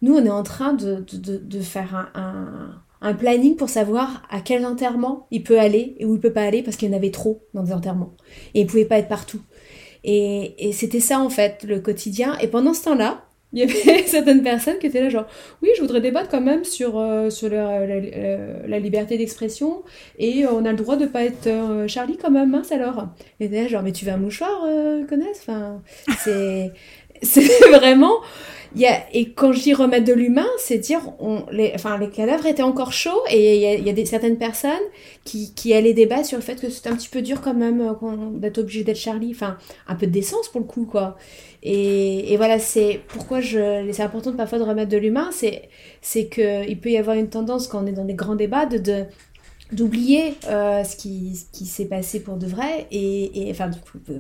Nous 0.02 0.14
on 0.14 0.24
est 0.24 0.30
en 0.30 0.44
train 0.44 0.74
de, 0.74 1.04
de, 1.14 1.60
faire 1.60 2.12
un, 2.14 2.82
un, 3.02 3.14
planning 3.14 3.56
pour 3.56 3.70
savoir 3.70 4.24
à 4.30 4.42
quel 4.42 4.66
enterrement 4.66 5.28
il 5.32 5.44
peut 5.44 5.60
aller 5.60 5.96
et 6.00 6.06
où 6.06 6.16
il 6.16 6.22
peut 6.22 6.34
pas 6.34 6.44
aller 6.44 6.62
parce 6.62 6.78
qu'il 6.78 6.90
y 6.90 6.94
en 6.94 6.98
avait 6.98 7.12
trop 7.12 7.42
dans 7.54 7.64
des 7.64 7.74
enterrements. 7.74 8.14
Et 8.54 8.62
il 8.62 8.68
pouvait 8.68 8.86
pas 8.86 9.00
être 9.00 9.08
partout. 9.08 9.42
Et, 10.04 10.68
et 10.68 10.72
c'était 10.72 11.00
ça 11.00 11.20
en 11.20 11.30
fait 11.30 11.64
le 11.64 11.80
quotidien. 11.80 12.38
Et 12.38 12.48
pendant 12.48 12.76
ce 12.76 12.84
temps 12.84 12.96
là 12.96 13.27
il 13.54 13.60
y 13.60 13.64
avait 13.64 14.04
certaines 14.06 14.44
personnes 14.44 14.78
qui 14.80 14.88
étaient 14.88 15.02
là 15.02 15.10
genre 15.10 15.26
oui 15.62 15.70
je 15.76 15.82
voudrais 15.82 16.02
débattre 16.02 16.30
quand 16.30 16.42
même 16.42 16.64
sur, 16.64 16.98
euh, 17.00 17.30
sur 17.30 17.50
la, 17.50 18.80
liberté 18.80 19.18
d'expression 19.18 19.84
et 20.20 20.46
on 20.46 20.66
a 20.66 20.72
le 20.72 20.78
droit 20.78 20.98
de 20.98 21.06
pas 21.06 21.24
être 21.24 21.48
euh, 21.48 21.88
Charlie 21.88 22.18
quand 22.18 22.30
même 22.32 22.52
mince 22.52 22.72
alors. 22.72 23.08
Et 23.40 23.48
là 23.48 23.68
genre 23.68 23.84
mais 23.84 23.92
tu 23.92 24.06
veux 24.06 24.12
un 24.12 24.18
mouchoir 24.18 24.64
euh, 24.66 25.06
connaisse 25.06 25.40
enfin 25.42 25.82
c'est 26.20 26.72
c'est 27.22 27.70
vraiment 27.70 28.18
et 28.76 29.32
quand 29.32 29.54
je 29.54 29.62
dis 29.62 29.74
remettre 29.74 30.06
de 30.06 30.14
l'humain, 30.14 30.48
c'est 30.58 30.78
dire, 30.78 31.02
on, 31.20 31.46
les, 31.52 31.72
enfin, 31.76 31.98
les 31.98 32.10
cadavres 32.10 32.46
étaient 32.46 32.64
encore 32.64 32.94
chauds 32.94 33.24
et 33.30 33.78
il 33.78 33.86
y 33.86 33.90
a, 33.90 33.94
des, 33.94 34.06
certaines 34.06 34.38
personnes 34.38 34.72
qui, 35.24 35.74
allaient 35.74 35.94
débattre 35.94 36.26
sur 36.26 36.38
le 36.38 36.44
fait 36.44 36.60
que 36.60 36.70
c'est 36.70 36.88
un 36.88 36.96
petit 36.96 37.10
peu 37.10 37.22
dur 37.22 37.42
quand 37.42 37.54
même 37.54 37.96
d'être 38.36 38.60
obligé 38.60 38.84
d'être 38.84 38.98
Charlie. 38.98 39.32
Enfin, 39.32 39.58
un 39.88 39.96
peu 39.96 40.08
de 40.08 40.12
décence 40.12 40.50
pour 40.50 40.62
le 40.62 40.68
coup, 40.68 40.86
quoi. 40.86 41.18
Et, 41.64 42.36
voilà, 42.38 42.60
c'est 42.60 43.02
pourquoi 43.08 43.42
c'est 43.42 44.02
important 44.02 44.32
de 44.32 44.38
parfois 44.38 44.60
de 44.60 44.64
remettre 44.64 44.90
de 44.90 44.98
l'humain, 44.98 45.30
c'est, 45.32 45.70
c'est 46.02 46.28
qu'il 46.28 46.80
peut 46.80 46.90
y 46.90 46.98
avoir 46.98 47.16
une 47.16 47.30
tendance 47.30 47.68
quand 47.68 47.84
on 47.84 47.88
est 47.88 47.92
dans 47.92 48.06
des 48.06 48.14
grands 48.14 48.36
débats 48.36 48.66
de, 48.66 49.06
d'oublier 49.72 50.36
euh, 50.48 50.84
ce 50.84 50.96
qui, 50.96 51.36
s'est 51.36 51.86
passé 51.86 52.22
pour 52.22 52.38
de 52.38 52.48
vrai 52.48 52.88
et, 52.92 53.48
et 53.48 53.52
enfin 53.52 53.70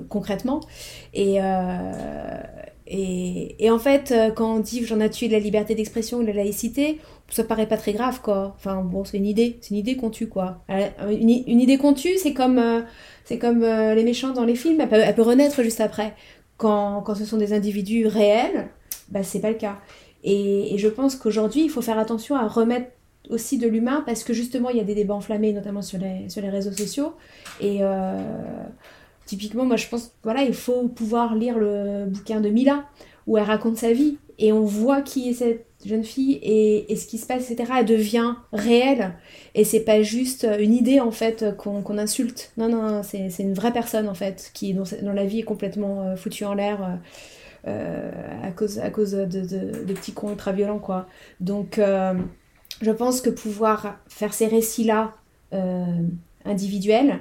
concrètement 0.09 0.59
et, 1.13 1.41
euh, 1.41 2.41
et, 2.89 3.69
en 3.69 3.79
fait 3.79 4.11
euh, 4.11 4.31
quand 4.31 4.55
on 4.55 4.59
dit 4.59 4.85
j'en 4.85 4.99
ai 4.99 5.09
tué 5.09 5.27
de 5.27 5.33
la 5.33 5.39
liberté 5.39 5.75
d'expression 5.75 6.19
ou 6.19 6.21
de 6.21 6.27
la 6.27 6.33
laïcité 6.33 6.99
ça 7.29 7.43
paraît 7.43 7.67
pas 7.67 7.77
très 7.77 7.93
grave 7.93 8.21
quoi. 8.21 8.53
Enfin 8.57 8.81
bon 8.81 9.03
c'est 9.03 9.17
une 9.17 9.25
idée 9.25 9.57
c'est 9.61 9.71
une 9.71 9.77
idée 9.77 9.97
qu'on 9.97 10.09
tue 10.09 10.27
quoi. 10.27 10.63
Une, 10.69 11.29
une 11.29 11.59
idée 11.59 11.77
qu'on 11.77 11.93
tue 11.93 12.17
c'est 12.17 12.33
comme 12.33 12.61
c'est 13.25 13.37
comme 13.37 13.61
les 13.61 14.03
méchants 14.03 14.31
dans 14.31 14.45
les 14.45 14.55
films 14.55 14.81
elle 14.81 15.15
peut, 15.15 15.21
renaître 15.21 15.61
juste 15.61 15.81
après. 15.81 16.13
Quand, 16.55 17.03
quand, 17.03 17.13
ce 17.13 17.25
sont 17.25 17.37
des 17.37 17.53
individus 17.53 18.07
réels 18.07 18.69
bah 19.09 19.23
c'est 19.23 19.41
pas 19.41 19.49
le 19.49 19.57
cas. 19.57 19.77
Et, 20.23 20.77
je 20.77 20.87
pense 20.87 21.15
qu'aujourd'hui 21.15 21.63
il 21.63 21.69
faut 21.69 21.81
faire 21.81 21.99
attention 21.99 22.35
à 22.35 22.47
remettre 22.47 22.91
aussi 23.29 23.57
de 23.57 23.67
l'humain 23.67 24.03
parce 24.05 24.23
que 24.23 24.33
justement 24.33 24.69
il 24.69 24.77
y 24.77 24.79
a 24.79 24.83
des 24.83 24.95
débats 24.95 25.13
enflammés 25.13 25.53
notamment 25.53 25.81
sur 25.81 25.99
les, 25.99 26.29
sur 26.29 26.41
les 26.41 26.49
réseaux 26.49 26.71
sociaux. 26.71 27.13
Et 27.59 27.79
euh, 27.81 28.17
typiquement 29.27 29.65
moi 29.65 29.75
je 29.75 29.87
pense 29.87 30.11
voilà 30.23 30.41
il 30.41 30.53
faut 30.53 30.87
pouvoir 30.87 31.35
lire 31.35 31.59
le 31.59 32.05
bouquin 32.07 32.41
de 32.41 32.49
Mila 32.49 32.85
où 33.27 33.37
elle 33.37 33.43
raconte 33.43 33.77
sa 33.77 33.93
vie 33.93 34.17
et 34.39 34.51
on 34.51 34.65
voit 34.65 35.01
qui 35.01 35.29
est 35.29 35.33
cette 35.33 35.65
jeune 35.85 36.03
fille 36.03 36.39
et, 36.41 36.95
ce 36.95 37.05
qui 37.05 37.19
se 37.19 37.27
passe 37.27 37.51
etc 37.51 37.71
elle 37.79 37.85
devient 37.85 38.33
réelle. 38.51 39.13
Et 39.53 39.63
c'est 39.63 39.81
pas 39.81 40.01
juste 40.01 40.47
une 40.59 40.73
idée 40.73 40.99
en 40.99 41.11
fait 41.11 41.55
qu'on 41.57 41.97
insulte. 41.97 42.51
Non 42.57 42.69
non 42.69 43.03
c'est 43.03 43.29
une 43.39 43.53
vraie 43.53 43.73
personne 43.73 44.07
en 44.09 44.15
fait 44.15 44.49
qui 44.53 44.73
dont, 44.73 44.85
la 45.03 45.25
vie 45.25 45.39
est 45.39 45.43
complètement 45.43 46.01
euh, 46.01 46.15
foutue 46.15 46.45
en 46.45 46.53
l'air 46.55 46.99
euh, 47.67 48.11
à 48.43 48.51
cause 48.51 48.79
à 48.79 48.89
cause 48.89 49.11
de, 49.11 49.25
de, 49.25 49.93
petits 49.93 50.13
cons 50.13 50.31
ultra 50.31 50.51
violents 50.51 50.79
quoi. 50.79 51.07
Donc 51.39 51.79
je 52.81 52.91
pense 52.91 53.21
que 53.21 53.29
pouvoir 53.29 53.97
faire 54.07 54.33
ces 54.33 54.47
récits-là 54.47 55.13
euh, 55.53 55.85
individuels, 56.45 57.19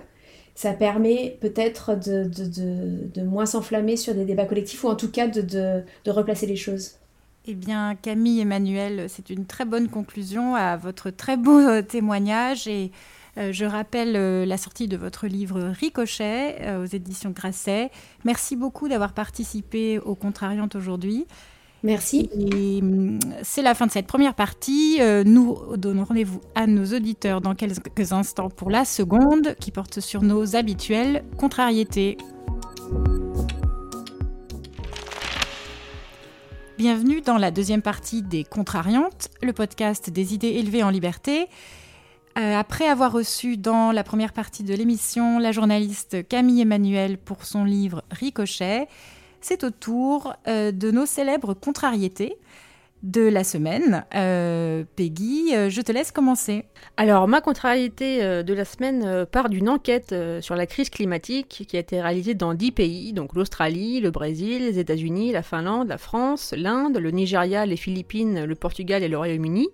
ça 0.57 0.73
permet 0.73 1.37
peut-être 1.41 1.95
de, 1.95 2.25
de, 2.25 3.09
de, 3.15 3.23
moins 3.23 3.45
s'enflammer 3.45 3.97
sur 3.97 4.15
des 4.15 4.25
débats 4.25 4.47
collectifs 4.47 4.83
ou 4.85 4.89
en 4.89 4.97
tout 4.97 5.11
cas 5.11 5.29
de, 5.29 5.85
replacer 6.09 6.47
les 6.47 6.57
choses. 6.57 6.93
Eh 7.45 7.55
bien, 7.55 7.95
Camille 7.95 8.41
Emmanuel, 8.41 9.05
c'est 9.09 9.31
une 9.31 9.45
très 9.45 9.67
bonne 9.67 9.89
conclusion 9.89 10.57
à 10.57 10.77
votre 10.77 11.11
très 11.11 11.37
beau 11.37 11.59
euh, 11.59 11.83
témoignage 11.83 12.67
et 12.67 12.91
euh, 13.37 13.53
je 13.53 13.67
rappelle 13.67 14.13
la 14.49 14.57
sortie 14.57 14.89
de 14.89 14.97
votre 14.97 15.27
livre 15.27 15.61
Ricochet 15.61 16.75
aux 16.81 16.87
éditions 16.87 17.31
Grasset. 17.31 17.91
Merci 18.25 18.57
beaucoup 18.57 18.89
d'avoir 18.89 19.13
participé 19.13 19.99
au 19.99 20.15
Contrariante 20.15 20.75
aujourd'hui. 20.75 21.27
Merci. 21.87 22.29
Hum, 22.35 23.21
c'est 23.45 23.63
la 23.63 23.77
fin 23.77 23.87
de 23.87 23.93
cette 23.93 24.09
première 24.09 24.35
partie. 24.35 24.97
Euh, 25.01 25.23
nous 25.23 25.57
donnons 25.77 26.03
rendez-vous 26.03 26.41
à 26.57 26.67
nos 26.67 26.85
auditeurs 26.87 27.41
dans 27.41 27.55
quelques 27.55 28.13
instants 28.13 28.51
pour 28.51 28.71
la 28.71 28.85
seconde 28.85 29.55
qui 29.61 29.71
porte 29.71 30.01
sur 30.01 30.23
nos 30.23 30.57
habituelles 30.57 31.25
contrariétés. 31.39 32.19
Bienvenue 36.77 37.21
dans 37.21 37.39
la 37.39 37.53
deuxième 37.53 37.83
partie 37.83 38.23
des 38.23 38.43
Contrariantes, 38.43 39.29
le 39.41 39.53
podcast 39.53 40.11
des 40.11 40.35
idées 40.35 40.55
élevées 40.55 40.83
en 40.83 40.91
liberté. 40.91 41.47
Euh, 42.37 42.57
après 42.57 42.89
avoir 42.89 43.13
reçu 43.13 43.59
dans 43.59 43.93
la 43.93 44.03
première 44.03 44.33
partie 44.33 44.65
de 44.65 44.75
l'émission 44.75 45.39
la 45.39 45.53
journaliste 45.53 46.27
Camille 46.27 46.63
Emmanuel 46.63 47.17
pour 47.17 47.45
son 47.45 47.63
livre 47.63 48.03
Ricochet, 48.11 48.89
c'est 49.47 49.63
au 49.63 49.71
tour 49.71 50.35
de 50.47 50.91
nos 50.91 51.07
célèbres 51.07 51.55
contrariétés 51.55 52.37
de 53.05 53.23
la 53.23 53.45
semaine. 53.45 54.05
Euh, 54.15 54.83
Peggy, 54.97 55.55
euh, 55.55 55.71
je 55.71 55.81
te 55.81 55.93
laisse 55.93 56.11
commencer. 56.11 56.65
Alors, 56.97 57.29
ma 57.29 57.41
contrariété 57.41 58.23
euh, 58.23 58.43
de 58.43 58.53
la 58.53 58.65
semaine 58.65 59.25
part 59.27 59.49
d'une 59.49 59.69
enquête 59.69 60.15
sur 60.41 60.57
la 60.57 60.67
crise 60.67 60.91
climatique 60.91 61.65
qui 61.69 61.77
a 61.77 61.81
été 61.81 62.01
réalisée 62.01 62.35
dans 62.35 62.55
10 62.55 62.73
pays, 62.73 63.13
donc 63.13 63.35
l'Australie, 63.35 64.01
le 64.01 64.11
Brésil, 64.11 64.63
les 64.63 64.81
États-Unis, 64.81 65.31
la 65.31 65.43
Finlande, 65.43 65.89
la 65.89 65.99
France, 65.99 66.53
l'Inde, 66.57 66.99
le 66.99 67.13
Nigeria, 67.13 67.67
les 67.67 67.77
Philippines, 67.77 68.45
le 68.45 68.55
Portugal 68.57 69.05
et 69.05 69.09
le 69.09 69.17
Royaume-Uni 69.17 69.69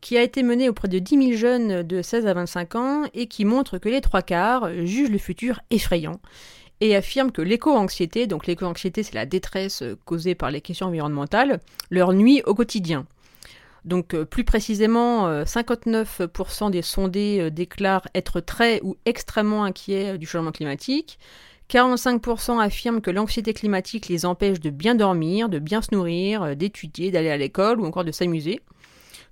qui 0.00 0.16
a 0.16 0.22
été 0.22 0.44
menée 0.44 0.68
auprès 0.68 0.86
de 0.86 1.00
10 1.00 1.30
000 1.30 1.32
jeunes 1.32 1.82
de 1.82 2.02
16 2.02 2.28
à 2.28 2.32
25 2.32 2.76
ans 2.76 3.02
et 3.14 3.26
qui 3.26 3.44
montre 3.44 3.78
que 3.78 3.88
les 3.88 4.00
trois 4.00 4.22
quarts 4.22 4.70
jugent 4.86 5.10
le 5.10 5.18
futur 5.18 5.60
effrayant 5.70 6.20
et 6.80 6.94
affirme 6.94 7.32
que 7.32 7.42
l'éco-anxiété, 7.42 8.26
donc 8.26 8.46
l'éco-anxiété 8.46 9.02
c'est 9.02 9.14
la 9.14 9.26
détresse 9.26 9.82
euh, 9.82 9.98
causée 10.04 10.34
par 10.34 10.50
les 10.50 10.60
questions 10.60 10.86
environnementales, 10.86 11.60
leur 11.90 12.12
nuit 12.12 12.42
au 12.46 12.54
quotidien. 12.54 13.06
Donc 13.84 14.14
euh, 14.14 14.24
plus 14.24 14.44
précisément, 14.44 15.28
59% 15.42 16.66
euh, 16.66 16.70
des 16.70 16.82
sondés 16.82 17.50
déclarent 17.50 18.08
être 18.14 18.40
très 18.40 18.80
ou 18.82 18.96
extrêmement 19.04 19.64
inquiets 19.64 20.18
du 20.18 20.26
changement 20.26 20.52
climatique. 20.52 21.18
45% 21.70 22.60
affirment 22.60 23.02
que 23.02 23.10
l'anxiété 23.10 23.52
climatique 23.52 24.08
les 24.08 24.24
empêche 24.24 24.58
de 24.58 24.70
bien 24.70 24.94
dormir, 24.94 25.50
de 25.50 25.58
bien 25.58 25.82
se 25.82 25.94
nourrir, 25.94 26.56
d'étudier, 26.56 27.10
d'aller 27.10 27.28
à 27.28 27.36
l'école 27.36 27.80
ou 27.80 27.84
encore 27.84 28.04
de 28.04 28.12
s'amuser. 28.12 28.62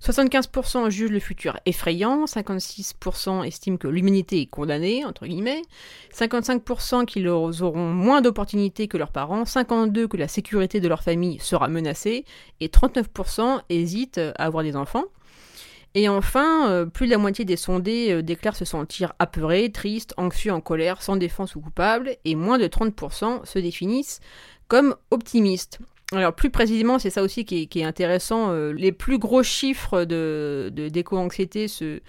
75% 0.03 0.89
jugent 0.89 1.11
le 1.11 1.19
futur 1.19 1.59
effrayant, 1.65 2.25
56% 2.25 3.45
estiment 3.45 3.77
que 3.77 3.87
l'humanité 3.87 4.41
est 4.41 4.45
condamnée, 4.45 5.05
entre 5.05 5.25
guillemets, 5.25 5.61
55% 6.13 7.05
qu'ils 7.05 7.27
auront 7.29 7.93
moins 7.93 8.21
d'opportunités 8.21 8.87
que 8.87 8.97
leurs 8.97 9.11
parents, 9.11 9.43
52% 9.43 10.07
que 10.07 10.17
la 10.17 10.27
sécurité 10.27 10.79
de 10.79 10.87
leur 10.87 11.03
famille 11.03 11.39
sera 11.39 11.67
menacée, 11.67 12.25
et 12.59 12.67
39% 12.67 13.61
hésitent 13.69 14.19
à 14.19 14.45
avoir 14.45 14.63
des 14.63 14.75
enfants. 14.75 15.05
Et 15.95 16.09
enfin, 16.09 16.69
euh, 16.69 16.85
plus 16.85 17.07
de 17.07 17.11
la 17.11 17.17
moitié 17.17 17.43
des 17.43 17.55
sondés 17.55 18.11
euh, 18.11 18.21
déclarent 18.21 18.55
se 18.55 18.65
sentir 18.65 19.13
apeurés, 19.17 19.71
tristes, 19.71 20.13
anxieux, 20.17 20.51
en 20.51 20.61
colère, 20.61 21.01
sans 21.01 21.15
défense 21.15 21.55
ou 21.55 21.61
coupables, 21.61 22.17
et 22.23 22.35
moins 22.35 22.59
de 22.59 22.67
30% 22.67 23.45
se 23.45 23.57
définissent 23.57 24.19
comme 24.67 24.95
optimistes. 25.11 25.79
Alors 26.13 26.33
plus 26.33 26.49
précisément, 26.49 26.99
c'est 26.99 27.09
ça 27.09 27.21
aussi 27.21 27.43
qui 27.43 27.67
est, 27.75 27.83
intéressant. 27.83 28.51
Euh, 28.51 28.71
les 28.71 28.93
plus 28.93 29.17
gros 29.17 29.43
chiffres 29.43 30.05
de 30.05 30.71
d'éco-anxiété 30.71 31.67
se, 31.67 31.99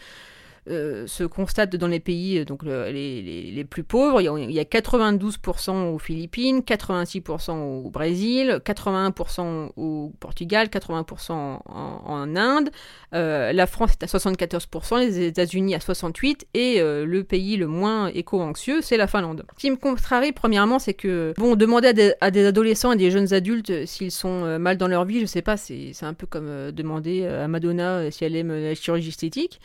euh, 0.71 1.07
se 1.07 1.25
constate 1.25 1.77
dans 1.77 1.87
les 1.87 2.01
pays 2.01 2.39
euh, 2.39 2.45
donc 2.45 2.63
les, 2.63 3.67
plus 3.69 3.85
pauvres. 3.85 4.21
Il 4.21 4.53
y 4.53 4.61
a, 4.61 4.65
92% 4.65 5.93
aux 5.93 5.99
Philippines, 5.99 6.61
86% 6.61 7.53
au 7.53 7.91
Brésil, 7.91 8.61
81% 8.65 9.71
au 9.77 10.13
Portugal, 10.21 10.69
80% 10.69 11.33
en, 11.33 12.37
Inde. 12.37 12.71
Euh, 13.15 13.53
la 13.53 13.67
France 13.67 13.93
est 13.93 14.05
à 14.05 14.07
74%, 14.07 15.01
les 15.01 15.27
États-Unis 15.27 15.75
à 15.75 15.79
68% 15.79 16.45
et 16.55 16.81
le 16.81 17.23
pays 17.23 17.57
le 17.57 17.67
moins 17.67 18.09
éco-anxieux, 18.09 18.81
c'est 18.83 18.97
la 18.97 19.07
Finlande. 19.07 19.45
Ce 19.57 19.61
qui 19.61 19.71
me 19.71 19.77
contrarie, 19.77 20.33
premièrement, 20.33 20.79
c'est 20.79 20.95
que, 20.95 21.35
bon, 21.37 21.57
demander 21.57 22.13
à 22.21 22.31
des, 22.31 22.47
adolescents 22.47 22.93
et 22.93 22.97
des 22.97 23.11
jeunes 23.11 23.33
adultes 23.33 23.87
s'ils 23.87 24.13
sont 24.13 24.59
mal 24.59 24.77
dans 24.77 24.89
leur 24.89 25.05
vie, 25.05 25.21
je 25.21 25.27
sais 25.27 25.43
pas, 25.43 25.57
c'est 25.57 25.95
un 26.03 26.15
peu 26.15 26.27
comme 26.27 26.71
demander 26.73 27.27
à 27.27 27.49
Madonna 27.49 28.11
si 28.11 28.25
elle 28.25 28.37
aime 28.37 28.53
la 28.53 28.75
chirurgie 28.75 29.09
esthétique. 29.09 29.61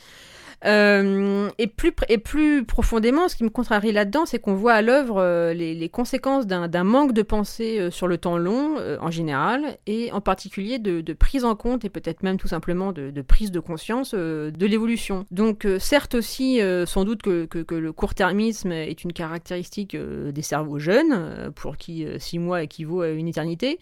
Euh, 0.66 1.50
et, 1.58 1.68
plus, 1.68 1.92
et 2.08 2.18
plus 2.18 2.64
profondément, 2.64 3.28
ce 3.28 3.36
qui 3.36 3.44
me 3.44 3.50
contrarie 3.50 3.92
là-dedans, 3.92 4.26
c'est 4.26 4.40
qu'on 4.40 4.56
voit 4.56 4.74
à 4.74 4.82
l'œuvre 4.82 5.18
euh, 5.20 5.54
les, 5.54 5.90
conséquences 5.90 6.48
d'un 6.48 6.84
manque 6.84 7.14
de 7.14 7.22
pensée 7.22 7.80
euh, 7.80 7.92
sur 7.92 8.08
le 8.08 8.18
temps 8.18 8.38
long 8.38 8.78
en 9.00 9.12
général, 9.12 9.78
et 9.86 10.12
en 10.12 10.22
particulier 10.22 10.80
de, 10.80 11.14
prise 11.14 11.46
en 11.46 11.56
compte 11.56 11.86
et 11.86 11.90
peut-être 11.90 12.24
même 12.24 12.38
tout 12.38 12.48
simplement 12.48 12.92
de, 12.92 13.22
prise 13.22 13.52
de 13.52 13.60
conscience 13.60 14.14
de 14.14 14.66
l'évolution. 14.66 15.26
Donc 15.32 15.68
certes 15.80 16.16
aussi, 16.16 16.60
sans 16.86 17.06
doute 17.06 17.22
que, 17.22 17.48
le 17.74 17.92
court-termisme 17.92 18.72
est 18.72 19.04
une 19.04 19.14
caractéristique 19.14 19.96
des 19.96 20.42
cerveaux 20.42 20.80
jeunes, 20.80 21.52
pour 21.56 21.78
qui 21.78 22.06
six 22.18 22.40
mois 22.40 22.64
équivaut 22.64 23.02
à 23.02 23.10
une 23.10 23.28
éternité, 23.28 23.80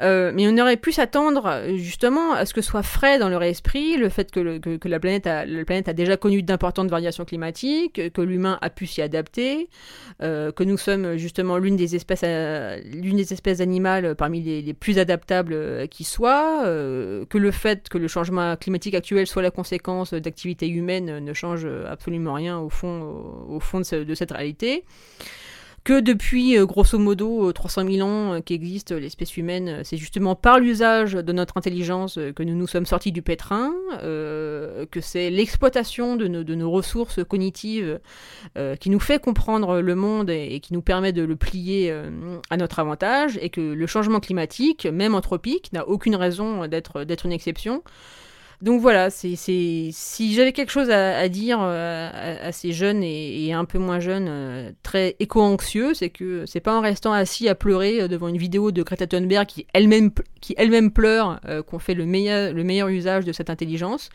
mais 0.00 0.48
on 0.48 0.58
aurait 0.58 0.76
pu 0.76 0.92
s'attendre 0.92 1.62
justement 1.76 2.32
à 2.32 2.44
ce 2.44 2.54
que 2.54 2.62
soit 2.62 2.82
frais 2.82 3.18
dans 3.18 3.28
leur 3.28 3.42
esprit 3.42 3.96
le 3.96 4.08
fait 4.08 4.30
que, 4.30 4.58
que 4.58 4.88
la 4.88 5.00
planète 5.00 5.26
a, 5.26 5.44
la 5.44 5.64
planète 5.64 5.88
a 5.88 5.94
déjà 5.98 6.16
connu 6.16 6.42
d'importantes 6.42 6.88
variations 6.88 7.24
climatiques, 7.24 8.12
que 8.12 8.22
l'humain 8.22 8.58
a 8.62 8.70
pu 8.70 8.86
s'y 8.86 9.02
adapter, 9.02 9.68
euh, 10.22 10.52
que 10.52 10.64
nous 10.64 10.78
sommes 10.78 11.16
justement 11.16 11.58
l'une 11.58 11.76
des 11.76 11.96
espèces, 11.96 12.22
euh, 12.24 12.80
des 12.82 13.32
espèces 13.32 13.60
animales 13.60 14.14
parmi 14.14 14.40
les, 14.40 14.74
plus 14.74 14.98
adaptables 14.98 15.52
euh, 15.52 15.86
qui 15.86 16.04
soient, 16.04 16.62
que 16.64 17.38
le 17.38 17.50
fait 17.50 17.88
que 17.88 17.98
le 17.98 18.08
changement 18.08 18.56
climatique 18.56 18.94
actuel 18.94 19.26
soit 19.26 19.42
la 19.42 19.50
conséquence 19.50 20.14
d'activités 20.14 20.68
humaines 20.68 21.18
ne 21.18 21.32
change 21.32 21.66
absolument 21.88 22.34
rien 22.34 22.58
au 22.58 22.70
fond, 22.70 23.44
au, 23.48 23.60
fond 23.60 23.80
de 23.80 24.14
cette 24.14 24.30
réalité 24.30 24.84
que 25.88 26.00
depuis 26.00 26.58
euh, 26.58 26.66
grosso 26.66 26.98
modo 26.98 27.50
300 27.50 27.80
euh, 27.86 27.92
000 27.92 28.06
ans 28.06 28.34
euh, 28.34 28.40
qu'existe 28.40 28.92
l'espèce 28.92 29.38
humaine, 29.38 29.80
c'est 29.84 29.96
justement 29.96 30.34
par 30.34 30.58
l'usage 30.58 31.14
de 31.14 31.32
notre 31.32 31.56
intelligence 31.56 32.18
que 32.36 32.42
nous 32.42 32.54
nous 32.54 32.66
sommes 32.66 32.84
sortis 32.84 33.10
du 33.10 33.22
pétrin, 33.22 33.72
que 34.02 35.00
c'est 35.00 35.30
l'exploitation 35.30 36.16
de, 36.16 36.26
nos 36.26 36.70
ressources 36.70 37.24
cognitives 37.24 38.00
qui 38.80 38.90
nous 38.90 39.00
fait 39.00 39.18
comprendre 39.18 39.80
le 39.80 39.94
monde 39.94 40.30
et, 40.30 40.60
qui 40.60 40.74
nous 40.74 40.82
permet 40.82 41.12
de 41.12 41.22
le 41.22 41.36
plier 41.36 41.94
à 42.50 42.56
notre 42.56 42.78
avantage, 42.80 43.38
et 43.40 43.50
que 43.50 43.60
le 43.60 43.86
changement 43.86 44.20
climatique, 44.20 44.86
même 44.86 45.14
anthropique, 45.14 45.72
n'a 45.72 45.88
aucune 45.88 46.16
raison 46.16 46.66
d'être 46.66 47.26
une 47.26 47.32
exception. 47.32 47.82
Donc 48.60 48.80
voilà, 48.80 49.08
c'est 49.08 49.36
si 49.36 50.34
j'avais 50.34 50.52
quelque 50.52 50.72
chose 50.72 50.90
à, 50.90 51.28
dire 51.28 51.58
euh, 51.62 52.38
à, 52.42 52.50
ces 52.50 52.72
jeunes 52.72 53.04
et, 53.04 53.52
un 53.52 53.64
peu 53.64 53.78
moins 53.78 54.00
jeunes, 54.00 54.26
euh, 54.28 54.72
très 54.82 55.14
éco-anxieux, 55.20 55.94
c'est 55.94 56.10
que 56.10 56.44
c'est 56.44 56.60
pas 56.60 56.76
en 56.76 56.80
restant 56.80 57.12
assis 57.12 57.48
à 57.48 57.54
pleurer 57.54 58.02
euh, 58.02 58.08
devant 58.08 58.26
une 58.26 58.36
vidéo 58.36 58.72
de 58.72 58.82
Greta 58.82 59.06
Thunberg 59.06 59.46
qui 59.46 59.66
elle-même 59.72 60.10
qui 60.40 60.54
elle-même 60.56 60.90
pleure 60.90 61.40
qu'on 61.66 61.78
fait 61.78 61.94
le 61.94 62.06
meilleur 62.06 62.52
le 62.52 62.64
meilleur 62.64 62.88
usage 62.88 63.24
de 63.24 63.32
cette 63.32 63.50
intelligence 63.50 64.10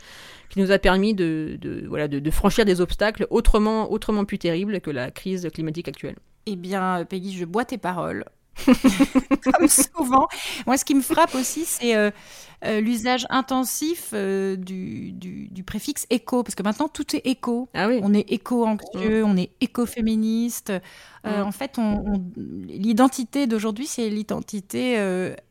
qui 0.49 0.59
nous 0.59 0.71
a 0.71 0.79
permis 0.79 1.13
de, 1.13 1.57
voilà 1.87 2.07
de, 2.07 2.31
franchir 2.31 2.65
des 2.65 2.81
obstacles 2.81 3.27
autrement 3.29 3.91
autrement 3.91 4.25
plus 4.25 4.39
terribles 4.39 4.81
que 4.81 4.91
la 4.91 5.09
crise 5.09 5.49
climatique 5.53 5.87
actuelle. 5.87 6.15
Eh 6.45 6.57
bien, 6.57 7.05
Peggy, 7.05 7.33
je 7.33 7.45
bois 7.45 7.63
tes 7.63 7.77
paroles. 7.77 8.25
Comme 9.43 9.67
souvent. 9.67 10.27
Moi, 10.65 10.77
ce 10.77 10.85
qui 10.85 10.95
me 10.95 11.01
frappe 11.01 11.35
aussi, 11.35 11.65
c'est 11.65 11.95
euh, 11.95 12.11
euh, 12.65 12.79
l'usage 12.79 13.25
intensif 13.29 14.09
euh, 14.13 14.55
du, 14.55 15.11
du, 15.11 15.63
préfixe 15.63 16.05
éco, 16.09 16.43
parce 16.43 16.55
que 16.55 16.63
maintenant 16.63 16.87
tout 16.87 17.15
est 17.15 17.25
éco. 17.25 17.69
Ah 17.73 17.87
oui. 17.87 17.99
On 18.03 18.13
est 18.13 18.31
éco-anxieux, 18.31 19.23
on 19.25 19.37
est 19.37 19.51
éco-féministe. 19.61 20.71
En 21.25 21.53
fait, 21.53 21.77
on, 21.77 22.21
l'identité 22.35 23.47
d'aujourd'hui, 23.47 23.87
c'est 23.87 24.09
l'identité 24.09 25.01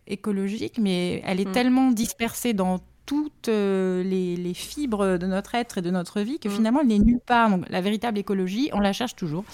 écologique, 0.07 0.79
mais 0.79 1.23
elle 1.25 1.41
est 1.41 1.49
mm. 1.49 1.53
tellement 1.53 1.91
dispersée 1.91 2.53
dans 2.53 2.81
toutes 3.07 3.49
les, 3.49 4.37
les, 4.37 4.55
fibres 4.55 5.17
de 5.17 5.27
notre 5.27 5.55
être 5.55 5.79
et 5.79 5.83
de 5.83 5.91
notre 5.91 6.21
vie 6.21 6.39
que 6.39 6.51
finalement, 6.51 6.81
elle 6.81 6.89
n'est 6.89 6.99
nulle 6.99 7.21
part. 7.25 7.51
Donc, 7.51 7.65
la 7.71 7.81
véritable 7.81 8.19
écologie, 8.19 8.71
on 8.75 8.81
la 8.81 8.93
cherche 8.93 9.17
toujours. 9.17 9.45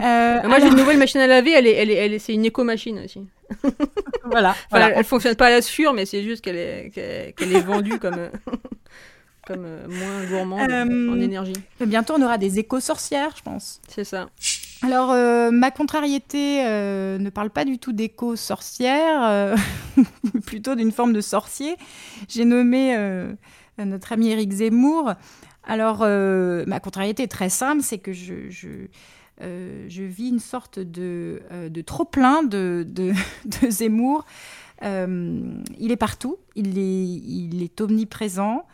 Euh, 0.00 0.48
Moi, 0.48 0.58
j'ai 0.60 0.68
une 0.68 0.76
nouvelle 0.76 0.98
machine 0.98 1.20
à 1.20 1.26
laver, 1.26 1.52
elle 1.52 1.66
est, 1.66 1.74
elle 1.74 1.90
est, 1.90 1.94
elle 1.94 2.20
c'est 2.20 2.34
une 2.34 2.44
éco-machine 2.44 3.00
aussi. 3.04 3.26
voilà. 4.24 4.54
voilà. 4.70 4.90
Elle, 4.90 5.04
fonctionne 5.04 5.36
pas 5.36 5.46
à 5.46 5.50
la 5.50 5.62
sueur, 5.62 5.92
mais 5.92 6.06
c'est 6.06 6.22
juste 6.22 6.42
qu'elle 6.42 6.56
est, 6.56 6.90
qu'elle, 6.94 7.52
est 7.52 7.60
vendue 7.60 7.98
comme, 7.98 8.18
euh, 8.18 8.30
comme 9.46 9.64
euh, 9.64 9.86
moins 9.88 10.24
gourmande 10.28 10.70
en 10.70 11.20
énergie. 11.20 11.52
Bientôt, 11.80 12.14
on 12.16 12.22
aura 12.22 12.38
des 12.38 12.58
éco-sorcières, 12.58 13.34
je 13.36 13.42
pense. 13.42 13.80
C'est 13.88 14.04
ça. 14.04 14.28
Alors, 14.82 15.12
ma 15.52 15.70
contrariété 15.70 16.62
ne 16.64 17.30
parle 17.30 17.50
pas 17.50 17.64
du 17.64 17.78
tout 17.78 17.92
d'éco-sorcière, 17.92 19.54
plutôt 20.46 20.74
d'une 20.74 20.92
forme 20.92 21.12
de 21.12 21.20
sorcier. 21.20 21.76
J'ai 22.28 22.44
nommé 22.44 22.96
notre 23.78 24.12
ami 24.12 24.30
Eric 24.30 24.52
Zemmour. 24.52 25.12
Alors, 25.64 25.98
ma 26.00 26.80
contrariété 26.80 27.24
est 27.24 27.30
très 27.30 27.50
simple, 27.50 27.82
c'est 27.82 27.98
que 27.98 28.14
je, 28.14 28.48
euh, 29.42 29.86
je 29.88 30.02
vis 30.02 30.28
une 30.28 30.38
sorte 30.38 30.78
de, 30.78 31.42
euh, 31.50 31.70
trop-plein 31.84 32.42
de, 32.44 32.84
Zemmour. 33.68 34.24
Euh, 34.82 35.42
il 35.78 35.92
est 35.92 35.96
partout, 35.96 36.38
il 36.56 36.78
est, 36.78 37.80
omniprésent. 37.80 38.64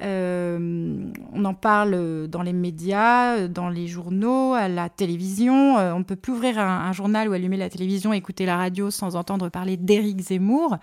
on 0.00 1.44
en 1.44 1.54
parle 1.54 2.28
dans 2.28 2.42
les 2.42 2.52
médias, 2.52 3.46
dans 3.46 3.68
les 3.68 3.86
journaux, 3.86 4.54
à 4.54 4.68
la 4.68 4.88
télévision. 4.88 5.76
on 5.76 5.98
ne 6.00 6.04
peut 6.04 6.16
plus 6.16 6.32
ouvrir 6.32 6.58
un, 6.58 6.92
journal 6.92 7.28
ou 7.28 7.32
allumer 7.32 7.56
la 7.56 7.70
télévision, 7.70 8.12
écouter 8.12 8.44
la 8.44 8.56
radio 8.56 8.90
sans 8.90 9.14
entendre 9.14 9.50
parler 9.50 9.76
d'Éric 9.76 10.20
Zemmour. 10.20 10.78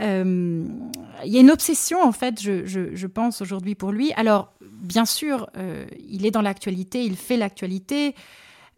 Il 0.00 0.04
y 0.04 1.36
a 1.36 1.40
une 1.40 1.50
obsession, 1.50 2.00
en 2.00 2.12
fait, 2.12 2.40
je 2.40 3.06
pense, 3.06 3.40
aujourd'hui 3.40 3.74
pour 3.74 3.90
lui. 3.90 4.12
Alors, 4.12 4.52
bien 4.60 5.06
sûr, 5.06 5.50
il 6.08 6.24
est 6.24 6.30
dans 6.30 6.42
l'actualité, 6.42 7.02
il 7.02 7.16
fait 7.16 7.36
l'actualité. 7.36 8.14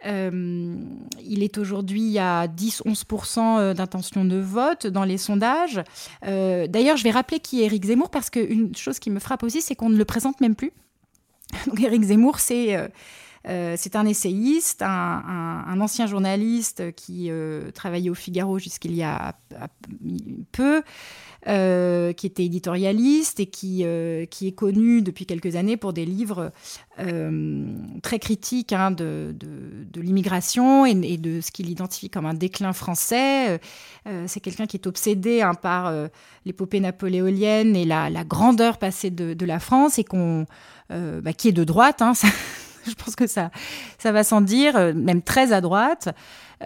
Il 0.05 1.43
est 1.43 1.59
aujourd'hui 1.59 2.19
à 2.19 2.47
10-11% 2.47 3.75
d'intention 3.75 4.25
de 4.25 4.39
vote 4.39 4.87
dans 4.87 5.05
les 5.05 5.19
sondages. 5.19 5.83
D'ailleurs, 6.23 6.97
je 6.97 7.05
vais 7.05 7.11
rappeler 7.11 7.41
qui 7.41 7.63
est 7.63 7.67
Éric 7.67 7.85
Zemmour 7.85 8.11
parce 8.11 8.31
qu'une 8.31 8.75
chose 8.77 8.99
qui 8.99 9.11
me 9.11 9.21
frappe 9.21 9.43
aussi, 9.43 9.61
c'est 9.61 9.75
qu'on 9.75 9.91
ne 9.91 9.97
le 9.97 10.05
présente 10.05 10.41
même 10.41 10.55
plus. 10.55 10.73
Donc 11.67 11.81
Éric 11.81 12.03
Zemmour, 12.03 12.39
c'est 12.39 12.77
euh, 12.77 12.89
c'est 13.45 13.97
un 13.97 14.05
essayiste, 14.05 14.83
un, 14.83 15.81
ancien 15.81 16.07
journaliste 16.07 16.95
qui 16.95 17.31
euh, 17.31 17.71
travaillait 17.71 18.11
au 18.11 18.15
Figaro 18.15 18.59
jusqu'il 18.59 18.95
y 18.95 19.03
a 19.03 19.35
peu, 20.53 20.83
euh, 21.49 22.13
qui 22.13 22.27
était 22.27 22.45
éditorialiste 22.45 23.41
et 23.41 23.47
qui, 23.47 23.85
qui 24.31 24.47
est 24.47 24.55
connu 24.55 25.01
depuis 25.01 25.25
quelques 25.25 25.57
années 25.57 25.79
pour 25.79 25.95
des 25.95 26.05
livres 26.05 26.53
très 28.03 28.19
critiques 28.19 28.75
hein, 28.75 28.91
de, 28.91 29.35
de, 29.35 30.01
l'immigration 30.03 30.85
et, 30.85 31.17
de 31.17 31.41
ce 31.41 31.51
qu'il 31.51 31.71
identifie 31.71 32.11
comme 32.11 32.27
un 32.27 32.35
déclin 32.35 32.75
français. 32.75 33.59
c'est 34.27 34.41
quelqu'un 34.41 34.67
qui 34.67 34.77
est 34.77 34.87
obsédé 34.87 35.41
hein, 35.41 35.55
par 35.55 35.91
l'épopée 36.45 36.81
napoléonienne 36.81 37.75
et 37.75 37.87
la, 37.87 38.25
grandeur 38.25 38.77
passée 38.77 39.11
de, 39.11 39.47
la 39.47 39.61
France 39.61 39.99
et 39.99 40.05
bah, 40.91 41.33
qui 41.33 41.49
est 41.49 41.53
de 41.53 41.65
droite. 41.65 42.03
Hein, 42.03 42.13
je 42.87 42.95
pense 42.95 43.17
que 43.17 43.27
ça, 43.27 43.51
ça 43.99 44.13
va 44.13 44.25
sans 44.25 44.41
dire, 44.41 44.77
euh, 44.77 44.93
même 44.95 45.23
très 45.23 45.53
à 45.53 45.61
droite. 45.61 46.09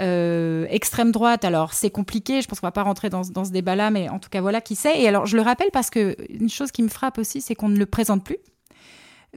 Euh, 0.00 0.66
extrême 0.70 1.12
droite, 1.12 1.44
alors 1.44 1.72
c'est 1.72 1.90
compliqué, 1.90 2.42
je 2.42 2.48
pense 2.48 2.58
qu'on 2.58 2.66
va 2.66 2.72
pas 2.72 2.82
rentrer 2.82 3.10
dans, 3.10 3.22
ce 3.22 3.50
débat-là, 3.52 3.92
mais 3.92 4.08
en 4.08 4.18
tout 4.18 4.28
cas 4.28 4.40
voilà 4.40 4.60
qui 4.60 4.74
c'est. 4.74 5.00
Et 5.00 5.06
alors 5.06 5.26
je 5.26 5.36
le 5.36 5.42
rappelle 5.42 5.70
parce 5.72 5.88
que 5.90 6.16
une 6.28 6.48
chose 6.48 6.72
qui 6.72 6.82
me 6.82 6.88
frappe 6.88 7.18
aussi, 7.18 7.40
c'est 7.40 7.54
qu'on 7.54 7.68
ne 7.68 7.78
le 7.78 7.86
présente 7.86 8.24
plus, 8.24 8.38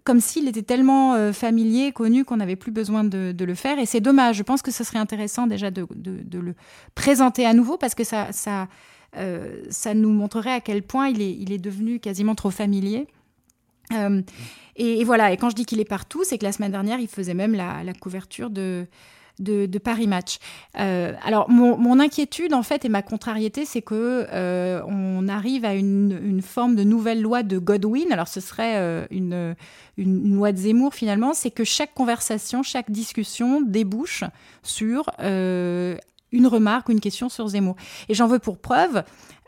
comme 0.04 0.20
s'il 0.20 0.48
était 0.48 0.64
tellement 0.64 1.14
euh, 1.14 1.32
familier, 1.32 1.92
connu 1.92 2.26
qu'on 2.26 2.38
n'avait 2.38 2.56
plus 2.56 2.72
besoin 2.72 3.04
de, 3.04 3.36
le 3.40 3.56
faire. 3.56 3.78
Et 3.78 3.86
c'est 3.86 4.02
dommage. 4.02 4.38
Je 4.38 4.44
pense 4.44 4.64
que 4.64 4.72
ce 4.72 4.84
serait 4.84 5.00
intéressant 5.00 5.46
déjà 5.46 5.70
de, 5.70 5.88
le 5.92 6.56
présenter 6.96 7.46
à 7.46 7.54
nouveau 7.54 7.78
parce 7.78 7.94
que 7.94 8.04
ça, 8.04 8.30
ça, 8.32 8.68
nous 9.94 10.10
montrerait 10.10 10.54
à 10.54 10.62
quel 10.62 10.82
point 10.82 11.10
il 11.10 11.22
est, 11.22 11.34
il 11.34 11.52
est 11.52 11.60
devenu 11.60 12.00
quasiment 12.00 12.34
trop 12.34 12.50
familier. 12.50 13.08
Euh, 13.94 14.22
et, 14.76 15.04
voilà, 15.04 15.32
et 15.32 15.38
quand 15.38 15.50
je 15.50 15.56
dis 15.56 15.66
qu'il 15.66 15.80
est 15.80 15.86
partout, 15.86 16.24
c'est 16.24 16.38
que 16.38 16.46
la 16.46 16.52
semaine 16.52 16.72
dernière, 16.72 17.00
il 17.00 17.08
faisait 17.08 17.34
même 17.34 17.56
la, 17.56 17.94
couverture 18.00 18.52
de, 18.52 18.86
de, 19.40 19.78
Paris 19.80 20.06
Match. 20.06 20.38
Euh, 20.80 21.14
alors, 21.26 21.50
mon, 21.50 22.00
inquiétude, 22.00 22.54
en 22.54 22.62
fait, 22.62 22.86
et 22.86 22.90
ma 22.90 23.02
contrariété, 23.02 23.66
c'est 23.66 23.82
que 23.82 24.28
euh, 24.32 24.82
on 24.88 25.28
arrive 25.28 25.66
à 25.66 25.74
une, 25.74 26.42
forme 26.44 26.76
de 26.76 26.84
nouvelle 26.84 27.22
loi 27.22 27.42
de 27.42 27.58
Godwin. 27.58 28.12
Alors, 28.12 28.28
ce 28.28 28.40
serait 28.40 29.08
une, 29.10 29.56
une, 29.98 30.36
loi 30.36 30.52
de 30.52 30.58
Zemmour, 30.58 30.94
finalement. 30.94 31.34
C'est 31.34 31.52
que 31.52 31.64
chaque 31.64 31.96
conversation, 31.96 32.62
chaque 32.62 32.92
discussion 32.92 33.62
débouche 33.62 34.24
sur 34.62 35.10
une 36.32 36.48
remarque 36.48 36.90
une 36.90 37.00
question 37.00 37.30
sur 37.30 37.48
Zemmour. 37.48 37.76
Et 38.10 38.14
j'en 38.14 38.28
veux 38.28 38.40
pour 38.40 38.58
preuve 38.58 39.04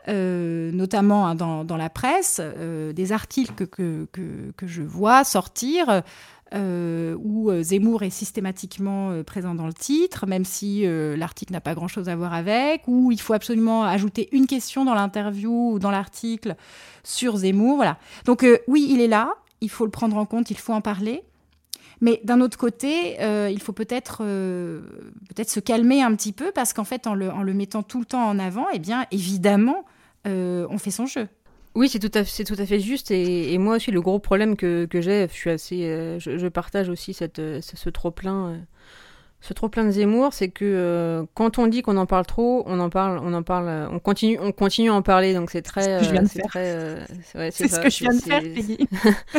euh, 0.08 0.70
notamment 0.72 1.26
hein, 1.26 1.34
dans, 1.34 1.76
la 1.76 1.90
presse, 1.90 2.40
euh, 2.40 2.92
des 2.92 3.12
articles 3.12 3.66
que, 3.66 4.06
que, 4.12 4.66
je 4.66 4.82
vois 4.82 5.24
sortir 5.24 6.02
euh, 6.54 7.16
où 7.22 7.52
Zemmour 7.62 8.02
est 8.02 8.10
systématiquement 8.10 9.22
présent 9.24 9.54
dans 9.54 9.66
le 9.66 9.74
titre, 9.74 10.26
même 10.26 10.44
si 10.44 10.84
l'article 11.16 11.52
n'a 11.52 11.60
pas 11.60 11.74
grand-chose 11.74 12.08
à 12.08 12.16
voir 12.16 12.32
avec, 12.32 12.82
où 12.86 13.12
il 13.12 13.20
faut 13.20 13.34
absolument 13.34 13.84
ajouter 13.84 14.28
une 14.32 14.46
question 14.46 14.84
dans 14.84 14.94
l'interview 14.94 15.72
ou 15.72 15.78
dans 15.78 15.90
l'article 15.90 16.56
sur 17.04 17.36
Zemmour. 17.36 17.76
Voilà. 17.76 17.98
Donc 18.24 18.46
oui, 18.68 18.88
il 18.90 19.00
est 19.00 19.08
là, 19.08 19.34
il 19.60 19.70
faut 19.70 19.84
le 19.84 19.90
prendre 19.90 20.16
en 20.16 20.24
compte, 20.24 20.50
il 20.50 20.58
faut 20.58 20.72
en 20.72 20.80
parler. 20.80 21.22
Mais 22.00 22.20
d'un 22.24 22.40
autre 22.40 22.56
côté, 22.56 23.16
il 23.50 23.60
faut 23.60 23.72
peut-être 23.72 24.18
peut-être 24.22 25.50
se 25.50 25.60
calmer 25.60 26.02
un 26.02 26.14
petit 26.14 26.32
peu 26.32 26.50
parce 26.52 26.72
qu'en 26.72 26.84
fait, 26.84 27.06
en 27.06 27.14
le, 27.14 27.52
mettant 27.52 27.82
tout 27.82 28.00
le 28.00 28.06
temps 28.06 28.26
en 28.26 28.38
avant, 28.38 28.66
eh 28.72 28.78
bien, 28.78 29.06
évidemment, 29.10 29.84
euh, 30.26 30.66
on 30.70 30.78
fait 30.78 30.90
son 30.90 31.06
jeu. 31.06 31.28
Oui, 31.74 31.88
c'est 31.88 32.00
tout, 32.00 32.10
à, 32.14 32.24
fait 32.24 32.80
juste. 32.80 33.10
Et, 33.10 33.56
moi 33.58 33.76
aussi, 33.76 33.90
le 33.90 34.00
gros 34.00 34.18
problème 34.18 34.56
que, 34.56 34.88
j'ai, 34.92 35.28
je 35.28 36.28
euh, 36.28 36.50
partage 36.50 36.88
aussi 36.88 37.14
cette, 37.14 37.38
euh, 37.38 37.60
ce, 37.60 37.90
trop 37.90 38.10
plein 38.10 38.60
ce 39.42 39.54
trop 39.54 39.70
plein 39.70 39.84
de 39.84 39.90
Zemmour, 39.90 40.34
c'est 40.34 40.50
que 40.50 40.66
euh, 40.66 41.22
quand 41.32 41.58
on 41.58 41.66
dit 41.66 41.80
qu'on 41.80 41.96
en 41.96 42.04
parle 42.04 42.26
trop, 42.26 42.62
on 42.66 42.78
en 42.78 42.90
parle, 42.90 43.20
on 43.24 43.32
en 43.32 43.42
parle, 43.42 43.68
euh, 43.68 43.88
on 43.90 43.98
continue, 43.98 44.38
on 44.38 44.52
continue 44.52 44.90
à 44.90 44.94
en 44.94 45.00
parler. 45.00 45.32
Donc 45.32 45.50
c'est 45.50 45.62
très, 45.62 46.04
c'est 46.26 46.42
très, 46.42 47.06
c'est 47.50 47.68
ce 47.68 47.80
que 47.80 47.88
je 47.88 48.00
viens 48.00 48.14
de 48.14 48.20
faire, 48.20 48.42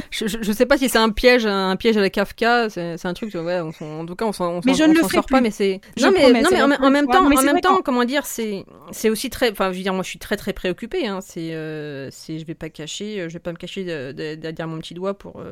je, 0.09 0.25
je, 0.25 0.51
sais 0.51 0.65
pas 0.65 0.79
si 0.79 0.89
c'est 0.89 0.97
un 0.97 1.11
piège, 1.11 1.45
un 1.45 1.75
piège 1.75 1.97
à 1.97 2.01
la 2.01 2.09
Kafka. 2.09 2.69
C'est 2.71 3.05
un 3.05 3.13
truc, 3.13 3.35
ouais. 3.35 3.59
en 3.59 4.05
tout 4.05 4.15
cas, 4.15 4.25
on 4.25 4.31
s'en, 4.31 4.61
mais 4.65 4.73
je 4.73 4.83
ne 4.83 4.93
le 4.93 5.03
sort 5.07 5.27
pas. 5.27 5.39
Mais 5.39 5.51
c'est, 5.51 5.81
non 5.99 6.11
mais, 6.11 6.41
non 6.41 6.49
mais 6.51 6.61
en, 6.61 6.89
même 6.89 7.05
temps, 7.05 7.25
en 7.25 7.43
même 7.43 7.61
temps, 7.61 7.81
comment 7.83 8.03
dire, 8.03 8.25
c'est, 8.25 8.65
c'est 8.91 9.11
aussi 9.11 9.29
très, 9.29 9.51
enfin, 9.51 9.71
je 9.71 9.77
veux 9.77 9.83
dire, 9.83 9.93
moi, 9.93 10.01
je 10.01 10.09
suis 10.09 10.19
très 10.19 10.35
très 10.35 10.53
préoccupée. 10.53 11.05
Hein, 11.05 11.19
c'est, 11.21 11.53
euh, 11.53 12.09
c'est, 12.09 12.39
je 12.39 12.45
vais 12.45 12.55
pas 12.55 12.69
cacher, 12.69 13.29
je 13.29 13.33
vais 13.33 13.39
pas 13.39 13.51
me 13.51 13.57
cacher 13.57 13.83
derrière 13.83 14.67
mon 14.67 14.79
petit 14.79 14.95
doigt 14.95 15.13
pour, 15.13 15.43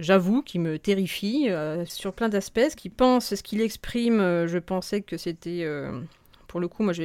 j'avoue, 0.00 0.40
qui 0.40 0.58
me 0.58 0.78
terrifie 0.78 1.50
sur 1.84 2.14
plein 2.14 2.30
d'aspects 2.30 2.69
ce 2.70 2.76
qu'il 2.76 2.90
pense, 2.90 3.34
ce 3.34 3.42
qu'il 3.42 3.60
exprime, 3.60 4.20
euh, 4.20 4.46
je 4.46 4.58
pensais 4.58 5.02
que 5.02 5.16
c'était. 5.16 5.62
Euh, 5.64 6.00
pour 6.48 6.58
le 6.58 6.68
coup, 6.68 6.82
moi, 6.82 6.92
je 6.92 7.02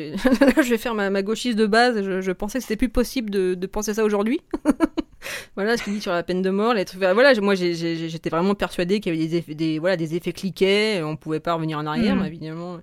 vais, 0.70 0.78
faire 0.78 0.96
ma, 0.96 1.10
ma, 1.10 1.22
gauchiste 1.22 1.58
de 1.58 1.68
base. 1.68 2.02
Je, 2.02 2.32
pensais 2.32 2.60
que 2.60 2.64
c'était 2.64 2.78
plus 2.78 2.90
possible 2.90 3.30
de, 3.30 3.54
de 3.54 3.68
penser 3.68 3.94
ça 3.94 4.04
aujourd'hui. 4.04 4.42
voilà 5.56 5.78
ce 5.78 5.84
qu'il 5.84 5.94
dit 5.94 6.02
sur 6.02 6.14
la 6.14 6.24
peine 6.24 6.42
de 6.42 6.50
mort. 6.50 6.74
Les 6.74 6.86
trucs, 6.86 7.00
voilà, 7.00 7.40
moi, 7.42 7.54
j'étais 7.54 8.30
vraiment 8.30 8.56
persuadée 8.56 9.00
qu'il 9.00 9.14
y 9.14 9.18
avait 9.18 9.28
des 9.28 9.36
effets, 9.36 9.54
des, 9.54 9.80
voilà, 9.80 9.98
des 9.98 10.16
effets 10.16 10.34
cliquets. 10.34 11.02
On 11.04 11.16
pouvait 11.16 11.40
pas 11.40 11.54
revenir 11.54 11.78
en 11.78 11.86
arrière, 11.86 12.16
mmh. 12.16 12.26
évidemment. 12.26 12.80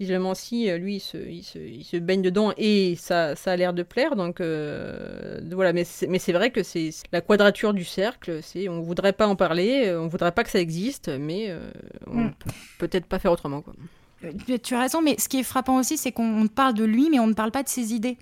Évidemment, 0.00 0.34
si 0.34 0.68
euh, 0.68 0.76
lui, 0.76 0.96
il 0.96 1.00
se, 1.00 1.16
il, 1.16 1.42
se, 1.44 1.58
il 1.58 1.84
se, 1.84 1.96
baigne 1.96 2.22
dedans 2.22 2.52
et 2.56 2.96
ça, 2.96 3.36
ça 3.36 3.52
a 3.52 3.56
l'air 3.56 3.72
de 3.72 3.84
plaire. 3.84 4.16
Donc 4.16 4.40
euh, 4.40 5.40
voilà, 5.52 5.72
mais 5.72 5.84
c'est 5.84 6.32
vrai 6.32 6.50
que 6.50 6.62
c'est 6.62 6.90
la 7.12 7.20
quadrature 7.20 7.72
du 7.74 7.84
cercle. 7.84 8.40
C'est 8.42 8.68
on 8.68 8.80
voudrait 8.80 9.12
pas 9.12 9.28
en 9.28 9.36
parler, 9.36 9.86
euh, 9.86 10.00
on 10.00 10.08
voudrait 10.08 10.32
pas 10.32 10.42
que 10.42 10.50
ça 10.50 10.58
existe, 10.58 11.08
mais 11.08 11.54
on 12.08 12.24
mm. 12.24 12.34
peut 12.38 12.50
peut-être 12.88 13.06
pas 13.06 13.18
faire 13.18 13.32
autrement. 13.32 13.62
Quoi. 13.62 13.74
Tu 14.62 14.74
as 14.74 14.80
raison, 14.80 15.00
mais 15.00 15.16
ce 15.18 15.28
qui 15.28 15.38
est 15.38 15.44
frappant 15.44 15.78
aussi, 15.78 15.96
c'est 15.96 16.10
qu'on 16.10 16.48
parle 16.48 16.74
de 16.74 16.84
lui, 16.84 17.08
mais 17.10 17.20
on 17.20 17.26
ne 17.26 17.34
parle 17.34 17.52
pas 17.52 17.62
de 17.62 17.68
ses 17.68 17.94
idées. 17.94 18.16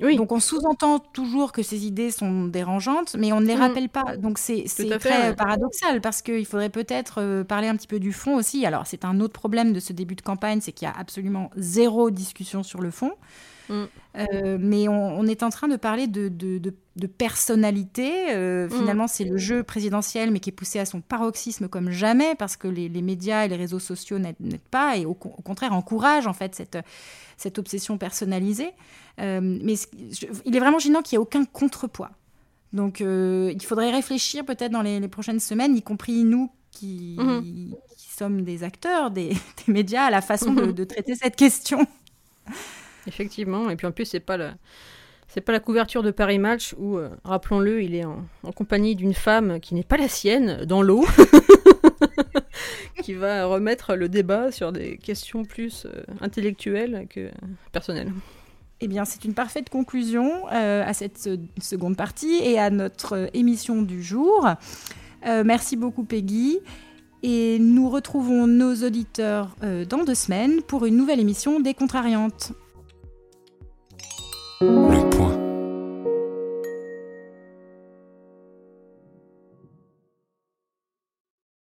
Donc 0.00 0.32
on 0.32 0.40
sous-entend 0.40 0.98
toujours 0.98 1.52
que 1.52 1.62
ces 1.62 1.86
idées 1.86 2.10
sont 2.10 2.46
dérangeantes, 2.46 3.16
mais 3.18 3.32
on 3.32 3.40
ne 3.40 3.46
les 3.46 3.56
mm. 3.56 3.60
rappelle 3.60 3.88
pas. 3.88 4.16
Donc 4.16 4.38
c'est 4.38 4.64
très 4.98 5.34
paradoxal 5.36 6.00
parce 6.00 6.22
qu'il 6.22 6.46
faudrait 6.46 6.70
peut-être 6.70 7.20
euh, 7.20 7.44
parler 7.44 7.68
un 7.68 7.76
petit 7.76 7.86
peu 7.86 8.00
du 8.00 8.12
fond 8.12 8.36
aussi. 8.36 8.64
Alors 8.64 8.86
c'est 8.86 9.04
un 9.04 9.20
autre 9.20 9.34
problème 9.34 9.72
de 9.72 9.80
ce 9.80 9.92
début 9.92 10.16
de 10.16 10.22
campagne, 10.22 10.60
c'est 10.60 10.72
qu'il 10.72 10.86
y 10.86 10.90
a 10.90 10.94
absolument 10.96 11.50
zéro 11.56 12.10
discussion 12.10 12.62
sur 12.62 12.80
le 12.80 12.90
fond. 12.90 13.12
Mm. 13.68 13.84
Euh, 14.16 14.58
mais 14.60 14.88
on, 14.88 15.24
est 15.26 15.42
en 15.42 15.50
train 15.50 15.68
de 15.68 15.76
parler 15.76 16.06
de, 16.06 16.28
de, 16.28 17.06
personnalité. 17.06 18.30
Euh, 18.30 18.66
mm. 18.66 18.70
Finalement, 18.70 19.06
c'est 19.06 19.24
le 19.24 19.36
jeu 19.36 19.62
présidentiel, 19.62 20.30
mais 20.30 20.40
qui 20.40 20.50
est 20.50 20.52
poussé 20.54 20.78
à 20.78 20.86
son 20.86 21.00
paroxysme 21.00 21.68
comme 21.68 21.90
jamais, 21.90 22.34
parce 22.34 22.56
que 22.56 22.68
les, 22.68 22.88
médias 23.02 23.44
et 23.44 23.48
les 23.48 23.56
réseaux 23.56 23.78
sociaux 23.78 24.18
n'aident 24.18 24.60
pas, 24.70 24.96
et 24.96 25.06
au, 25.06 25.10
au, 25.10 25.42
contraire 25.42 25.72
encouragent 25.72 26.26
en 26.26 26.32
fait 26.32 26.54
cette, 26.54 26.78
cette 27.36 27.58
obsession 27.58 27.98
personnalisée. 27.98 28.72
Euh, 29.20 29.40
mais 29.42 29.74
il 30.44 30.56
est 30.56 30.60
vraiment 30.60 30.78
gênant 30.78 31.02
qu'il 31.02 31.18
n'y 31.18 31.22
ait 31.22 31.26
aucun 31.26 31.44
contrepoids. 31.44 32.10
Donc 32.72 33.00
il 33.00 33.62
faudrait 33.62 33.90
réfléchir 33.90 34.44
peut-être 34.44 34.70
dans 34.70 34.82
les, 34.82 35.08
prochaines 35.08 35.40
semaines, 35.40 35.76
y 35.76 35.82
compris 35.82 36.22
nous 36.22 36.50
qui, 36.70 37.16
mhm. 37.18 37.74
sommes 37.96 38.42
des 38.42 38.62
acteurs 38.62 39.10
des, 39.10 39.32
médias, 39.66 40.04
à 40.04 40.10
la 40.10 40.20
façon 40.20 40.52
de, 40.52 40.66
mhm. 40.66 40.86
traiter 40.86 41.14
cette 41.14 41.36
question. 41.36 41.86
Effectivement, 43.10 43.70
et 43.70 43.76
puis 43.76 43.86
en 43.86 43.92
plus, 43.92 44.04
c'est 44.04 44.20
pas 44.20 44.36
la... 44.36 44.54
C'est 45.32 45.40
pas 45.40 45.52
la 45.52 45.60
couverture 45.60 46.02
de 46.02 46.10
Paris 46.10 46.40
Match 46.40 46.74
où, 46.76 46.98
euh, 46.98 47.08
rappelons-le, 47.22 47.84
il 47.84 47.94
est 47.94 48.04
en, 48.04 48.26
compagnie 48.52 48.96
d'une 48.96 49.14
femme 49.14 49.60
qui 49.60 49.76
n'est 49.76 49.84
pas 49.84 49.96
la 49.96 50.08
sienne, 50.08 50.64
dans 50.64 50.82
l'eau, 50.82 51.06
qui 53.04 53.14
va 53.14 53.46
remettre 53.46 53.94
le 53.94 54.08
débat 54.08 54.50
sur 54.50 54.72
des 54.72 54.96
questions 54.96 55.44
plus 55.44 55.86
intellectuelles 56.20 57.06
que 57.08 57.30
personnelles. 57.70 58.10
Eh 58.82 58.88
bien, 58.88 59.04
c'est 59.04 59.24
une 59.24 59.34
parfaite 59.34 59.68
conclusion 59.68 60.46
euh, 60.52 60.82
à 60.84 60.94
cette 60.94 61.28
seconde 61.60 61.96
partie 61.96 62.40
et 62.42 62.58
à 62.58 62.70
notre 62.70 63.28
émission 63.34 63.82
du 63.82 64.02
jour. 64.02 64.48
Euh, 65.26 65.42
merci 65.44 65.76
beaucoup, 65.76 66.04
Peggy. 66.04 66.58
Et 67.22 67.58
nous 67.58 67.90
retrouvons 67.90 68.46
nos 68.46 68.74
auditeurs 68.76 69.54
euh, 69.62 69.84
dans 69.84 70.04
deux 70.04 70.14
semaines 70.14 70.62
pour 70.62 70.86
une 70.86 70.96
nouvelle 70.96 71.20
émission 71.20 71.60
des 71.60 71.74
Contrariantes. 71.74 72.52
绿。 74.60 75.09